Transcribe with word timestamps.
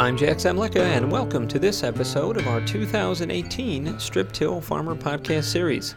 I'm 0.00 0.16
Jack 0.16 0.38
Zemlicka, 0.38 0.80
and 0.80 1.12
welcome 1.12 1.46
to 1.48 1.58
this 1.58 1.82
episode 1.82 2.38
of 2.38 2.48
our 2.48 2.62
2018 2.62 3.98
Strip 3.98 4.32
Till 4.32 4.58
Farmer 4.58 4.94
Podcast 4.94 5.44
Series. 5.44 5.94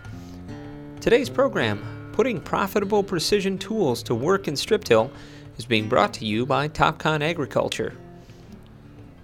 Today's 1.00 1.30
program, 1.30 2.10
Putting 2.12 2.42
Profitable 2.42 3.02
Precision 3.02 3.58
Tools 3.58 4.04
to 4.04 4.14
Work 4.14 4.50
in 4.50 4.58
Strip 4.58 4.84
Till, 4.84 5.10
is 5.58 5.66
being 5.66 5.88
brought 5.88 6.14
to 6.16 6.26
you 6.26 6.46
by 6.46 6.68
Topcon 6.68 7.22
Agriculture. 7.24 7.94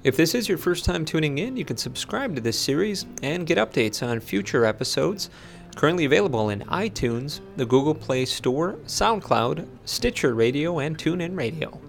If 0.05 0.15
this 0.15 0.33
is 0.33 0.47
your 0.47 0.57
first 0.57 0.85
time 0.85 1.03
tuning 1.03 1.39
in, 1.39 1.57
you 1.57 1.65
can 1.65 1.75
subscribe 1.75 2.33
to 2.35 2.41
this 2.41 2.57
series 2.57 3.05
and 3.21 3.45
get 3.45 3.57
updates 3.57 4.01
on 4.01 4.21
future 4.21 4.63
episodes 4.63 5.29
currently 5.75 6.05
available 6.05 6.51
in 6.51 6.61
iTunes, 6.61 7.41
the 7.57 7.65
Google 7.65 7.95
Play 7.95 8.23
Store, 8.23 8.77
SoundCloud, 8.85 9.67
Stitcher 9.83 10.33
Radio, 10.35 10.79
and 10.79 10.97
TuneIn 10.97 11.37
Radio. 11.37 11.81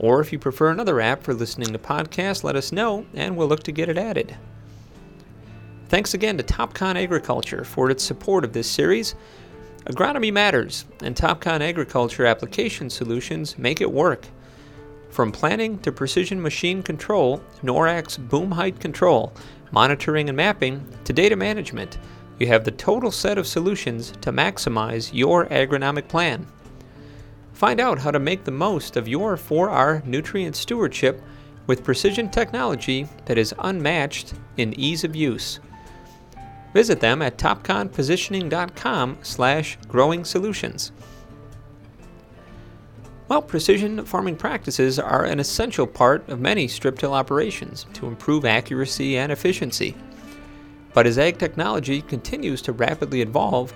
Or 0.00 0.22
if 0.22 0.32
you 0.32 0.38
prefer 0.38 0.70
another 0.70 0.98
app 0.98 1.22
for 1.22 1.34
listening 1.34 1.74
to 1.74 1.78
podcasts, 1.78 2.42
let 2.42 2.56
us 2.56 2.72
know 2.72 3.04
and 3.12 3.36
we'll 3.36 3.48
look 3.48 3.62
to 3.64 3.72
get 3.72 3.90
it 3.90 3.98
added. 3.98 4.34
Thanks 5.90 6.14
again 6.14 6.38
to 6.38 6.42
Topcon 6.42 6.96
Agriculture 6.96 7.64
for 7.64 7.90
its 7.90 8.02
support 8.02 8.42
of 8.42 8.54
this 8.54 8.70
series. 8.70 9.14
Agronomy 9.84 10.32
matters, 10.32 10.86
and 11.02 11.14
Topcon 11.14 11.60
Agriculture 11.60 12.24
application 12.24 12.88
solutions 12.88 13.58
make 13.58 13.82
it 13.82 13.92
work. 13.92 14.26
From 15.10 15.32
planning 15.32 15.78
to 15.80 15.92
precision 15.92 16.40
machine 16.40 16.82
control, 16.82 17.42
NORAC 17.62 18.26
boom 18.28 18.52
height 18.52 18.80
control, 18.80 19.34
monitoring 19.70 20.30
and 20.30 20.36
mapping, 20.36 20.86
to 21.04 21.12
data 21.12 21.36
management, 21.36 21.98
you 22.38 22.46
have 22.46 22.64
the 22.64 22.70
total 22.70 23.10
set 23.10 23.36
of 23.36 23.46
solutions 23.46 24.12
to 24.22 24.32
maximize 24.32 25.10
your 25.12 25.44
agronomic 25.46 26.08
plan. 26.08 26.46
Find 27.60 27.78
out 27.78 27.98
how 27.98 28.10
to 28.10 28.18
make 28.18 28.44
the 28.44 28.50
most 28.50 28.96
of 28.96 29.06
your 29.06 29.36
4R 29.36 30.02
nutrient 30.06 30.56
stewardship 30.56 31.20
with 31.66 31.84
precision 31.84 32.30
technology 32.30 33.06
that 33.26 33.36
is 33.36 33.54
unmatched 33.58 34.32
in 34.56 34.72
ease 34.80 35.04
of 35.04 35.14
use. 35.14 35.60
Visit 36.72 37.00
them 37.00 37.20
at 37.20 37.36
topconpositioning.com 37.36 39.18
slash 39.20 39.76
growing 39.88 40.24
solutions. 40.24 40.92
Well, 43.28 43.42
precision 43.42 44.06
farming 44.06 44.36
practices 44.36 44.98
are 44.98 45.24
an 45.24 45.38
essential 45.38 45.86
part 45.86 46.26
of 46.30 46.40
many 46.40 46.66
strip 46.66 46.98
till 46.98 47.12
operations 47.12 47.84
to 47.92 48.06
improve 48.06 48.46
accuracy 48.46 49.18
and 49.18 49.30
efficiency. 49.30 49.94
But 50.94 51.06
as 51.06 51.18
ag 51.18 51.36
technology 51.36 52.00
continues 52.00 52.62
to 52.62 52.72
rapidly 52.72 53.20
evolve, 53.20 53.74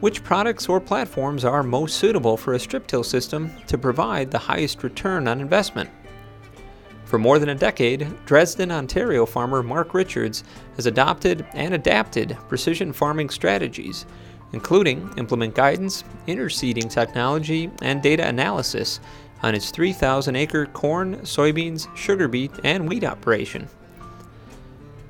which 0.00 0.24
products 0.24 0.68
or 0.68 0.80
platforms 0.80 1.44
are 1.44 1.62
most 1.62 1.96
suitable 1.96 2.36
for 2.36 2.54
a 2.54 2.58
strip 2.58 2.86
till 2.86 3.04
system 3.04 3.50
to 3.66 3.78
provide 3.78 4.30
the 4.30 4.38
highest 4.38 4.82
return 4.82 5.28
on 5.28 5.40
investment? 5.40 5.88
For 7.04 7.18
more 7.18 7.38
than 7.38 7.48
a 7.48 7.54
decade, 7.54 8.06
Dresden, 8.24 8.70
Ontario 8.70 9.26
farmer 9.26 9.62
Mark 9.62 9.94
Richards 9.94 10.44
has 10.76 10.86
adopted 10.86 11.44
and 11.54 11.74
adapted 11.74 12.38
precision 12.48 12.92
farming 12.92 13.30
strategies, 13.30 14.06
including 14.52 15.12
implement 15.16 15.54
guidance, 15.54 16.04
interseeding 16.28 16.88
technology, 16.88 17.70
and 17.82 18.00
data 18.00 18.26
analysis 18.26 19.00
on 19.42 19.54
his 19.54 19.70
3,000 19.70 20.36
acre 20.36 20.66
corn, 20.66 21.16
soybeans, 21.18 21.94
sugar 21.96 22.28
beet, 22.28 22.52
and 22.62 22.88
wheat 22.88 23.04
operation. 23.04 23.68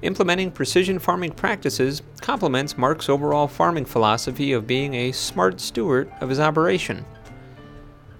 Implementing 0.03 0.51
precision 0.51 0.98
farming 0.98 1.33
practices 1.33 2.01
complements 2.23 2.79
Mark's 2.79 3.11
overall 3.11 3.47
farming 3.47 3.84
philosophy 3.84 4.53
of 4.53 4.67
being 4.67 4.95
a 4.95 5.12
smart 5.12 5.61
steward 5.61 6.11
of 6.23 6.31
his 6.31 6.41
operation. 6.41 7.05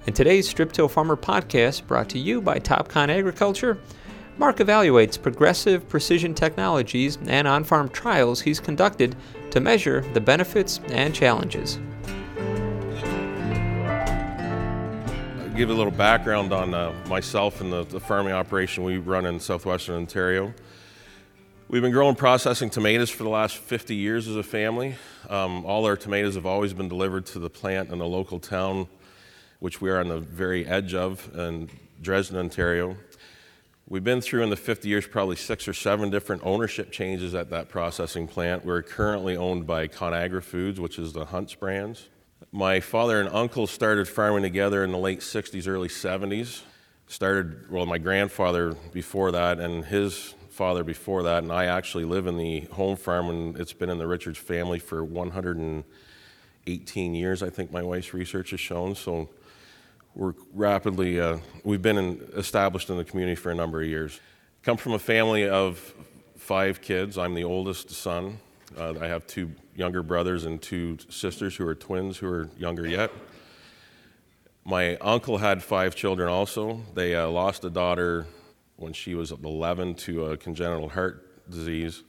In 0.07 0.13
today's 0.13 0.47
Strip 0.47 0.73
Till 0.73 0.89
Farmer 0.89 1.17
podcast, 1.17 1.87
brought 1.87 2.11
to 2.11 2.19
you 2.19 2.43
by 2.43 2.59
Topcon 2.59 3.09
Agriculture, 3.09 3.79
Mark 4.37 4.59
evaluates 4.59 5.21
progressive 5.21 5.89
precision 5.89 6.35
technologies 6.35 7.17
and 7.27 7.49
on 7.49 7.65
farm 7.65 7.89
trials 7.89 8.43
he's 8.43 8.61
conducted 8.61 9.17
to 9.51 9.59
measure 9.59 10.03
the 10.13 10.21
benefits 10.21 10.81
and 10.89 11.15
challenges. 11.15 11.79
I'll 15.39 15.57
give 15.57 15.71
a 15.71 15.75
little 15.75 15.91
background 15.91 16.53
on 16.53 16.75
uh, 16.75 16.93
myself 17.09 17.63
and 17.63 17.73
the, 17.73 17.85
the 17.85 18.01
farming 18.01 18.35
operation 18.35 18.85
we 18.85 18.99
run 18.99 19.25
in 19.25 19.41
southwestern 19.41 19.97
Ontario. 19.97 20.53
We've 21.71 21.83
been 21.83 21.93
growing 21.93 22.17
processing 22.17 22.69
tomatoes 22.69 23.11
for 23.11 23.23
the 23.23 23.29
last 23.29 23.57
50 23.57 23.95
years 23.95 24.27
as 24.27 24.35
a 24.35 24.43
family. 24.43 24.97
Um, 25.29 25.65
all 25.65 25.87
our 25.87 25.97
tomatoes 25.97 26.35
have 26.35 26.45
always 26.45 26.73
been 26.73 26.89
delivered 26.89 27.27
to 27.27 27.39
the 27.39 27.49
plant 27.49 27.91
in 27.91 28.01
the 28.01 28.09
local 28.09 28.41
town, 28.41 28.89
which 29.61 29.81
we 29.81 29.89
are 29.89 30.01
on 30.01 30.09
the 30.09 30.19
very 30.19 30.67
edge 30.67 30.95
of 30.95 31.31
in 31.33 31.71
Dresden, 32.03 32.39
Ontario. 32.39 32.97
We've 33.87 34.03
been 34.03 34.21
through 34.21 34.43
in 34.43 34.51
the 34.51 34.57
50 34.57 34.89
years 34.89 35.07
probably 35.07 35.37
six 35.37 35.69
or 35.69 35.73
seven 35.73 36.11
different 36.11 36.43
ownership 36.45 36.91
changes 36.91 37.37
at 37.37 37.51
that 37.51 37.69
processing 37.69 38.27
plant. 38.27 38.65
We're 38.65 38.83
currently 38.83 39.37
owned 39.37 39.65
by 39.65 39.87
ConAgra 39.87 40.43
Foods, 40.43 40.81
which 40.81 40.99
is 40.99 41.13
the 41.13 41.27
Hunt's 41.27 41.55
brands. 41.55 42.09
My 42.51 42.81
father 42.81 43.21
and 43.21 43.29
uncle 43.29 43.69
started 43.69 44.09
farming 44.09 44.43
together 44.43 44.83
in 44.83 44.91
the 44.91 44.99
late 44.99 45.21
60s, 45.21 45.69
early 45.69 45.87
70s. 45.87 46.63
Started, 47.07 47.71
well, 47.71 47.87
my 47.87 47.99
grandfather 47.99 48.75
before 48.93 49.31
that, 49.31 49.61
and 49.61 49.85
his 49.85 50.35
father 50.61 50.85
before 50.85 51.23
that, 51.23 51.43
and 51.43 51.51
I 51.51 51.65
actually 51.65 52.05
live 52.05 52.27
in 52.27 52.37
the 52.37 52.61
home 52.73 52.95
farm, 52.95 53.31
and 53.31 53.57
it's 53.57 53.73
been 53.73 53.89
in 53.89 53.97
the 53.97 54.07
Richards 54.07 54.37
family 54.37 54.79
for 54.79 55.03
118 55.03 57.15
years, 57.15 57.43
I 57.43 57.49
think 57.49 57.73
my 57.73 57.83
wife's 57.83 58.13
research 58.13 58.51
has 58.51 58.61
shown. 58.61 58.95
So 58.95 59.31
we're 60.15 60.35
rapidly, 60.53 61.19
uh, 61.19 61.39
we've 61.65 61.81
been 61.81 61.97
in, 61.97 62.29
established 62.37 62.91
in 62.91 62.99
the 62.99 63.05
community 63.05 63.37
for 63.37 63.51
a 63.51 63.55
number 63.55 63.81
of 63.81 63.89
years. 63.89 64.21
Come 64.63 64.77
from 64.77 64.93
a 64.93 64.99
family 64.99 65.49
of 65.49 65.95
five 66.37 66.83
kids. 66.83 67.17
I'm 67.17 67.33
the 67.33 67.45
oldest 67.45 67.91
son. 67.91 68.39
Uh, 68.77 68.97
I 69.01 69.07
have 69.07 69.27
two 69.27 69.53
younger 69.75 70.03
brothers 70.03 70.45
and 70.45 70.61
two 70.61 70.99
sisters 71.09 71.57
who 71.57 71.67
are 71.67 71.75
twins 71.75 72.19
who 72.19 72.29
are 72.29 72.51
younger 72.59 72.87
yet. 72.87 73.11
My 74.67 74.97
uncle 74.97 75.39
had 75.39 75.63
five 75.63 75.95
children 75.95 76.29
also. 76.29 76.83
They 76.93 77.17
uh, 77.17 77.31
lost 77.31 77.65
a 77.65 77.71
daughter 77.71 78.27
when 78.81 78.93
she 78.93 79.15
was 79.15 79.31
11 79.31 79.95
to 79.95 80.27
a 80.27 80.37
congenital 80.37 80.89
heart 80.89 81.49
disease. 81.51 82.03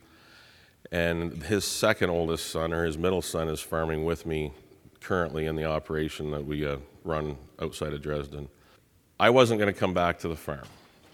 And 0.92 1.44
his 1.44 1.66
second 1.66 2.10
oldest 2.10 2.50
son, 2.50 2.74
or 2.74 2.86
his 2.86 2.98
middle 2.98 3.22
son, 3.22 3.48
is 3.50 3.60
farming 3.60 4.04
with 4.04 4.26
me 4.26 4.52
currently 5.00 5.46
in 5.46 5.56
the 5.56 5.66
operation 5.66 6.32
that 6.32 6.46
we 6.46 6.66
uh, 6.66 6.78
run 7.04 7.38
outside 7.62 7.94
of 7.94 8.02
Dresden. 8.02 8.48
I 9.20 9.30
wasn't 9.30 9.60
going 9.60 9.72
to 9.72 9.80
come 9.80 9.94
back 9.94 10.20
to 10.20 10.28
the 10.28 10.36
farm. 10.36 10.66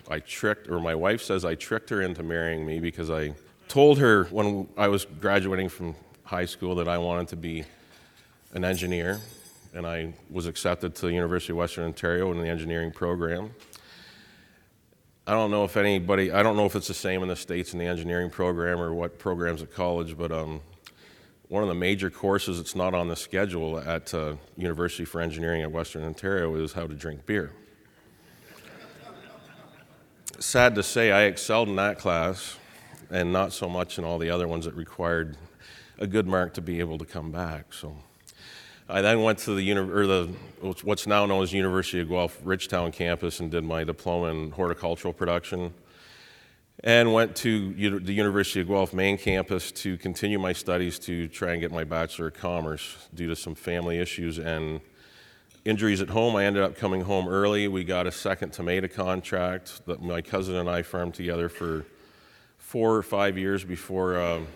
I 0.09 0.19
tricked, 0.19 0.69
or 0.69 0.79
my 0.79 0.95
wife 0.95 1.21
says 1.21 1.43
I 1.43 1.55
tricked 1.55 1.89
her 1.89 2.01
into 2.01 2.23
marrying 2.23 2.65
me 2.65 2.79
because 2.79 3.09
I 3.09 3.33
told 3.67 3.99
her 3.99 4.25
when 4.25 4.67
I 4.77 4.87
was 4.87 5.05
graduating 5.05 5.69
from 5.69 5.95
high 6.23 6.45
school 6.45 6.75
that 6.75 6.87
I 6.87 6.97
wanted 6.97 7.27
to 7.29 7.35
be 7.35 7.65
an 8.53 8.63
engineer, 8.63 9.19
and 9.73 9.85
I 9.85 10.13
was 10.29 10.47
accepted 10.47 10.95
to 10.95 11.07
the 11.07 11.13
University 11.13 11.51
of 11.51 11.57
Western 11.57 11.85
Ontario 11.85 12.31
in 12.31 12.39
the 12.39 12.47
engineering 12.47 12.91
program. 12.91 13.51
I 15.29 15.31
don't 15.31 15.51
know 15.51 15.65
if 15.65 15.75
anybody, 15.75 16.31
I 16.31 16.41
don't 16.41 16.55
know 16.55 16.65
if 16.65 16.73
it's 16.77 16.87
the 16.87 16.93
same 16.93 17.21
in 17.21 17.27
the 17.27 17.35
States 17.35 17.73
in 17.73 17.79
the 17.79 17.85
engineering 17.85 18.29
program 18.29 18.79
or 18.79 18.93
what 18.93 19.19
programs 19.19 19.61
at 19.61 19.73
college, 19.73 20.17
but 20.17 20.31
um, 20.31 20.61
one 21.49 21.61
of 21.61 21.67
the 21.67 21.75
major 21.75 22.09
courses 22.09 22.55
that's 22.55 22.75
not 22.75 22.93
on 22.93 23.09
the 23.09 23.15
schedule 23.17 23.77
at 23.77 24.13
uh, 24.13 24.35
University 24.55 25.03
for 25.03 25.19
Engineering 25.19 25.63
at 25.63 25.69
Western 25.69 26.05
Ontario 26.05 26.55
is 26.55 26.71
how 26.71 26.87
to 26.87 26.95
drink 26.95 27.25
beer. 27.25 27.51
Sad 30.39 30.75
to 30.75 30.83
say, 30.83 31.11
I 31.11 31.23
excelled 31.23 31.67
in 31.67 31.75
that 31.75 31.99
class 31.99 32.55
and 33.09 33.33
not 33.33 33.51
so 33.51 33.67
much 33.67 33.97
in 33.97 34.05
all 34.05 34.19
the 34.19 34.29
other 34.29 34.47
ones 34.47 34.63
that 34.63 34.75
required 34.75 35.35
a 35.99 36.07
good 36.07 36.25
mark 36.25 36.53
to 36.53 36.61
be 36.61 36.79
able 36.79 36.97
to 36.99 37.05
come 37.05 37.33
back. 37.33 37.73
So 37.73 37.97
I 38.89 39.01
then 39.01 39.21
went 39.21 39.39
to 39.39 39.53
the, 39.53 39.61
uni- 39.61 39.91
or 39.91 40.07
the 40.07 40.29
what's 40.83 41.05
now 41.07 41.25
known 41.25 41.43
as 41.43 41.51
University 41.51 41.99
of 41.99 42.07
Guelph 42.07 42.39
Ridgetown 42.41 42.93
campus 42.93 43.41
and 43.41 43.51
did 43.51 43.65
my 43.65 43.83
diploma 43.83 44.27
in 44.27 44.51
horticultural 44.51 45.13
production. 45.13 45.73
And 46.83 47.11
went 47.11 47.35
to 47.37 47.73
the 47.73 48.13
University 48.13 48.61
of 48.61 48.67
Guelph 48.67 48.93
main 48.93 49.17
campus 49.17 49.73
to 49.73 49.97
continue 49.97 50.39
my 50.39 50.53
studies 50.53 50.99
to 50.99 51.27
try 51.27 51.51
and 51.51 51.59
get 51.59 51.71
my 51.71 51.83
Bachelor 51.83 52.27
of 52.27 52.35
Commerce 52.35 53.09
due 53.13 53.27
to 53.27 53.35
some 53.35 53.55
family 53.55 53.99
issues 53.99 54.39
and 54.39 54.79
injuries 55.65 56.01
at 56.01 56.09
home. 56.09 56.37
I 56.37 56.45
ended 56.45 56.63
up 56.63 56.77
coming 56.77 57.01
home 57.01 57.27
early. 57.27 57.67
We 57.67 57.83
got 57.83 58.07
a 58.07 58.11
second 58.11 58.51
tomato 58.51 58.87
contract 58.87 59.85
that 59.87 60.01
my 60.01 60.21
cousin 60.21 60.55
and 60.55 60.69
I 60.69 60.81
farmed 60.81 61.15
together 61.15 61.49
for 61.49 61.85
four 62.57 62.95
or 62.95 63.03
five 63.03 63.37
years 63.37 63.65
before 63.65 64.17
um, 64.17 64.47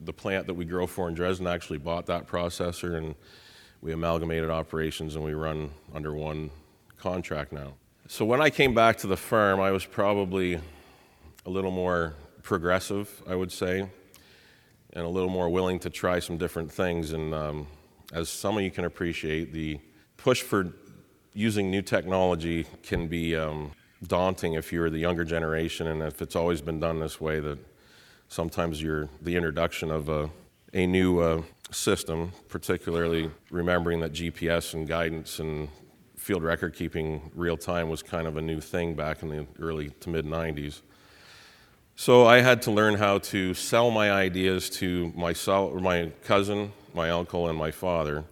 the 0.00 0.12
plant 0.12 0.46
that 0.46 0.54
we 0.54 0.64
grow 0.64 0.86
for 0.86 1.08
in 1.08 1.14
Dresden 1.14 1.46
actually 1.46 1.78
bought 1.78 2.06
that 2.06 2.26
processor 2.26 2.96
and 2.96 3.14
we 3.84 3.92
amalgamated 3.92 4.48
operations 4.48 5.14
and 5.14 5.22
we 5.22 5.34
run 5.34 5.70
under 5.94 6.14
one 6.14 6.50
contract 6.96 7.52
now. 7.52 7.74
So 8.08 8.24
when 8.24 8.40
I 8.40 8.48
came 8.48 8.74
back 8.74 8.96
to 8.98 9.06
the 9.06 9.16
firm, 9.16 9.60
I 9.60 9.72
was 9.72 9.84
probably 9.84 10.58
a 11.44 11.50
little 11.50 11.70
more 11.70 12.14
progressive, 12.42 13.22
I 13.28 13.36
would 13.36 13.52
say, 13.52 13.86
and 14.94 15.04
a 15.04 15.08
little 15.08 15.28
more 15.28 15.50
willing 15.50 15.78
to 15.80 15.90
try 15.90 16.18
some 16.18 16.38
different 16.38 16.72
things. 16.72 17.12
And 17.12 17.34
um, 17.34 17.66
as 18.10 18.30
some 18.30 18.56
of 18.56 18.62
you 18.62 18.70
can 18.70 18.86
appreciate, 18.86 19.52
the 19.52 19.78
push 20.16 20.40
for 20.40 20.72
using 21.34 21.70
new 21.70 21.82
technology 21.82 22.64
can 22.82 23.06
be 23.06 23.36
um, 23.36 23.72
daunting 24.06 24.54
if 24.54 24.72
you're 24.72 24.88
the 24.88 24.98
younger 24.98 25.24
generation 25.24 25.88
and 25.88 26.02
if 26.02 26.22
it's 26.22 26.36
always 26.36 26.62
been 26.62 26.80
done 26.80 27.00
this 27.00 27.20
way 27.20 27.38
that 27.38 27.58
sometimes 28.28 28.80
you're 28.80 29.10
the 29.20 29.36
introduction 29.36 29.90
of 29.90 30.08
a, 30.08 30.30
a 30.72 30.86
new 30.86 31.20
uh, 31.20 31.42
system, 31.70 32.32
particularly 32.48 33.30
remembering 33.50 34.00
that 34.00 34.12
GPS 34.12 34.74
and 34.74 34.86
guidance 34.86 35.38
and 35.38 35.68
field 36.16 36.42
record 36.42 36.74
keeping 36.74 37.30
real 37.34 37.56
time 37.56 37.88
was 37.88 38.02
kind 38.02 38.26
of 38.26 38.36
a 38.36 38.42
new 38.42 38.60
thing 38.60 38.94
back 38.94 39.22
in 39.22 39.28
the 39.28 39.46
early 39.60 39.90
to 40.00 40.08
mid 40.08 40.24
90s. 40.24 40.80
So 41.96 42.26
I 42.26 42.40
had 42.40 42.62
to 42.62 42.70
learn 42.70 42.94
how 42.94 43.18
to 43.18 43.54
sell 43.54 43.90
my 43.90 44.10
ideas 44.10 44.68
to 44.70 45.12
myself, 45.14 45.74
my 45.74 46.10
cousin, 46.24 46.72
my 46.92 47.10
uncle, 47.10 47.48
and 47.48 47.56
my 47.56 47.70
father. 47.70 48.24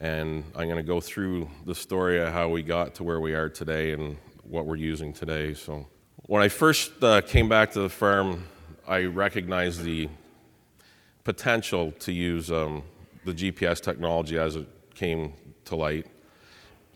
And 0.00 0.44
I'm 0.54 0.68
going 0.68 0.76
to 0.76 0.82
go 0.82 1.00
through 1.00 1.50
the 1.66 1.74
story 1.74 2.20
of 2.20 2.32
how 2.32 2.48
we 2.48 2.62
got 2.62 2.94
to 2.94 3.04
where 3.04 3.20
we 3.20 3.34
are 3.34 3.48
today 3.48 3.92
and 3.92 4.16
what 4.42 4.64
we're 4.64 4.76
using 4.76 5.12
today. 5.12 5.54
So 5.54 5.86
when 6.26 6.40
I 6.40 6.48
first 6.48 7.02
uh, 7.02 7.20
came 7.20 7.48
back 7.48 7.72
to 7.72 7.80
the 7.80 7.88
firm, 7.88 8.44
I 8.86 9.04
recognized 9.04 9.82
the 9.82 10.08
potential 11.28 11.92
to 11.98 12.10
use 12.10 12.50
um, 12.50 12.82
the 13.26 13.34
GPS 13.34 13.82
technology 13.82 14.38
as 14.38 14.56
it 14.56 14.66
came 14.94 15.34
to 15.66 15.76
light. 15.76 16.06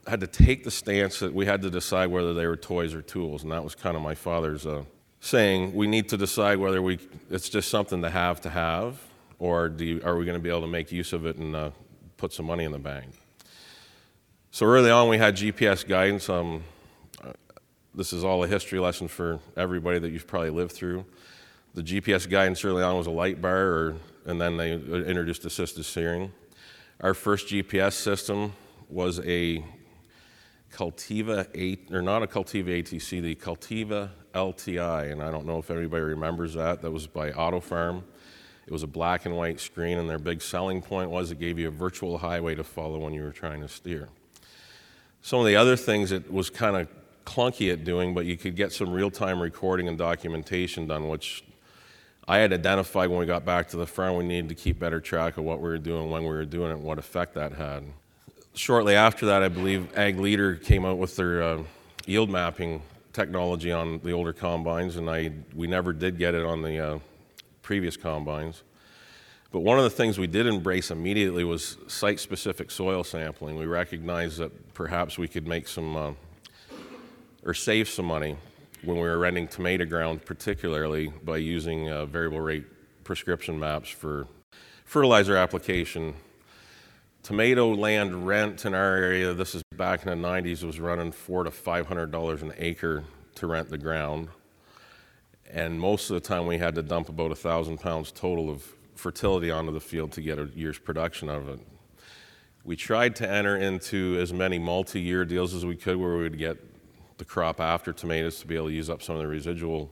I 0.07 0.11
had 0.13 0.21
to 0.21 0.27
take 0.27 0.65
the 0.65 0.71
stance 0.71 1.19
that 1.19 1.35
we 1.35 1.45
had 1.45 1.61
to 1.61 1.69
decide 1.69 2.07
whether 2.07 2.33
they 2.33 2.47
were 2.47 2.57
toys 2.57 2.95
or 2.95 3.03
tools, 3.03 3.43
and 3.43 3.53
that 3.53 3.63
was 3.63 3.75
kind 3.75 3.95
of 3.95 4.01
my 4.01 4.15
father's 4.15 4.65
uh, 4.65 4.85
saying. 5.21 5.75
We 5.75 5.87
need 5.87 6.09
to 6.09 6.17
decide 6.17 6.57
whether 6.57 6.81
we 6.81 6.99
it's 7.29 7.51
just 7.51 7.69
something 7.69 8.01
to 8.01 8.09
have 8.09 8.41
to 8.41 8.49
have, 8.49 8.99
or 9.39 9.71
you, 9.77 10.01
are 10.03 10.17
we 10.17 10.25
going 10.25 10.39
to 10.39 10.43
be 10.43 10.49
able 10.49 10.63
to 10.63 10.67
make 10.67 10.91
use 10.91 11.13
of 11.13 11.27
it 11.27 11.37
and 11.37 11.55
uh, 11.55 11.71
put 12.17 12.33
some 12.33 12.47
money 12.47 12.65
in 12.65 12.73
the 12.73 12.79
bank? 12.79 13.13
So 14.51 14.65
early 14.65 14.91
on, 14.91 15.11
we 15.11 15.19
had 15.19 15.37
GPS 15.37 15.87
guidance. 15.87 16.31
Um, 16.31 16.63
uh, 17.23 17.33
this 17.95 18.15
is 18.15 18.25
all 18.25 18.43
a 18.45 18.49
history 18.49 18.79
lesson 18.79 19.09
for 19.09 19.41
everybody 19.59 19.99
that 19.99 20.09
you've 20.09 20.27
probably 20.27 20.49
lived 20.49 20.73
through. 20.73 21.05
The 21.75 21.83
GPS 21.83 22.29
guidance 22.29 22.65
early 22.65 22.83
on 22.83 22.97
was 22.97 23.07
a 23.07 23.11
light 23.11 23.41
bar, 23.41 23.57
or, 23.57 23.97
and 24.27 24.41
then 24.41 24.57
they 24.57 24.73
introduced 24.73 25.45
assisted 25.45 25.85
steering. 25.85 26.33
Our 27.01 27.15
first 27.15 27.49
GPS 27.49 27.95
system 27.95 28.53
was 28.89 29.21
a 29.21 29.65
Cultiva 30.73 31.49
8, 31.55 31.89
or 31.93 32.03
not 32.03 32.23
a 32.23 32.27
Cultiva 32.27 32.83
ATC, 32.83 33.21
the 33.21 33.35
Cultiva 33.35 34.11
LTI, 34.35 35.13
and 35.13 35.23
I 35.23 35.31
don't 35.31 35.47
know 35.47 35.59
if 35.59 35.71
anybody 35.71 36.03
remembers 36.03 36.55
that. 36.55 36.83
That 36.83 36.91
was 36.91 37.07
by 37.07 37.31
Autofarm. 37.33 38.03
It 38.67 38.73
was 38.73 38.83
a 38.83 38.87
black 38.87 39.27
and 39.27 39.37
white 39.37 39.61
screen, 39.61 39.99
and 39.99 40.09
their 40.09 40.19
big 40.19 40.41
selling 40.41 40.81
point 40.81 41.11
was 41.11 41.31
it 41.31 41.39
gave 41.39 41.59
you 41.59 41.69
a 41.69 41.71
virtual 41.71 42.19
highway 42.19 42.55
to 42.55 42.65
follow 42.65 42.99
when 43.01 43.13
you 43.13 43.23
were 43.23 43.33
trying 43.33 43.61
to 43.61 43.69
steer. 43.69 44.09
Some 45.21 45.41
of 45.41 45.47
the 45.47 45.57
other 45.57 45.77
things 45.77 46.13
it 46.13 46.33
was 46.33 46.49
kind 46.49 46.77
of 46.77 46.89
clunky 47.25 47.73
at 47.73 47.85
doing, 47.85 48.15
but 48.15 48.25
you 48.25 48.37
could 48.37 48.57
get 48.57 48.73
some 48.73 48.91
real 48.91 49.11
time 49.11 49.41
recording 49.41 49.89
and 49.89 49.99
documentation 49.99 50.87
done, 50.87 51.09
which 51.09 51.45
I 52.29 52.39
had 52.39 52.53
identified 52.53 53.11
when 53.11 53.19
we 53.19 53.27
got 53.27 53.45
back 53.45 53.69
to 53.71 53.77
the 53.77 53.87
farm 53.87 54.17
we 54.17 54.25
needed 54.25 54.49
to 54.49 54.55
keep 54.55 54.79
better 54.79 55.01
track 55.01 55.39
of 55.39 55.45
what 55.45 55.59
we 55.59 55.69
were 55.69 55.79
doing, 55.79 56.09
when 56.09 56.23
we 56.23 56.29
were 56.29 56.45
doing 56.45 56.71
it, 56.71 56.75
and 56.75 56.85
what 56.85 56.99
effect 56.99 57.35
that 57.35 57.53
had. 57.53 57.85
Shortly 58.55 58.95
after 58.95 59.27
that, 59.27 59.43
I 59.43 59.49
believe 59.49 59.97
Ag 59.97 60.19
Leader 60.19 60.55
came 60.55 60.85
out 60.85 60.99
with 60.99 61.17
their 61.17 61.43
uh, 61.43 61.63
yield 62.07 62.31
mapping 62.31 62.83
technology 63.13 63.73
on 63.73 63.99
the 64.01 64.13
older 64.13 64.33
combines, 64.33 64.97
and 64.97 65.11
I, 65.11 65.33
we 65.55 65.67
never 65.67 65.93
did 65.93 66.17
get 66.17 66.35
it 66.35 66.45
on 66.45 66.63
the 66.63 66.79
uh, 66.79 66.99
previous 67.63 67.97
combines. 67.97 68.63
But 69.51 69.61
one 69.61 69.79
of 69.79 69.85
the 69.85 69.91
things 69.91 70.19
we 70.19 70.27
did 70.27 70.47
embrace 70.47 70.91
immediately 70.91 71.45
was 71.45 71.77
site 71.89 72.21
specific 72.21 72.71
soil 72.71 73.05
sampling. 73.05 73.57
We 73.57 73.67
recognized 73.67 74.39
that 74.39 74.75
perhaps 74.75 75.19
we 75.19 75.29
could 75.29 75.47
make 75.47 75.67
some 75.67 75.97
uh, 75.97 76.13
or 77.45 77.53
save 77.53 77.89
some 77.89 78.07
money 78.07 78.37
when 78.85 78.97
we 78.97 79.03
were 79.03 79.19
renting 79.19 79.47
tomato 79.47 79.85
ground, 79.85 80.25
particularly 80.25 81.13
by 81.25 81.37
using 81.37 81.89
uh, 81.89 82.05
variable 82.05 82.41
rate 82.41 82.65
prescription 83.05 83.59
maps 83.59 83.89
for 83.89 84.27
fertilizer 84.85 85.37
application. 85.37 86.15
Tomato 87.23 87.73
land 87.73 88.27
rent 88.27 88.65
in 88.65 88.75
our 88.75 88.97
area, 88.97 89.33
this 89.33 89.55
is 89.55 89.63
back 89.77 90.05
in 90.05 90.21
the 90.21 90.29
90s, 90.29 90.65
was 90.65 90.81
running 90.81 91.13
four 91.13 91.45
to 91.45 91.51
five 91.53 91.87
hundred 91.87 92.11
dollars 92.11 92.43
an 92.43 92.53
acre 92.59 93.05
to 93.37 93.47
rent 93.47 93.71
the 93.71 93.79
ground, 93.79 94.29
and 95.49 95.79
most 95.79 96.11
of 96.11 96.15
the 96.15 96.21
time 96.21 96.47
we 96.47 96.59
had 96.59 96.75
to 96.75 96.83
dump 96.83 97.09
about 97.09 97.31
a 97.31 97.37
thousand 97.37 97.79
pounds 97.79 98.11
total 98.11 98.51
of 98.51 98.65
fertility 98.97 99.51
onto 99.51 99.73
the 99.73 99.81
field 99.81 100.11
to 100.13 100.21
get 100.21 100.39
a 100.39 100.49
year's 100.55 100.79
production 100.79 101.31
out 101.31 101.41
of 101.41 101.49
it. 101.49 101.61
We 102.65 102.75
tried 102.77 103.17
to 103.17 103.29
enter 103.29 103.57
into 103.57 104.19
as 104.21 104.33
many 104.33 104.59
multi-year 104.59 105.25
deals 105.25 105.55
as 105.55 105.65
we 105.65 105.77
could, 105.77 105.97
where 105.97 106.17
we 106.17 106.23
would 106.23 106.39
get 106.39 106.59
the 107.19 107.25
crop 107.25 107.61
after 107.61 107.93
tomatoes 107.93 108.41
to 108.41 108.47
be 108.47 108.57
able 108.57 108.69
to 108.69 108.73
use 108.73 108.91
up 108.91 109.03
some 109.03 109.17
of 109.17 109.23
the 109.23 109.29
residual 109.29 109.91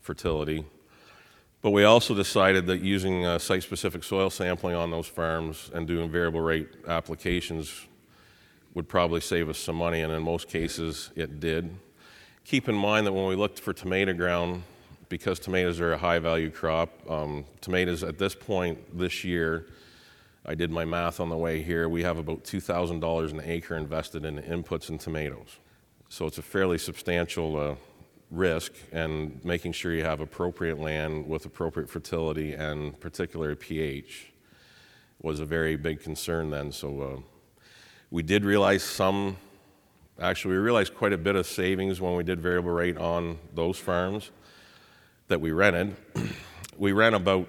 fertility. 0.00 0.64
But 1.62 1.70
we 1.70 1.84
also 1.84 2.14
decided 2.14 2.66
that 2.66 2.80
using 2.80 3.26
uh, 3.26 3.38
site 3.38 3.62
specific 3.62 4.02
soil 4.02 4.30
sampling 4.30 4.74
on 4.74 4.90
those 4.90 5.06
farms 5.06 5.70
and 5.74 5.86
doing 5.86 6.10
variable 6.10 6.40
rate 6.40 6.68
applications 6.88 7.86
would 8.74 8.88
probably 8.88 9.20
save 9.20 9.48
us 9.48 9.58
some 9.58 9.76
money, 9.76 10.00
and 10.00 10.12
in 10.12 10.22
most 10.22 10.48
cases 10.48 11.10
it 11.16 11.40
did. 11.40 11.74
Keep 12.44 12.68
in 12.68 12.74
mind 12.74 13.06
that 13.06 13.12
when 13.12 13.26
we 13.26 13.36
looked 13.36 13.58
for 13.58 13.72
tomato 13.72 14.12
ground, 14.12 14.62
because 15.08 15.38
tomatoes 15.38 15.80
are 15.80 15.92
a 15.92 15.98
high 15.98 16.18
value 16.18 16.50
crop, 16.50 16.88
um, 17.10 17.44
tomatoes 17.60 18.02
at 18.02 18.16
this 18.16 18.34
point 18.34 18.96
this 18.96 19.24
year, 19.24 19.66
I 20.46 20.54
did 20.54 20.70
my 20.70 20.84
math 20.84 21.20
on 21.20 21.28
the 21.28 21.36
way 21.36 21.62
here, 21.62 21.88
we 21.88 22.02
have 22.04 22.16
about 22.16 22.44
$2,000 22.44 23.30
an 23.30 23.42
acre 23.44 23.76
invested 23.76 24.24
in 24.24 24.38
inputs 24.38 24.88
and 24.88 24.98
tomatoes. 24.98 25.58
So 26.12 26.26
it's 26.26 26.38
a 26.38 26.42
fairly 26.42 26.76
substantial 26.76 27.56
uh, 27.56 27.76
risk, 28.32 28.72
and 28.90 29.42
making 29.44 29.70
sure 29.70 29.94
you 29.94 30.02
have 30.02 30.18
appropriate 30.18 30.76
land 30.76 31.28
with 31.28 31.46
appropriate 31.46 31.88
fertility 31.88 32.52
and 32.52 32.98
particular 32.98 33.54
pH 33.54 34.32
was 35.22 35.38
a 35.38 35.44
very 35.44 35.76
big 35.76 36.02
concern 36.02 36.50
then. 36.50 36.72
So 36.72 37.00
uh, 37.00 37.20
we 38.10 38.24
did 38.24 38.44
realize 38.44 38.82
some, 38.82 39.36
actually, 40.20 40.54
we 40.54 40.58
realized 40.58 40.96
quite 40.96 41.12
a 41.12 41.18
bit 41.18 41.36
of 41.36 41.46
savings 41.46 42.00
when 42.00 42.16
we 42.16 42.24
did 42.24 42.40
variable 42.40 42.72
rate 42.72 42.98
on 42.98 43.38
those 43.54 43.78
farms 43.78 44.32
that 45.28 45.40
we 45.40 45.52
rented. 45.52 45.94
we 46.76 46.90
rent 46.90 47.14
about 47.14 47.46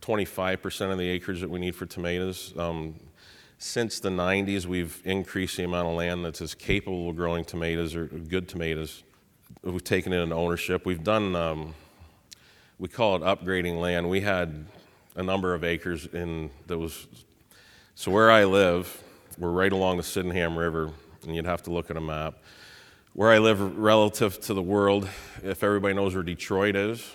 25% 0.00 0.92
of 0.92 0.96
the 0.96 1.08
acres 1.10 1.42
that 1.42 1.50
we 1.50 1.60
need 1.60 1.76
for 1.76 1.84
tomatoes. 1.84 2.54
Um, 2.56 2.94
since 3.58 4.00
the 4.00 4.10
90s, 4.10 4.66
we've 4.66 5.00
increased 5.04 5.56
the 5.56 5.64
amount 5.64 5.88
of 5.88 5.94
land 5.94 6.24
that's 6.24 6.40
as 6.42 6.54
capable 6.54 7.10
of 7.10 7.16
growing 7.16 7.44
tomatoes 7.44 7.94
or 7.94 8.06
good 8.06 8.48
tomatoes. 8.48 9.02
We've 9.62 9.82
taken 9.82 10.12
it 10.12 10.20
into 10.20 10.34
ownership. 10.34 10.84
We've 10.84 11.02
done, 11.02 11.34
um, 11.34 11.74
we 12.78 12.88
call 12.88 13.16
it 13.16 13.22
upgrading 13.22 13.80
land. 13.80 14.08
We 14.10 14.20
had 14.20 14.66
a 15.14 15.22
number 15.22 15.54
of 15.54 15.64
acres 15.64 16.06
in 16.06 16.50
those. 16.66 17.06
So 17.94 18.10
where 18.10 18.30
I 18.30 18.44
live, 18.44 19.02
we're 19.38 19.50
right 19.50 19.72
along 19.72 19.96
the 19.96 20.02
Sydenham 20.02 20.58
River, 20.58 20.90
and 21.24 21.34
you'd 21.34 21.46
have 21.46 21.62
to 21.62 21.70
look 21.70 21.90
at 21.90 21.96
a 21.96 22.00
map. 22.00 22.34
Where 23.14 23.32
I 23.32 23.38
live 23.38 23.78
relative 23.78 24.38
to 24.40 24.52
the 24.52 24.62
world, 24.62 25.08
if 25.42 25.64
everybody 25.64 25.94
knows 25.94 26.14
where 26.14 26.22
Detroit 26.22 26.76
is, 26.76 27.14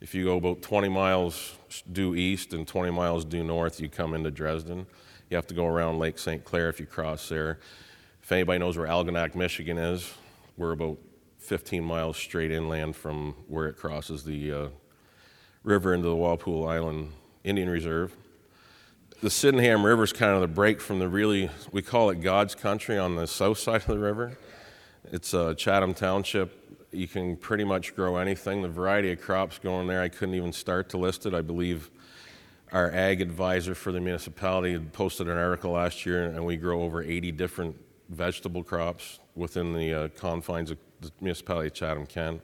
if 0.00 0.14
you 0.14 0.24
go 0.24 0.36
about 0.36 0.62
20 0.62 0.88
miles 0.88 1.56
due 1.90 2.14
east 2.14 2.52
and 2.52 2.68
20 2.68 2.92
miles 2.92 3.24
due 3.24 3.42
north, 3.42 3.80
you 3.80 3.88
come 3.88 4.14
into 4.14 4.30
Dresden. 4.30 4.86
You 5.30 5.36
have 5.36 5.46
to 5.48 5.54
go 5.54 5.66
around 5.66 5.98
Lake 5.98 6.18
St. 6.18 6.42
Clair 6.42 6.70
if 6.70 6.80
you 6.80 6.86
cross 6.86 7.28
there. 7.28 7.58
If 8.22 8.32
anybody 8.32 8.58
knows 8.58 8.78
where 8.78 8.86
Algonac, 8.86 9.34
Michigan 9.34 9.76
is, 9.76 10.14
we're 10.56 10.72
about 10.72 10.98
15 11.38 11.84
miles 11.84 12.16
straight 12.16 12.50
inland 12.50 12.96
from 12.96 13.34
where 13.46 13.68
it 13.68 13.76
crosses 13.76 14.24
the 14.24 14.52
uh, 14.52 14.68
river 15.64 15.92
into 15.92 16.08
the 16.08 16.16
Walpole 16.16 16.66
Island 16.66 17.12
Indian 17.44 17.68
Reserve. 17.68 18.16
The 19.20 19.28
Sydenham 19.28 19.84
River 19.84 20.04
is 20.04 20.14
kind 20.14 20.32
of 20.32 20.40
the 20.40 20.48
break 20.48 20.80
from 20.80 20.98
the 20.98 21.08
really, 21.08 21.50
we 21.72 21.82
call 21.82 22.08
it 22.08 22.22
God's 22.22 22.54
country 22.54 22.96
on 22.96 23.16
the 23.16 23.26
south 23.26 23.58
side 23.58 23.82
of 23.82 23.88
the 23.88 23.98
river. 23.98 24.38
It's 25.12 25.34
uh, 25.34 25.52
Chatham 25.54 25.92
Township. 25.92 26.86
You 26.90 27.06
can 27.06 27.36
pretty 27.36 27.64
much 27.64 27.94
grow 27.94 28.16
anything. 28.16 28.62
The 28.62 28.68
variety 28.68 29.12
of 29.12 29.20
crops 29.20 29.58
going 29.58 29.88
there, 29.88 30.00
I 30.00 30.08
couldn't 30.08 30.36
even 30.36 30.54
start 30.54 30.88
to 30.90 30.98
list 30.98 31.26
it. 31.26 31.34
I 31.34 31.42
believe 31.42 31.90
our 32.72 32.90
ag 32.92 33.20
advisor 33.20 33.74
for 33.74 33.92
the 33.92 34.00
municipality 34.00 34.78
posted 34.78 35.28
an 35.28 35.36
article 35.36 35.72
last 35.72 36.04
year, 36.04 36.24
and 36.24 36.44
we 36.44 36.56
grow 36.56 36.82
over 36.82 37.02
80 37.02 37.32
different 37.32 37.76
vegetable 38.08 38.62
crops 38.62 39.20
within 39.34 39.72
the 39.72 39.94
uh, 39.94 40.08
confines 40.16 40.70
of 40.70 40.78
the 41.00 41.10
municipality 41.20 41.68
of 41.68 41.74
Chatham 41.74 42.06
Kent. 42.06 42.40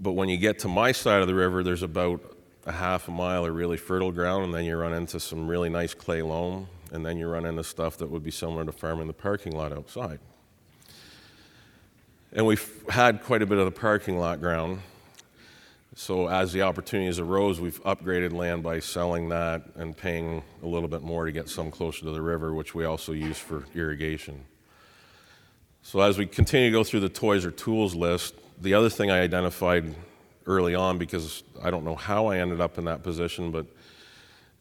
But 0.00 0.12
when 0.12 0.28
you 0.28 0.36
get 0.36 0.58
to 0.60 0.68
my 0.68 0.92
side 0.92 1.20
of 1.20 1.28
the 1.28 1.34
river, 1.34 1.62
there's 1.62 1.82
about 1.82 2.20
a 2.66 2.72
half 2.72 3.08
a 3.08 3.10
mile 3.10 3.44
of 3.44 3.54
really 3.54 3.76
fertile 3.76 4.12
ground, 4.12 4.44
and 4.44 4.54
then 4.54 4.64
you 4.64 4.76
run 4.76 4.94
into 4.94 5.20
some 5.20 5.46
really 5.46 5.68
nice 5.68 5.94
clay 5.94 6.22
loam, 6.22 6.66
and 6.92 7.04
then 7.04 7.16
you 7.16 7.28
run 7.28 7.44
into 7.44 7.62
stuff 7.62 7.98
that 7.98 8.10
would 8.10 8.24
be 8.24 8.30
similar 8.30 8.64
to 8.64 8.72
farming 8.72 9.06
the 9.06 9.12
parking 9.12 9.54
lot 9.54 9.72
outside. 9.72 10.18
And 12.32 12.46
we've 12.46 12.82
had 12.88 13.22
quite 13.22 13.42
a 13.42 13.46
bit 13.46 13.58
of 13.58 13.66
the 13.66 13.80
parking 13.80 14.18
lot 14.18 14.40
ground 14.40 14.80
so 15.96 16.28
as 16.28 16.52
the 16.52 16.62
opportunities 16.62 17.20
arose, 17.20 17.60
we've 17.60 17.82
upgraded 17.84 18.32
land 18.32 18.62
by 18.62 18.80
selling 18.80 19.28
that 19.28 19.62
and 19.76 19.96
paying 19.96 20.42
a 20.62 20.66
little 20.66 20.88
bit 20.88 21.02
more 21.02 21.24
to 21.24 21.32
get 21.32 21.48
some 21.48 21.70
closer 21.70 22.00
to 22.00 22.10
the 22.10 22.20
river, 22.20 22.52
which 22.52 22.74
we 22.74 22.84
also 22.84 23.12
use 23.12 23.38
for 23.38 23.64
irrigation. 23.74 24.44
So 25.82 26.00
as 26.00 26.18
we 26.18 26.26
continue 26.26 26.70
to 26.70 26.72
go 26.72 26.82
through 26.82 27.00
the 27.00 27.08
toys 27.08 27.44
or 27.44 27.52
tools 27.52 27.94
list, 27.94 28.34
the 28.60 28.74
other 28.74 28.88
thing 28.88 29.10
I 29.10 29.20
identified 29.20 29.94
early 30.46 30.74
on, 30.74 30.98
because 30.98 31.44
I 31.62 31.70
don't 31.70 31.84
know 31.84 31.94
how 31.94 32.26
I 32.26 32.38
ended 32.38 32.60
up 32.60 32.76
in 32.76 32.86
that 32.86 33.02
position, 33.02 33.52
but 33.52 33.66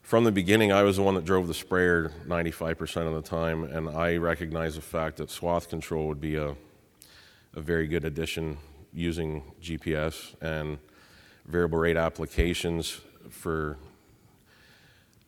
from 0.03 0.25
the 0.25 0.31
beginning, 0.31 0.71
I 0.71 0.83
was 0.83 0.97
the 0.97 1.03
one 1.03 1.15
that 1.15 1.25
drove 1.25 1.47
the 1.47 1.53
sprayer 1.53 2.11
95% 2.27 3.07
of 3.07 3.13
the 3.15 3.27
time, 3.27 3.63
and 3.63 3.89
I 3.89 4.17
recognized 4.17 4.77
the 4.77 4.81
fact 4.81 5.17
that 5.17 5.31
swath 5.31 5.69
control 5.69 6.07
would 6.07 6.21
be 6.21 6.35
a, 6.35 6.55
a 7.55 7.61
very 7.61 7.87
good 7.87 8.05
addition 8.05 8.57
using 8.93 9.43
GPS 9.61 10.35
and 10.41 10.77
variable 11.45 11.79
rate 11.79 11.97
applications 11.97 13.01
for 13.29 13.77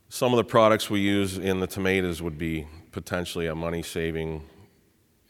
some 0.10 0.34
of 0.34 0.38
the 0.38 0.43
products 0.43 0.89
we 0.89 1.00
use 1.00 1.38
in 1.38 1.60
the 1.60 1.67
tomatoes 1.67 2.22
would 2.22 2.38
be 2.38 2.67
potentially 2.91 3.48
a 3.48 3.55
money 3.55 3.81
saving 3.81 4.48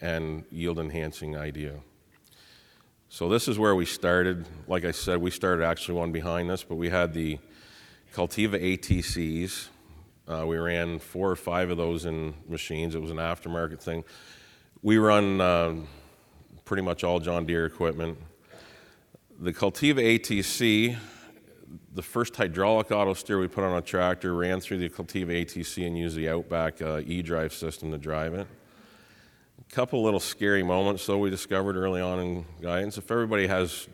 and 0.02 0.44
yield 0.52 0.78
enhancing 0.78 1.36
idea. 1.36 1.80
So 3.10 3.30
this 3.30 3.48
is 3.48 3.58
where 3.58 3.76
we 3.76 3.86
started. 3.86 4.46
Like 4.68 4.86
I 4.86 4.92
said, 4.92 5.22
we 5.22 5.32
started 5.32 5.64
actually 5.64 5.96
one 5.96 6.12
behind 6.12 6.50
this, 6.50 6.64
but 6.64 6.76
we 6.76 6.90
had 6.90 7.14
the 7.14 7.40
Cultiva 8.14 8.62
ATCs. 8.62 9.70
Uh, 10.28 10.46
we 10.46 10.58
ran 10.58 11.00
four 11.00 11.32
or 11.32 11.36
five 11.36 11.70
of 11.70 11.78
those 11.78 12.06
in 12.06 12.34
machines. 12.48 12.94
It 12.94 13.02
was 13.02 13.12
an 13.12 13.18
aftermarket 13.18 13.80
thing. 13.80 14.04
We 14.82 14.98
run 14.98 15.40
uh, 15.40 15.76
pretty 16.66 16.84
much 16.84 17.04
all 17.04 17.20
John 17.20 17.46
Deere 17.46 17.66
equipment. 17.66 18.18
The 19.38 19.52
Cultiva 19.52 20.00
ATC, 20.00 20.96
the 21.94 22.02
first 22.02 22.38
hydraulic 22.38 22.90
auto 22.90 23.14
steer 23.14 23.38
we 23.38 23.50
put 23.50 23.66
on 23.66 23.78
a 23.78 23.82
tractor, 23.82 24.34
ran 24.34 24.62
through 24.62 24.78
the 24.78 24.88
Cultiva 24.88 25.44
ATC 25.44 25.86
and 25.86 25.98
used 25.98 26.16
the 26.16 26.30
Outback 26.30 26.82
uh, 26.82 27.02
e-drive 27.06 27.52
system 27.52 27.92
to 27.92 27.98
drive 27.98 28.34
it. 28.34 28.48
A 29.60 29.74
couple 29.76 30.02
little 30.02 30.22
scary 30.22 30.64
moments, 30.64 31.06
though, 31.06 31.18
we 31.18 31.30
discovered 31.30 31.76
early 31.76 32.00
on 32.00 32.20
in 32.20 32.46
guidance. 32.62 32.98
If 32.98 33.12
everybody 33.12 33.46
has 33.48 33.90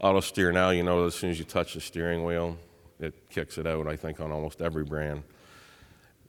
auto 0.00 0.18
steer 0.18 0.50
now, 0.50 0.70
you 0.70 0.82
know 0.82 1.06
as 1.06 1.14
soon 1.14 1.30
as 1.30 1.38
you 1.38 1.44
touch 1.44 1.74
the 1.74 1.80
steering 1.80 2.24
wheel, 2.24 2.58
it 2.98 3.30
kicks 3.30 3.58
it 3.58 3.66
out, 3.66 3.86
I 3.86 3.94
think, 3.94 4.18
on 4.18 4.32
almost 4.32 4.60
every 4.60 4.82
brand. 4.82 5.22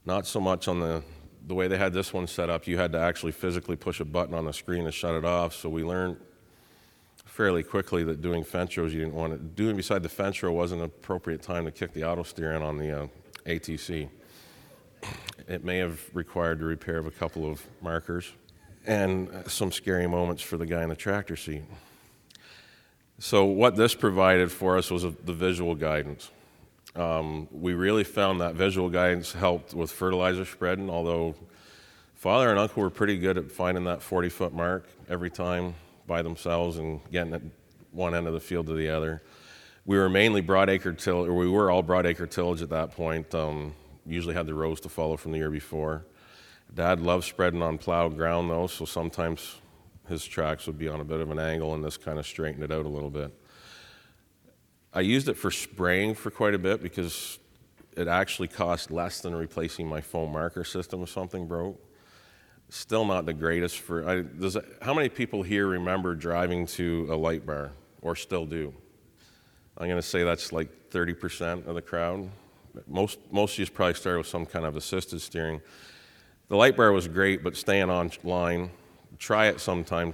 Not 0.06 0.28
so 0.28 0.40
much 0.40 0.68
on 0.68 0.80
the, 0.80 1.04
the 1.48 1.56
way 1.56 1.68
they 1.68 1.80
had 1.80 1.94
this 1.94 2.14
one 2.14 2.28
set 2.28 2.48
up, 2.48 2.68
you 2.68 2.78
had 2.78 2.92
to 2.92 3.00
actually 3.00 3.32
physically 3.32 3.76
push 3.76 4.00
a 4.00 4.06
button 4.06 4.36
on 4.36 4.46
the 4.46 4.54
screen 4.54 4.86
to 4.86 4.92
shut 4.92 5.16
it 5.16 5.26
off. 5.26 5.56
So 5.56 5.68
we 5.68 5.84
learned 5.84 6.18
fairly 7.30 7.64
quickly 7.64 8.04
that 8.04 8.22
doing 8.22 8.44
fence 8.44 8.76
rows, 8.78 8.94
you 8.94 9.00
didn't 9.00 9.14
want 9.14 9.34
it. 9.34 9.56
Doing 9.56 9.78
beside 9.78 10.04
the 10.04 10.10
fence 10.10 10.42
row 10.44 10.52
wasn't 10.52 10.82
an 10.82 10.86
appropriate 10.86 11.42
time 11.42 11.66
to 11.66 11.72
kick 11.72 11.94
the 11.94 12.04
auto 12.04 12.24
steer 12.24 12.54
in 12.54 12.62
on 12.62 12.78
the 12.78 13.04
uh, 13.04 13.08
ATC. 13.46 14.10
It 15.48 15.64
may 15.64 15.78
have 15.78 16.02
required 16.14 16.60
the 16.60 16.66
repair 16.66 16.98
of 16.98 17.06
a 17.06 17.12
couple 17.12 17.50
of 17.50 17.66
markers 17.82 18.32
and 18.86 19.30
some 19.48 19.72
scary 19.72 20.08
moments 20.08 20.42
for 20.42 20.58
the 20.58 20.66
guy 20.66 20.84
in 20.84 20.90
the 20.90 20.96
tractor 20.96 21.36
seat. 21.36 21.64
So, 23.20 23.46
what 23.46 23.76
this 23.76 23.96
provided 23.96 24.52
for 24.52 24.78
us 24.78 24.90
was 24.90 25.04
a, 25.04 25.14
the 25.26 25.34
visual 25.34 25.76
guidance. 25.76 26.32
Um, 26.96 27.48
we 27.52 27.74
really 27.74 28.04
found 28.04 28.42
that 28.42 28.56
visual 28.56 28.90
guidance 28.90 29.32
helped 29.34 29.74
with 29.74 29.92
fertilizer 29.92 30.46
spreading, 30.46 30.90
although 30.90 31.36
father 32.16 32.50
and 32.50 32.60
uncle 32.60 32.82
were 32.82 32.90
pretty 32.90 33.18
good 33.18 33.38
at 33.38 33.52
finding 33.52 33.84
that 33.86 34.02
40 34.02 34.30
foot 34.30 34.54
mark 34.54 34.88
every 35.10 35.30
time 35.30 35.76
by 36.10 36.22
themselves 36.22 36.78
and 36.78 37.00
getting 37.10 37.34
it 37.34 37.42
one 37.92 38.14
end 38.14 38.28
of 38.28 38.34
the 38.34 38.40
field 38.42 38.68
to 38.68 38.74
the 38.74 38.90
other. 38.90 39.24
We 39.86 39.98
were 39.98 40.10
mainly 40.10 40.42
broadacre 40.42 40.98
tillage, 40.98 41.30
or 41.30 41.34
we 41.34 41.48
were 41.48 41.72
all 41.72 41.82
broadacre 41.84 42.30
tillage 42.30 42.62
at 42.62 42.70
that 42.72 42.92
point. 42.92 43.34
Um, 43.34 43.74
usually 44.06 44.36
had 44.36 44.48
the 44.48 44.54
rows 44.54 44.82
to 44.82 44.90
follow 44.90 45.16
from 45.16 45.32
the 45.32 45.38
year 45.38 45.50
before. 45.50 46.06
Dad 46.74 47.00
loved 47.00 47.24
spreading 47.24 47.62
on 47.62 47.78
plowed 47.78 48.16
ground 48.16 48.50
though, 48.50 48.68
so 48.68 48.86
sometimes 48.86 49.56
his 50.08 50.26
tracks 50.26 50.68
would 50.68 50.78
be 50.78 50.88
on 50.88 51.00
a 51.00 51.06
bit 51.06 51.22
of 51.22 51.32
an 51.32 51.40
angle, 51.40 51.74
and 51.74 51.84
this 51.84 51.98
kind 51.98 52.20
of 52.20 52.28
straightened 52.28 52.64
it 52.64 52.72
out 52.72 52.86
a 52.86 52.90
little 52.90 53.10
bit. 53.10 53.32
I 54.92 55.02
used 55.02 55.30
it 55.30 55.38
for 55.38 55.52
spraying 55.52 56.16
for 56.16 56.32
quite 56.32 56.56
a 56.56 56.60
bit 56.60 56.82
because 56.82 57.40
it 57.96 58.08
actually 58.08 58.48
cost 58.48 58.90
less 58.92 59.22
than 59.22 59.36
replacing 59.36 59.88
my 59.88 60.02
foam 60.02 60.32
marker 60.32 60.64
system 60.64 61.04
if 61.04 61.10
something 61.10 61.48
broke. 61.48 61.80
Still 62.70 63.04
not 63.04 63.26
the 63.26 63.34
greatest 63.34 63.80
for. 63.80 64.08
I, 64.08 64.22
does, 64.22 64.56
how 64.82 64.94
many 64.94 65.10
people 65.10 65.42
here 65.42 65.68
remember 65.68 66.14
driving 66.14 66.68
to 66.68 67.08
a 67.10 67.16
light 67.16 67.46
bar 67.46 67.72
or 68.02 68.16
still 68.16 68.46
do? 68.46 68.74
I'm 69.78 69.88
going 69.88 70.02
to 70.02 70.08
say 70.08 70.24
that's 70.24 70.52
like 70.52 70.92
30% 70.92 71.66
of 71.66 71.76
the 71.76 71.82
crowd. 71.82 72.30
Most, 72.88 73.20
most 73.32 73.54
of 73.54 73.60
you 73.60 73.66
probably 73.68 73.96
started 73.96 74.20
with 74.20 74.28
some 74.28 74.46
kind 74.46 74.66
of 74.66 74.76
assisted 74.76 75.20
steering. 75.20 75.62
The 76.50 76.56
light 76.56 76.78
bar 76.78 76.92
was 76.92 77.08
great, 77.08 77.44
but 77.44 77.56
staying 77.56 77.90
on 77.90 78.12
line, 78.24 78.70
try 79.18 79.48
it 79.48 79.60
sometime. 79.60 80.14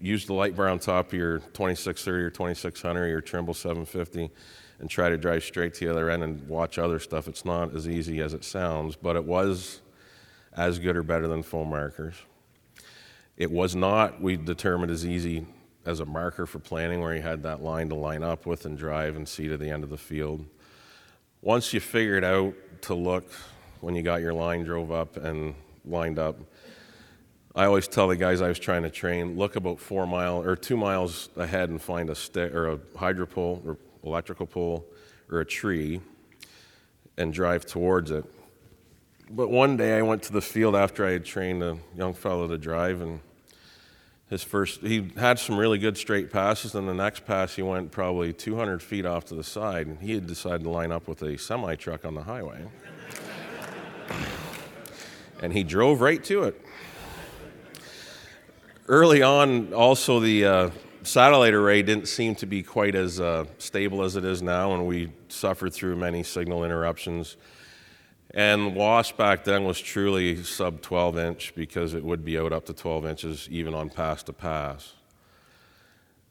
Use 0.00 0.26
the 0.26 0.34
light 0.34 0.56
bar 0.56 0.68
on 0.68 0.78
top 0.78 1.08
of 1.08 1.14
your 1.14 1.38
2630 1.38 2.24
or 2.24 2.30
2600 2.30 3.00
or 3.00 3.08
your 3.08 3.20
Trimble 3.20 3.54
750 3.54 4.30
and 4.78 4.90
try 4.90 5.08
to 5.08 5.16
drive 5.16 5.42
straight 5.42 5.74
to 5.74 5.84
the 5.86 5.90
other 5.90 6.10
end 6.10 6.22
and 6.22 6.46
watch 6.48 6.78
other 6.78 6.98
stuff. 6.98 7.28
It's 7.28 7.44
not 7.44 7.74
as 7.74 7.88
easy 7.88 8.20
as 8.20 8.34
it 8.34 8.44
sounds, 8.44 8.94
but 8.94 9.16
it 9.16 9.24
was 9.24 9.80
as 10.56 10.78
good 10.78 10.96
or 10.96 11.02
better 11.02 11.28
than 11.28 11.42
foam 11.42 11.70
markers. 11.70 12.14
It 13.36 13.50
was 13.50 13.74
not, 13.74 14.20
we 14.20 14.36
determined, 14.36 14.92
as 14.92 15.06
easy 15.06 15.46
as 15.84 16.00
a 16.00 16.04
marker 16.04 16.46
for 16.46 16.58
planning 16.58 17.00
where 17.00 17.14
you 17.14 17.22
had 17.22 17.42
that 17.42 17.62
line 17.62 17.88
to 17.88 17.94
line 17.94 18.22
up 18.22 18.46
with 18.46 18.66
and 18.66 18.76
drive 18.78 19.16
and 19.16 19.28
see 19.28 19.48
to 19.48 19.56
the 19.56 19.70
end 19.70 19.82
of 19.82 19.90
the 19.90 19.98
field. 19.98 20.44
Once 21.40 21.72
you 21.72 21.80
figured 21.80 22.24
out 22.24 22.54
to 22.82 22.94
look 22.94 23.24
when 23.80 23.96
you 23.96 24.02
got 24.02 24.20
your 24.20 24.32
line 24.32 24.62
drove 24.62 24.92
up 24.92 25.16
and 25.16 25.54
lined 25.84 26.18
up. 26.18 26.38
I 27.54 27.64
always 27.64 27.88
tell 27.88 28.08
the 28.08 28.16
guys 28.16 28.40
I 28.40 28.48
was 28.48 28.58
trying 28.58 28.84
to 28.84 28.90
train, 28.90 29.36
look 29.36 29.56
about 29.56 29.80
four 29.80 30.06
mile 30.06 30.40
or 30.40 30.56
two 30.56 30.76
miles 30.76 31.28
ahead 31.36 31.68
and 31.68 31.82
find 31.82 32.08
a 32.08 32.14
stick 32.14 32.54
or 32.54 32.68
a 32.68 32.78
hydro 32.96 33.26
pole 33.26 33.62
or 33.66 33.76
electrical 34.04 34.46
pole 34.46 34.86
or 35.30 35.40
a 35.40 35.44
tree 35.44 36.00
and 37.16 37.32
drive 37.32 37.66
towards 37.66 38.10
it. 38.10 38.24
But 39.34 39.48
one 39.48 39.78
day 39.78 39.96
I 39.96 40.02
went 40.02 40.22
to 40.24 40.32
the 40.32 40.42
field 40.42 40.76
after 40.76 41.06
I 41.06 41.12
had 41.12 41.24
trained 41.24 41.62
a 41.62 41.78
young 41.96 42.12
fellow 42.12 42.46
to 42.46 42.58
drive 42.58 43.00
and 43.00 43.20
his 44.28 44.42
first 44.42 44.82
he 44.82 45.10
had 45.16 45.38
some 45.38 45.56
really 45.56 45.78
good 45.78 45.96
straight 45.96 46.30
passes 46.30 46.74
and 46.74 46.86
the 46.86 46.92
next 46.92 47.24
pass 47.24 47.54
he 47.54 47.62
went 47.62 47.90
probably 47.90 48.34
200 48.34 48.82
feet 48.82 49.06
off 49.06 49.24
to 49.26 49.34
the 49.34 49.42
side 49.42 49.86
and 49.86 50.00
he 50.00 50.12
had 50.12 50.26
decided 50.26 50.64
to 50.64 50.68
line 50.68 50.92
up 50.92 51.08
with 51.08 51.22
a 51.22 51.38
semi 51.38 51.74
truck 51.76 52.04
on 52.04 52.14
the 52.14 52.24
highway 52.24 52.66
and 55.40 55.54
he 55.54 55.64
drove 55.64 56.02
right 56.02 56.22
to 56.24 56.42
it. 56.42 56.60
Early 58.86 59.22
on, 59.22 59.72
also, 59.72 60.20
the 60.20 60.44
uh, 60.44 60.70
satellite 61.04 61.54
array 61.54 61.82
didn't 61.82 62.06
seem 62.06 62.34
to 62.34 62.46
be 62.46 62.62
quite 62.62 62.94
as 62.94 63.18
uh, 63.18 63.46
stable 63.56 64.02
as 64.02 64.16
it 64.16 64.24
is 64.24 64.42
now, 64.42 64.74
and 64.74 64.86
we 64.86 65.12
suffered 65.28 65.72
through 65.72 65.96
many 65.96 66.22
signal 66.22 66.64
interruptions. 66.64 67.36
And 68.34 68.74
WAAS 68.74 69.14
back 69.14 69.44
then 69.44 69.64
was 69.64 69.78
truly 69.78 70.42
sub 70.42 70.80
12 70.80 71.18
inch 71.18 71.54
because 71.54 71.92
it 71.92 72.02
would 72.02 72.24
be 72.24 72.38
out 72.38 72.52
up 72.52 72.64
to 72.66 72.72
12 72.72 73.06
inches 73.06 73.48
even 73.50 73.74
on 73.74 73.90
pass 73.90 74.22
to 74.24 74.32
pass. 74.32 74.94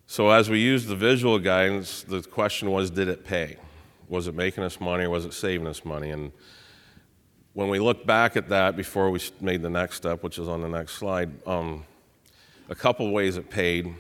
So, 0.08 0.30
as 0.32 0.50
we 0.50 0.60
used 0.60 0.88
the 0.88 0.96
visual 0.96 1.40
guidance, 1.40 2.04
the 2.04 2.22
question 2.22 2.72
was 2.72 2.90
did 2.90 3.08
it 3.08 3.24
pay? 3.24 3.58
Was 4.10 4.28
it 4.28 4.36
making 4.36 4.64
us 4.64 4.82
money 4.82 5.06
or 5.06 5.10
was 5.10 5.26
it 5.26 5.34
saving 5.34 5.68
us 5.68 5.86
money? 5.86 6.10
And 6.10 6.32
when 7.54 7.70
we 7.70 7.80
look 7.80 8.06
back 8.06 8.36
at 8.36 8.50
that 8.50 8.76
before 8.76 9.12
we 9.12 9.22
made 9.40 9.62
the 9.62 9.70
next 9.70 9.98
step, 9.98 10.24
which 10.24 10.40
is 10.40 10.48
on 10.48 10.62
the 10.62 10.68
next 10.68 10.94
slide, 10.94 11.30
um, 11.48 11.86
a 12.68 12.76
couple 12.76 13.10
ways 13.12 13.38
it 13.38 13.50
paid. 13.50 13.94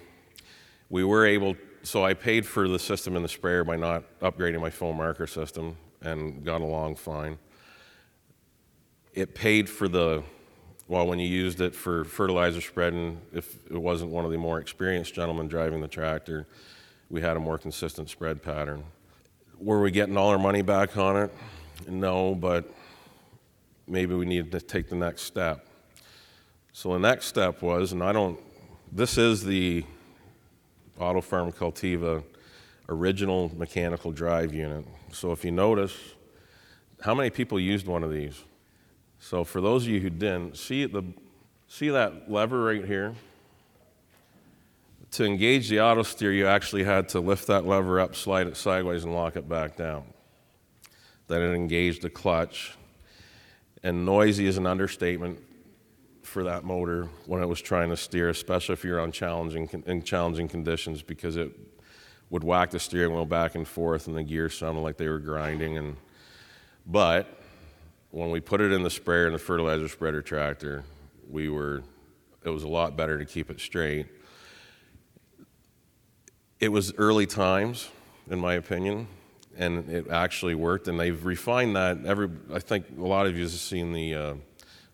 We 0.90 1.04
were 1.04 1.26
able, 1.26 1.56
so 1.84 2.04
I 2.04 2.14
paid 2.14 2.46
for 2.46 2.68
the 2.68 2.80
system 2.80 3.16
in 3.16 3.22
the 3.22 3.30
sprayer 3.30 3.64
by 3.64 3.76
not 3.76 4.04
upgrading 4.22 4.60
my 4.60 4.70
foam 4.70 4.98
marker 4.98 5.28
system 5.28 5.78
and 6.02 6.44
got 6.44 6.62
along 6.62 6.96
fine. 6.96 7.38
It 9.14 9.36
paid 9.36 9.70
for 9.70 9.88
the, 9.88 10.24
well, 10.88 11.06
when 11.06 11.20
you 11.20 11.28
used 11.28 11.60
it 11.60 11.76
for 11.76 12.06
fertilizer 12.06 12.62
spreading, 12.62 13.20
if 13.34 13.56
it 13.70 13.78
wasn't 13.78 14.12
one 14.12 14.24
of 14.24 14.32
the 14.32 14.38
more 14.38 14.60
experienced 14.60 15.14
gentlemen 15.14 15.48
driving 15.48 15.82
the 15.82 15.88
tractor, 15.88 16.48
we 17.10 17.20
had 17.20 17.36
a 17.36 17.40
more 17.40 17.58
consistent 17.58 18.10
spread 18.10 18.42
pattern. 18.42 18.84
Were 19.60 19.82
we 19.82 19.92
getting 19.92 20.16
all 20.16 20.30
our 20.30 20.40
money 20.40 20.62
back 20.62 20.96
on 20.96 21.18
it? 21.18 21.34
No, 21.90 22.34
but 22.34 22.74
maybe 23.86 24.16
we 24.16 24.26
needed 24.26 24.52
to 24.54 24.62
take 24.62 24.88
the 24.88 24.96
next 24.96 25.24
step. 25.24 25.68
So 26.72 26.94
the 26.94 27.00
next 27.00 27.26
step 27.26 27.62
was, 27.62 27.92
and 27.92 28.02
I 28.02 28.14
don't, 28.14 28.40
this 28.94 29.18
is 29.18 29.44
the 29.44 29.84
Auto 30.98 31.20
Farm 31.20 31.52
Cultiva 31.52 32.24
original 32.88 33.52
mechanical 33.58 34.12
drive 34.12 34.54
unit. 34.54 34.86
So 35.12 35.32
if 35.34 35.44
you 35.44 35.52
notice, 35.52 35.98
how 37.02 37.14
many 37.14 37.30
people 37.30 37.60
used 37.60 37.88
one 37.88 38.04
of 38.04 38.12
these? 38.12 38.42
So 39.24 39.44
for 39.44 39.62
those 39.62 39.84
of 39.84 39.90
you 39.90 40.00
who 40.02 40.10
didn't, 40.10 40.58
see 40.58 40.86
the 40.86 41.04
see 41.68 41.90
that 41.90 42.30
lever 42.30 42.66
right 42.66 42.84
here? 42.84 43.16
To 45.12 45.26
engage 45.26 45.70
the 45.70 45.80
auto 45.80 46.04
steer, 46.04 46.34
you 46.34 46.48
actually 46.48 46.84
had 46.84 47.08
to 47.10 47.20
lift 47.20 47.48
that 47.48 47.66
lever 47.66 48.00
up, 48.00 48.16
slide 48.16 48.48
it 48.48 48.58
sideways, 48.58 49.04
and 49.04 49.14
lock 49.14 49.36
it 49.36 49.48
back 49.48 49.78
down. 49.78 50.04
Then 51.28 51.42
it 51.42 51.54
engaged 51.54 52.02
the 52.02 52.10
clutch, 52.10 52.76
and 53.84 54.06
noisy 54.06 54.48
is 54.48 54.58
an 54.58 54.66
understatement. 54.66 55.40
for 56.32 56.44
that 56.46 56.64
motor 56.64 57.10
when 57.26 57.44
it 57.44 57.46
was 57.46 57.62
trying 57.62 57.90
to 57.90 57.98
steer, 57.98 58.30
especially 58.30 58.72
if 58.72 58.86
you're 58.86 59.02
on 59.02 59.12
challenging 59.12 59.70
in 59.86 60.02
challenging 60.02 60.48
conditions, 60.48 61.02
because 61.02 61.36
it 61.36 61.52
would 62.30 62.42
whack 62.42 62.70
the 62.70 62.80
steering 62.80 63.14
wheel 63.14 63.26
back 63.26 63.56
and 63.56 63.68
forth, 63.68 64.08
and 64.08 64.16
the 64.16 64.24
gears 64.24 64.58
sounded 64.58 64.80
like 64.80 64.96
they 64.96 65.10
were 65.10 65.20
grinding. 65.20 65.78
And 65.78 65.98
but 66.88 67.41
when 68.12 68.30
we 68.30 68.40
put 68.40 68.62
it 68.62 68.72
in 68.72 68.84
the 68.84 68.90
sprayer 68.90 69.26
and 69.26 69.34
the 69.34 69.40
fertilizer 69.40 69.88
spreader 69.88 70.22
tractor, 70.22 70.84
we 71.30 71.50
were 71.50 71.82
it 72.44 72.50
was 72.50 72.64
a 72.64 72.68
lot 72.68 72.98
better 72.98 73.18
to 73.18 73.26
keep 73.26 73.50
it 73.50 73.60
straight. 73.60 74.08
It 76.60 76.70
was 76.70 76.94
early 76.96 77.26
times, 77.26 77.90
in 78.30 78.40
my 78.40 78.56
opinion, 78.56 79.08
and 79.58 79.90
it 79.90 80.10
actually 80.10 80.56
worked. 80.56 80.88
And 80.88 81.00
they've 81.00 81.24
refined 81.24 81.76
that. 81.76 82.06
Every 82.06 82.30
I 82.54 82.60
think 82.60 82.86
a 82.98 83.02
lot 83.02 83.26
of 83.26 83.36
you 83.36 83.44
have 83.44 83.52
seen 83.52 83.94
the. 83.94 84.16
Uh, 84.16 84.34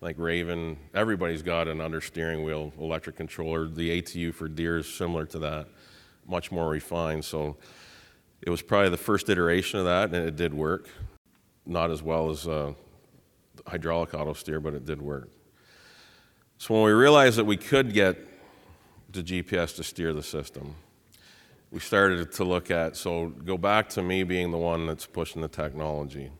like 0.00 0.16
Raven, 0.16 0.76
everybody's 0.94 1.42
got 1.42 1.66
an 1.66 1.80
under 1.80 2.00
steering 2.00 2.44
wheel 2.44 2.72
electric 2.78 3.16
controller. 3.16 3.66
The 3.66 4.00
ATU 4.00 4.32
for 4.32 4.46
Deere 4.46 4.78
is 4.78 4.86
similar 4.86 5.26
to 5.26 5.40
that, 5.40 5.66
much 6.24 6.52
more 6.52 6.68
refined. 6.68 7.24
So 7.24 7.56
it 8.40 8.48
was 8.48 8.62
probably 8.62 8.90
the 8.90 8.96
first 8.96 9.28
iteration 9.28 9.80
of 9.80 9.86
that, 9.86 10.14
and 10.14 10.28
it 10.28 10.36
did 10.36 10.54
work. 10.54 10.88
Not 11.66 11.90
as 11.90 12.00
well 12.00 12.30
as 12.30 12.46
uh, 12.46 12.74
hydraulic 13.68 14.14
auto 14.14 14.32
steer, 14.32 14.60
but 14.60 14.74
it 14.74 14.84
did 14.84 15.00
work. 15.00 15.30
So 16.58 16.74
when 16.74 16.82
we 16.84 16.92
realized 16.92 17.38
that 17.38 17.44
we 17.44 17.56
could 17.56 17.92
get 17.92 18.18
the 19.10 19.22
GPS 19.22 19.76
to 19.76 19.84
steer 19.84 20.12
the 20.12 20.22
system, 20.22 20.74
we 21.70 21.80
started 21.80 22.32
to 22.32 22.44
look 22.44 22.70
at 22.70 22.96
so 22.96 23.28
go 23.28 23.58
back 23.58 23.88
to 23.90 24.02
me 24.02 24.22
being 24.22 24.50
the 24.50 24.58
one 24.58 24.86
that's 24.86 25.06
pushing 25.06 25.42
the 25.42 25.48
technology. 25.48 26.30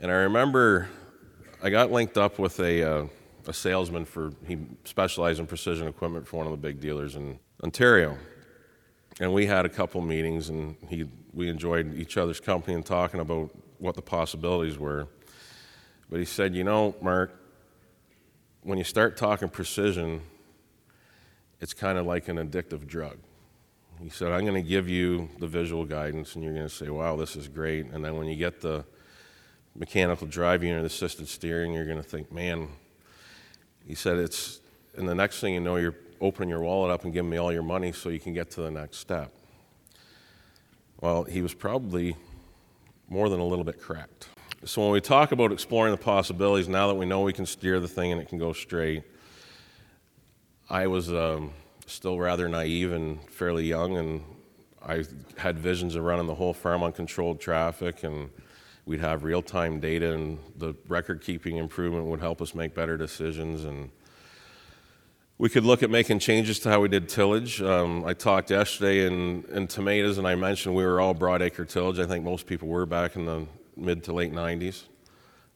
And 0.00 0.10
I 0.10 0.14
remember 0.14 0.88
I 1.62 1.70
got 1.70 1.92
linked 1.92 2.18
up 2.18 2.40
with 2.40 2.58
a, 2.58 2.82
uh, 2.82 3.06
a 3.46 3.52
salesman 3.52 4.04
for, 4.04 4.32
he 4.46 4.58
specialized 4.82 5.38
in 5.38 5.46
precision 5.46 5.86
equipment 5.86 6.26
for 6.26 6.38
one 6.38 6.46
of 6.46 6.50
the 6.50 6.58
big 6.58 6.80
dealers 6.80 7.14
in 7.14 7.38
Ontario. 7.62 8.18
And 9.20 9.32
we 9.32 9.46
had 9.46 9.64
a 9.64 9.68
couple 9.68 10.00
meetings, 10.00 10.48
and 10.48 10.76
he, 10.88 11.08
we 11.32 11.48
enjoyed 11.48 11.96
each 11.96 12.16
other's 12.16 12.40
company 12.40 12.74
and 12.74 12.84
talking 12.84 13.20
about 13.20 13.50
what 13.78 13.94
the 13.94 14.02
possibilities 14.02 14.76
were. 14.76 15.06
But 16.12 16.18
he 16.18 16.26
said, 16.26 16.54
You 16.54 16.62
know, 16.62 16.94
Mark, 17.00 17.32
when 18.62 18.76
you 18.76 18.84
start 18.84 19.16
talking 19.16 19.48
precision, 19.48 20.20
it's 21.58 21.72
kind 21.72 21.96
of 21.96 22.04
like 22.04 22.28
an 22.28 22.36
addictive 22.36 22.86
drug. 22.86 23.16
He 23.98 24.10
said, 24.10 24.30
I'm 24.30 24.42
going 24.42 24.62
to 24.62 24.68
give 24.68 24.90
you 24.90 25.30
the 25.38 25.46
visual 25.46 25.86
guidance, 25.86 26.34
and 26.34 26.44
you're 26.44 26.52
going 26.52 26.68
to 26.68 26.74
say, 26.74 26.90
Wow, 26.90 27.16
this 27.16 27.34
is 27.34 27.48
great. 27.48 27.86
And 27.86 28.04
then 28.04 28.16
when 28.16 28.26
you 28.26 28.36
get 28.36 28.60
the 28.60 28.84
mechanical 29.74 30.26
drive 30.26 30.62
unit, 30.62 30.82
the 30.82 30.88
assisted 30.88 31.28
steering, 31.28 31.72
you're 31.72 31.86
going 31.86 31.96
to 31.96 32.02
think, 32.02 32.30
man, 32.30 32.68
he 33.86 33.94
said 33.94 34.18
it's, 34.18 34.60
and 34.94 35.08
the 35.08 35.14
next 35.14 35.40
thing 35.40 35.54
you 35.54 35.60
know, 35.60 35.76
you're 35.76 35.96
opening 36.20 36.50
your 36.50 36.60
wallet 36.60 36.90
up 36.90 37.04
and 37.04 37.14
giving 37.14 37.30
me 37.30 37.38
all 37.38 37.50
your 37.50 37.62
money 37.62 37.90
so 37.90 38.10
you 38.10 38.20
can 38.20 38.34
get 38.34 38.50
to 38.50 38.60
the 38.60 38.70
next 38.70 38.98
step. 38.98 39.32
Well, 41.00 41.24
he 41.24 41.40
was 41.40 41.54
probably 41.54 42.16
more 43.08 43.30
than 43.30 43.40
a 43.40 43.46
little 43.46 43.64
bit 43.64 43.80
correct. 43.80 44.28
So 44.64 44.80
when 44.82 44.92
we 44.92 45.00
talk 45.00 45.32
about 45.32 45.50
exploring 45.50 45.90
the 45.90 46.00
possibilities, 46.00 46.68
now 46.68 46.86
that 46.86 46.94
we 46.94 47.04
know 47.04 47.22
we 47.22 47.32
can 47.32 47.46
steer 47.46 47.80
the 47.80 47.88
thing 47.88 48.12
and 48.12 48.20
it 48.20 48.28
can 48.28 48.38
go 48.38 48.52
straight, 48.52 49.02
I 50.70 50.86
was 50.86 51.12
um, 51.12 51.52
still 51.86 52.16
rather 52.16 52.48
naive 52.48 52.92
and 52.92 53.20
fairly 53.28 53.64
young, 53.64 53.96
and 53.96 54.22
I 54.80 55.04
had 55.36 55.58
visions 55.58 55.96
of 55.96 56.04
running 56.04 56.28
the 56.28 56.36
whole 56.36 56.54
farm 56.54 56.84
on 56.84 56.92
controlled 56.92 57.40
traffic 57.40 58.04
and 58.04 58.30
we'd 58.86 59.00
have 59.00 59.24
real 59.24 59.42
time 59.42 59.80
data, 59.80 60.12
and 60.12 60.38
the 60.56 60.74
record 60.86 61.22
keeping 61.22 61.56
improvement 61.56 62.06
would 62.06 62.20
help 62.20 62.40
us 62.40 62.54
make 62.54 62.72
better 62.72 62.96
decisions. 62.96 63.64
And 63.64 63.90
we 65.38 65.48
could 65.48 65.64
look 65.64 65.82
at 65.82 65.90
making 65.90 66.20
changes 66.20 66.60
to 66.60 66.70
how 66.70 66.78
we 66.78 66.88
did 66.88 67.08
tillage. 67.08 67.60
Um, 67.60 68.04
I 68.04 68.14
talked 68.14 68.50
yesterday 68.50 69.06
in, 69.08 69.44
in 69.50 69.66
tomatoes, 69.66 70.18
and 70.18 70.26
I 70.26 70.36
mentioned 70.36 70.76
we 70.76 70.84
were 70.84 71.00
all 71.00 71.16
broadacre 71.16 71.68
tillage. 71.68 71.98
I 71.98 72.06
think 72.06 72.24
most 72.24 72.46
people 72.46 72.68
were 72.68 72.86
back 72.86 73.16
in 73.16 73.26
the 73.26 73.46
mid 73.82 74.04
to 74.04 74.12
late 74.12 74.32
90s. 74.32 74.84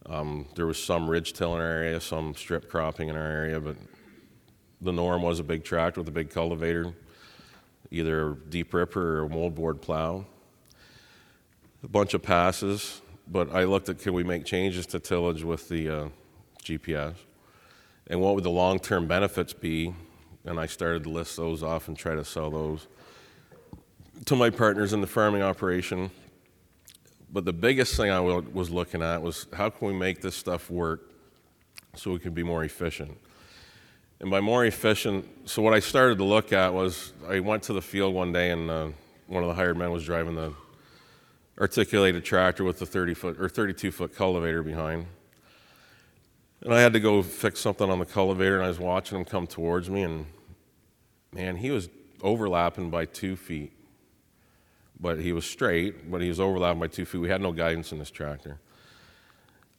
Um, 0.06 0.46
there 0.54 0.66
was 0.66 0.82
some 0.82 1.08
ridge 1.08 1.32
till 1.32 1.54
in 1.54 1.60
our 1.60 1.66
area, 1.66 2.00
some 2.00 2.34
strip 2.34 2.70
cropping 2.70 3.08
in 3.08 3.16
our 3.16 3.22
area, 3.22 3.58
but 3.58 3.76
the 4.80 4.92
norm 4.92 5.22
was 5.22 5.40
a 5.40 5.44
big 5.44 5.64
tractor 5.64 6.00
with 6.00 6.08
a 6.08 6.12
big 6.12 6.30
cultivator, 6.30 6.92
either 7.90 8.30
a 8.30 8.36
deep 8.36 8.72
ripper 8.72 9.20
or 9.20 9.24
a 9.24 9.28
moldboard 9.28 9.80
plow. 9.80 10.24
A 11.82 11.88
bunch 11.88 12.14
of 12.14 12.22
passes, 12.22 13.00
but 13.28 13.52
I 13.54 13.64
looked 13.64 13.88
at 13.88 13.98
can 13.98 14.12
we 14.12 14.22
make 14.22 14.44
changes 14.44 14.86
to 14.86 15.00
tillage 15.00 15.44
with 15.44 15.68
the 15.68 15.88
uh, 15.88 16.08
GPS, 16.62 17.14
and 18.08 18.20
what 18.20 18.34
would 18.34 18.44
the 18.44 18.50
long-term 18.50 19.06
benefits 19.06 19.52
be? 19.52 19.94
And 20.44 20.60
I 20.60 20.66
started 20.66 21.04
to 21.04 21.10
list 21.10 21.36
those 21.36 21.62
off 21.62 21.88
and 21.88 21.96
try 21.96 22.14
to 22.14 22.24
sell 22.24 22.50
those 22.50 22.86
to 24.24 24.36
my 24.36 24.50
partners 24.50 24.92
in 24.92 25.00
the 25.00 25.06
farming 25.06 25.42
operation. 25.42 26.10
But 27.32 27.44
the 27.44 27.52
biggest 27.52 27.96
thing 27.96 28.10
I 28.10 28.20
was 28.20 28.70
looking 28.70 29.02
at 29.02 29.20
was 29.20 29.46
how 29.52 29.70
can 29.70 29.88
we 29.88 29.94
make 29.94 30.20
this 30.20 30.36
stuff 30.36 30.70
work 30.70 31.10
so 31.94 32.12
we 32.12 32.18
can 32.18 32.32
be 32.32 32.42
more 32.42 32.64
efficient. 32.64 33.16
And 34.20 34.30
by 34.30 34.40
more 34.40 34.64
efficient, 34.64 35.26
so 35.44 35.60
what 35.60 35.74
I 35.74 35.80
started 35.80 36.18
to 36.18 36.24
look 36.24 36.52
at 36.52 36.72
was 36.72 37.12
I 37.28 37.40
went 37.40 37.62
to 37.64 37.72
the 37.72 37.82
field 37.82 38.14
one 38.14 38.32
day 38.32 38.50
and 38.50 38.70
uh, 38.70 38.88
one 39.26 39.42
of 39.42 39.48
the 39.48 39.54
hired 39.54 39.76
men 39.76 39.90
was 39.90 40.04
driving 40.04 40.36
the 40.36 40.52
articulated 41.60 42.24
tractor 42.24 42.64
with 42.64 42.78
the 42.78 42.86
30 42.86 43.14
foot 43.14 43.40
or 43.40 43.48
32 43.48 43.90
foot 43.90 44.14
cultivator 44.14 44.62
behind. 44.62 45.06
And 46.62 46.72
I 46.72 46.80
had 46.80 46.92
to 46.94 47.00
go 47.00 47.22
fix 47.22 47.60
something 47.60 47.88
on 47.90 47.98
the 47.98 48.06
cultivator, 48.06 48.56
and 48.56 48.64
I 48.64 48.68
was 48.68 48.78
watching 48.78 49.18
him 49.18 49.24
come 49.24 49.46
towards 49.46 49.90
me, 49.90 50.02
and 50.02 50.26
man, 51.32 51.56
he 51.56 51.70
was 51.70 51.88
overlapping 52.22 52.90
by 52.90 53.04
two 53.04 53.36
feet. 53.36 53.72
But 54.98 55.20
he 55.20 55.32
was 55.32 55.44
straight, 55.44 56.10
but 56.10 56.22
he 56.22 56.28
was 56.28 56.40
overlapping 56.40 56.80
by 56.80 56.86
two 56.86 57.04
feet. 57.04 57.18
We 57.18 57.28
had 57.28 57.40
no 57.40 57.52
guidance 57.52 57.92
in 57.92 57.98
this 57.98 58.10
tractor. 58.10 58.58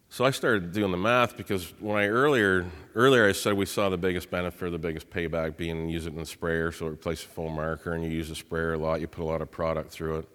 So 0.10 0.24
I 0.24 0.32
started 0.32 0.72
doing 0.72 0.92
the 0.92 0.98
math 0.98 1.36
because 1.36 1.74
when 1.80 1.98
I 1.98 2.08
earlier 2.08 2.66
earlier 2.96 3.28
I 3.28 3.34
said 3.34 3.54
we 3.54 3.66
saw 3.66 3.90
the 3.90 3.98
biggest 3.98 4.32
benefit, 4.32 4.72
the 4.72 4.78
biggest 4.78 5.10
payback 5.10 5.58
being 5.58 5.90
use 5.90 6.06
it 6.06 6.14
in 6.14 6.20
the 6.20 6.26
sprayer, 6.26 6.72
so 6.72 6.88
replace 6.88 7.24
a 7.26 7.28
foam 7.28 7.56
marker, 7.56 7.94
and 7.94 8.04
you 8.04 8.10
use 8.10 8.30
the 8.30 8.36
sprayer 8.36 8.74
a 8.74 8.78
lot, 8.78 9.02
you 9.02 9.08
put 9.08 9.24
a 9.24 9.26
lot 9.26 9.42
of 9.42 9.52
product 9.52 9.92
through 9.92 10.20
it. 10.20 10.30